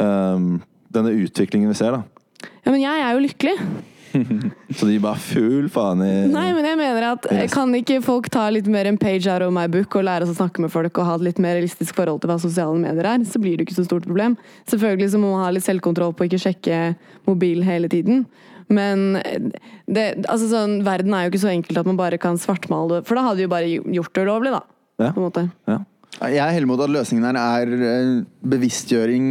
eh, 0.00 0.48
denne 0.94 1.14
utviklingen 1.24 1.70
vi 1.72 1.78
ser, 1.78 1.98
da 1.98 2.48
Ja, 2.64 2.72
Men 2.72 2.82
jeg 2.82 3.04
er 3.04 3.14
jo 3.14 3.24
lykkelig. 3.24 3.56
Så 4.78 4.88
de 4.88 4.98
bare 5.02 5.20
full 5.20 5.68
faen 5.72 6.02
i 6.04 6.12
Nei, 6.32 6.46
men 6.56 6.66
jeg 6.66 6.78
mener 6.80 7.06
at 7.10 7.28
eh, 7.32 7.44
Kan 7.52 7.74
ikke 7.76 8.00
folk 8.04 8.30
ta 8.32 8.46
litt 8.52 8.68
mer 8.70 8.88
en 8.90 8.98
page 9.00 9.28
out 9.30 9.44
of 9.44 9.52
my 9.54 9.66
book 9.70 9.96
og 9.98 10.06
lære 10.08 10.26
oss 10.26 10.34
å 10.34 10.38
snakke 10.40 10.64
med 10.64 10.72
folk 10.72 11.00
og 11.00 11.08
ha 11.08 11.16
et 11.18 11.26
litt 11.30 11.40
mer 11.42 11.58
realistisk 11.58 11.96
forhold 11.98 12.22
til 12.22 12.32
hva 12.32 12.38
sosiale 12.42 12.78
medier 12.80 13.08
er, 13.12 13.24
så 13.28 13.40
blir 13.42 13.58
det 13.58 13.68
ikke 13.68 13.78
så 13.78 13.86
stort 13.88 14.06
problem. 14.08 14.36
Selvfølgelig 14.70 15.12
så 15.14 15.22
må 15.22 15.32
man 15.34 15.44
ha 15.46 15.52
litt 15.54 15.66
selvkontroll 15.66 16.14
på 16.16 16.26
å 16.26 16.30
ikke 16.30 16.42
sjekke 16.48 16.80
mobil 17.28 17.64
hele 17.66 17.90
tiden. 17.92 18.24
Men 18.68 19.20
eh, 19.20 19.50
det, 19.88 20.08
altså 20.28 20.48
sånn, 20.50 20.80
verden 20.86 21.14
er 21.16 21.26
jo 21.26 21.34
ikke 21.34 21.44
så 21.46 21.52
enkelt 21.52 21.82
at 21.82 21.88
man 21.88 22.00
bare 22.00 22.20
kan 22.20 22.40
svartmale 22.40 22.98
det. 22.98 23.04
For 23.08 23.18
da 23.18 23.28
hadde 23.28 23.40
vi 23.40 23.46
jo 23.48 23.54
bare 23.54 23.70
gjort 24.00 24.14
det 24.14 24.26
ulovlig, 24.28 24.56
da. 24.56 24.64
Ja. 24.98 25.12
På 25.12 25.22
en 25.22 25.28
måte. 25.28 25.46
Ja. 25.70 25.82
Jeg 26.18 26.40
er 26.42 26.54
heller 26.56 26.66
mot 26.66 26.80
at 26.82 26.90
løsningen 26.90 27.26
her 27.28 27.38
er 27.38 27.88
eh, 27.88 28.12
bevisstgjøring 28.50 29.26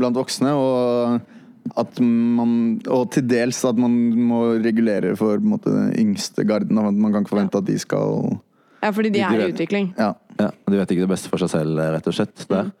blant 0.00 0.18
voksne. 0.18 0.52
Og 0.58 1.35
at 1.76 2.00
man 2.00 2.80
Og 2.92 3.10
til 3.14 3.24
dels 3.28 3.58
at 3.64 3.78
man 3.80 3.92
må 4.28 4.42
regulere 4.62 5.14
for 5.18 5.36
på 5.36 5.42
en 5.42 5.52
måte, 5.54 5.72
den 5.72 5.92
yngste 5.98 6.44
garden. 6.46 6.78
At 6.78 6.94
man 6.94 7.12
kan 7.12 7.24
ikke 7.24 7.34
forvente 7.34 7.58
at 7.58 7.66
de 7.66 7.78
skal 7.78 8.36
Ja, 8.82 8.90
fordi 8.90 9.10
de 9.10 9.18
De 9.18 9.24
er 9.24 9.46
i 9.46 9.52
utvikling. 9.52 9.94
Ja. 9.98 10.12
Ja, 10.38 10.50
De 10.68 10.76
vet 10.76 10.90
ikke 10.92 11.06
det 11.06 11.14
beste 11.14 11.32
for 11.32 11.40
seg 11.40 11.50
selv, 11.50 11.78
rett 11.80 12.06
og 12.06 12.14
slett. 12.14 12.44
Mm. 12.50 12.72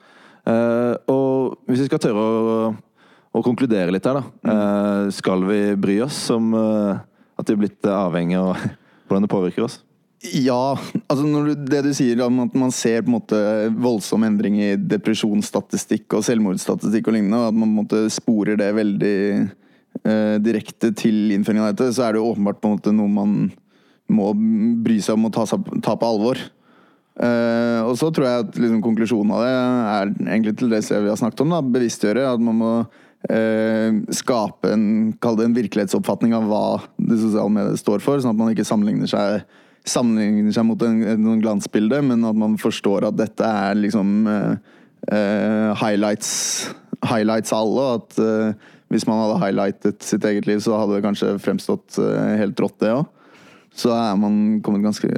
Uh, 0.46 0.94
og 1.10 1.56
hvis 1.66 1.80
vi 1.82 1.88
skal 1.88 2.02
tørre 2.04 2.22
å, 2.22 2.66
å 3.32 3.42
konkludere 3.42 3.90
litt 3.94 4.06
her, 4.06 4.20
da. 4.20 4.24
Uh, 4.44 5.08
skal 5.14 5.42
vi 5.48 5.60
bry 5.80 5.96
oss 6.04 6.18
om 6.34 6.52
uh, 6.54 7.00
at 7.40 7.48
vi 7.48 7.56
er 7.56 7.62
blitt 7.64 7.88
avhengig 7.90 8.38
av 8.38 8.60
hvordan 9.08 9.26
det 9.26 9.32
påvirker 9.32 9.66
oss? 9.66 9.80
Ja, 10.34 10.78
altså 11.06 11.42
du, 11.46 11.52
det 11.68 11.82
du 11.86 11.92
sier 11.94 12.20
om 12.24 12.40
at 12.46 12.56
man 12.58 12.72
ser 12.74 13.04
på 13.04 13.10
en 13.10 13.16
måte 13.18 13.38
voldsom 13.82 14.24
endring 14.26 14.58
i 14.62 14.72
depresjonsstatistikk 14.80 16.16
og 16.16 16.24
selvmordsstatistikk 16.26 17.10
og 17.10 17.16
lignende, 17.18 17.42
og 17.42 17.52
at 17.52 17.58
man 17.58 17.68
på 17.68 17.70
en 17.70 17.78
måte 17.82 18.02
sporer 18.14 18.58
det 18.60 18.72
veldig 18.76 19.18
eh, 19.36 20.36
direkte 20.42 20.92
til 20.96 21.34
innføringen 21.36 21.66
av 21.66 21.74
dette, 21.74 21.92
så 21.94 22.06
er 22.06 22.14
det 22.14 22.22
jo 22.22 22.32
åpenbart 22.32 22.60
på 22.62 22.70
en 22.70 22.76
måte 22.78 22.94
noe 22.96 23.12
man 23.12 23.38
må 24.06 24.30
bry 24.86 25.00
seg 25.02 25.16
om 25.18 25.28
å 25.28 25.32
ta, 25.34 25.46
ta 25.82 25.96
på 25.98 26.10
alvor. 26.10 26.40
Eh, 27.16 27.80
og 27.80 27.96
så 27.98 28.10
tror 28.12 28.28
jeg 28.28 28.44
at 28.44 28.58
liksom, 28.60 28.82
konklusjonen 28.84 29.32
av 29.34 29.42
det 29.42 29.52
er 29.56 30.14
egentlig 30.28 30.56
til 30.60 30.72
det 30.72 30.82
vi 30.90 31.10
har 31.10 31.18
snakket 31.18 31.42
om. 31.44 31.54
da, 31.54 31.62
Bevisstgjøre. 31.76 32.26
At 32.36 32.42
man 32.44 32.60
må 32.60 32.72
eh, 33.30 34.00
skape 34.14 34.74
en, 34.74 34.86
en 35.16 35.56
virkelighetsoppfatning 35.56 36.36
av 36.36 36.50
hva 36.50 36.64
det 36.98 37.20
sosiale 37.22 37.52
mediet 37.52 37.82
står 37.82 38.04
for, 38.04 38.20
sånn 38.20 38.34
at 38.34 38.40
man 38.40 38.52
ikke 38.52 38.68
sammenligner 38.68 39.10
seg 39.10 39.46
sammenligner 39.86 40.54
seg 40.54 40.66
mot 40.68 40.82
en, 40.86 41.02
noen 41.22 41.42
glansbilde, 41.42 42.00
men 42.04 42.24
at 42.26 42.38
man 42.38 42.56
forstår 42.60 43.08
at 43.08 43.18
dette 43.18 43.46
er 43.46 43.78
liksom 43.78 44.26
eh, 44.30 44.54
eh, 45.14 45.70
highlights, 45.82 46.30
highlights 47.06 47.54
alle. 47.54 47.84
Og 47.84 48.00
at 48.00 48.20
eh, 48.22 48.72
hvis 48.92 49.06
man 49.08 49.22
hadde 49.22 49.40
highlightet 49.42 50.06
sitt 50.06 50.26
eget 50.26 50.48
liv, 50.50 50.62
så 50.62 50.78
hadde 50.80 50.98
det 50.98 51.06
kanskje 51.06 51.36
fremstått 51.42 51.98
eh, 52.02 52.36
helt 52.42 52.60
rått, 52.62 52.78
det 52.82 52.94
òg. 52.94 53.06
Så 53.76 53.92
er 53.92 54.16
man 54.20 54.60
kommet 54.64 54.86
ganske 54.86 55.10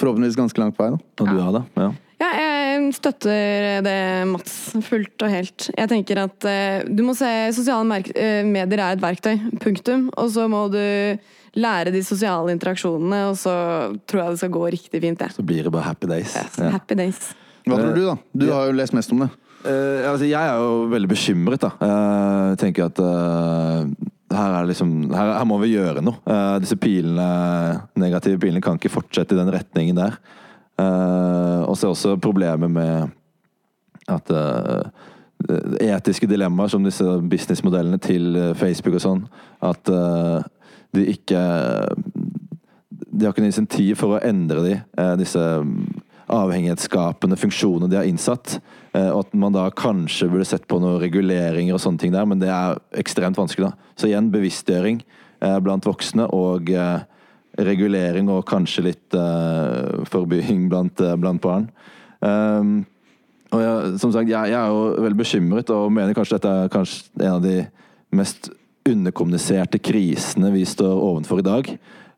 Forhåpentligvis 0.00 0.38
ganske 0.38 0.56
langt 0.56 0.78
på 0.78 0.86
vei. 0.86 0.94
da. 0.94 1.10
Og 1.20 1.26
du 1.28 1.40
har 1.44 1.52
det? 1.52 1.60
Ja. 1.76 1.90
Ja, 2.20 2.28
jeg 2.36 2.94
støtter 2.96 3.82
det, 3.84 3.96
Mats, 4.28 4.54
fullt 4.84 5.24
og 5.24 5.32
helt. 5.32 5.66
Jeg 5.72 5.88
tenker 5.88 6.22
at 6.22 6.46
eh, 6.48 6.86
du 6.88 7.02
må 7.04 7.14
se 7.16 7.28
Sosiale 7.56 8.00
eh, 8.12 8.40
medier 8.48 8.80
er 8.80 8.96
et 8.96 9.02
verktøy. 9.02 9.38
Punktum. 9.60 10.08
Og 10.20 10.32
så 10.32 10.46
må 10.48 10.66
du 10.72 10.80
lære 11.58 11.92
de 11.94 12.02
sosiale 12.06 12.54
interaksjonene, 12.54 13.20
og 13.30 13.38
så 13.40 13.52
tror 14.06 14.22
jeg 14.22 14.34
det 14.34 14.42
skal 14.42 14.52
gå 14.54 14.64
riktig 14.76 15.02
fint, 15.02 15.22
jeg. 15.24 15.36
Så 15.36 15.44
blir 15.46 15.66
det 15.66 15.72
bare 15.74 15.88
happy 15.88 16.10
days. 16.10 16.34
Ja. 16.36 16.70
Happy 16.76 16.98
days. 16.98 17.30
Hva 17.66 17.78
tror 17.80 17.94
du, 17.96 18.02
da? 18.06 18.16
Du 18.32 18.48
har 18.52 18.70
jo 18.70 18.76
lest 18.78 18.96
mest 18.96 19.12
om 19.14 19.24
det. 19.24 19.30
Uh, 19.60 20.08
altså, 20.08 20.24
jeg 20.24 20.40
er 20.40 20.56
jo 20.56 20.86
veldig 20.88 21.10
bekymret, 21.10 21.60
da. 21.60 21.74
Uh, 21.80 22.52
jeg 22.52 22.60
tenker 22.62 22.86
at 22.88 23.00
uh, 23.04 23.84
her, 24.32 24.54
er 24.60 24.68
liksom, 24.70 24.94
her, 25.12 25.34
her 25.36 25.48
må 25.48 25.58
vi 25.60 25.74
gjøre 25.74 26.04
noe. 26.04 26.22
Uh, 26.24 26.56
disse 26.62 26.78
pilene, 26.80 27.26
negative 28.00 28.40
pilene 28.40 28.62
kan 28.64 28.80
ikke 28.80 28.94
fortsette 28.94 29.36
i 29.36 29.40
den 29.40 29.52
retningen 29.52 29.98
der. 30.00 30.20
Eh, 30.80 31.62
og 31.68 31.76
så 31.76 31.88
er 31.88 31.94
også 31.94 32.16
problemet 32.22 32.70
med 32.72 33.10
at 34.10 34.30
eh, 34.32 34.84
etiske 35.90 36.28
dilemmaer 36.30 36.70
som 36.72 36.84
disse 36.86 37.04
businessmodellene 37.30 38.00
til 38.02 38.36
eh, 38.38 38.54
Facebook 38.58 38.96
og 38.96 39.04
sånn, 39.04 39.20
at 39.66 39.90
eh, 39.92 40.38
de 40.96 41.06
ikke 41.12 41.40
De 43.10 43.26
har 43.26 43.32
ikke 43.32 43.42
noe 43.44 43.50
insentiv 43.50 43.98
for 44.00 44.16
å 44.16 44.22
endre 44.24 44.62
de, 44.64 44.74
eh, 44.98 45.14
disse 45.20 45.42
avhengighetsskapende 46.30 47.36
funksjonene 47.36 47.90
de 47.90 47.98
har 47.98 48.06
innsatt. 48.06 48.60
Eh, 48.94 49.10
og 49.10 49.26
at 49.26 49.34
man 49.34 49.52
da 49.52 49.64
kanskje 49.74 50.28
burde 50.30 50.46
sett 50.46 50.68
på 50.70 50.78
noen 50.80 51.00
reguleringer 51.02 51.74
og 51.74 51.82
sånne 51.82 51.98
ting 51.98 52.14
der, 52.14 52.24
men 52.24 52.38
det 52.38 52.48
er 52.54 52.78
ekstremt 53.02 53.36
vanskelig. 53.36 53.72
da. 53.72 53.90
Så 53.98 54.08
igjen 54.08 54.30
bevisstgjøring 54.30 55.02
eh, 55.42 55.58
blant 55.58 55.84
voksne 55.84 56.30
og 56.32 56.70
regulering 57.58 58.30
og 58.30 58.46
kanskje 58.46 58.86
litt 58.86 59.16
forbying 60.08 60.68
blant, 60.70 61.02
blant 61.20 61.42
barn. 61.42 61.66
Um, 62.22 62.86
og 63.50 63.62
jeg, 63.64 63.98
som 63.98 64.12
sagt, 64.14 64.30
jeg, 64.30 64.52
jeg 64.52 64.58
er 64.58 64.70
jo 64.70 65.02
veldig 65.02 65.18
bekymret 65.18 65.70
og 65.74 65.90
mener 65.92 66.14
kanskje 66.14 66.38
dette 66.38 66.50
er 66.54 66.72
kanskje 66.72 67.24
en 67.24 67.36
av 67.38 67.42
de 67.42 67.56
mest 68.14 68.50
underkommuniserte 68.88 69.78
krisene 69.82 70.50
vi 70.54 70.64
står 70.66 70.94
ovenfor 70.94 71.42
i 71.42 71.46
dag. 71.46 71.70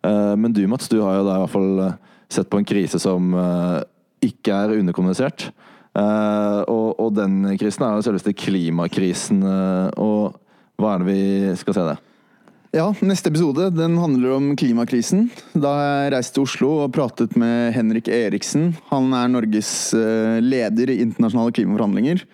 Eh, 0.07 0.35
men 0.37 0.53
du 0.53 0.67
Mats, 0.67 0.89
du 0.89 1.01
har 1.01 1.19
jo 1.19 1.27
da 1.27 1.37
i 1.37 1.43
hvert 1.45 1.55
fall 1.55 1.83
eh, 1.87 1.99
sett 2.33 2.51
på 2.51 2.61
en 2.61 2.69
krise 2.69 3.01
som 3.03 3.35
eh, 3.35 3.81
ikke 4.31 4.55
er 4.55 4.79
underkommunisert. 4.79 5.51
Og, 5.93 7.09
den 7.13 7.43
krisen 7.61 7.83
er 7.85 7.99
jo 7.99 8.05
selveste 8.07 8.33
klimakrisen. 8.33 9.43
og 10.01 10.39
hva 10.81 10.95
er 10.95 11.03
det 11.03 11.09
vi 11.11 11.57
skal 11.61 11.77
se 11.77 11.85
det? 11.85 11.97
Ja, 12.73 12.87
neste 13.05 13.29
episode 13.29 13.67
den 13.77 13.99
handler 14.01 14.39
om 14.39 14.47
klimakrisen. 14.57 15.27
Da 15.53 15.75
jeg 15.83 16.15
reist 16.15 16.33
til 16.33 16.47
Oslo 16.47 16.71
og 16.87 16.95
pratet 16.97 17.37
med 17.37 17.75
Henrik 17.77 18.09
Eriksen. 18.09 18.71
Han 18.89 19.13
er 19.13 19.29
Norges 19.35 19.93
leder 20.41 20.95
i 20.95 21.03
internasjonale 21.05 21.53
klimaforhandlinger. 21.59 22.25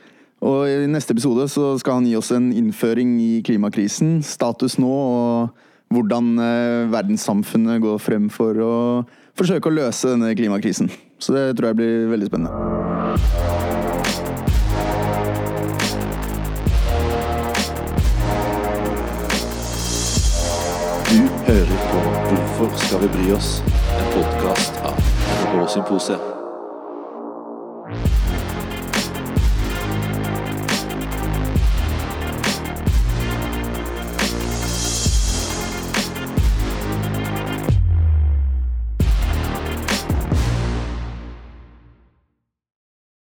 Og 0.44 0.68
i 0.70 0.86
neste 0.90 1.14
episode 1.16 1.48
så 1.50 1.72
skal 1.82 1.98
han 1.98 2.06
gi 2.06 2.14
oss 2.18 2.30
en 2.34 2.52
innføring 2.54 3.16
i 3.22 3.40
klimakrisen, 3.46 4.20
status 4.22 4.78
nå 4.78 4.90
og 4.90 5.64
hvordan 5.94 6.34
eh, 6.38 6.86
verdenssamfunnet 6.92 7.82
går 7.82 7.98
frem 7.98 8.28
for 8.30 8.60
å 8.62 8.74
forsøke 9.38 9.70
å 9.70 9.76
løse 9.80 10.12
denne 10.12 10.34
klimakrisen. 10.38 10.90
Så 11.18 11.34
det 11.34 11.56
tror 11.58 11.72
jeg 11.72 11.80
blir 11.80 12.10
veldig 12.12 12.30
spennende. 12.30 12.54
Du 21.08 21.20
hører 21.48 21.78
på 21.90 22.08
Hvorfor 22.58 22.76
skal 22.76 23.00
vi 23.00 23.12
bry 23.16 23.30
oss? 23.32 23.62
En 23.98 24.10
podkast 24.12 24.82
av 24.84 24.98
NRK 24.98 25.70
Symposiet. 25.78 26.37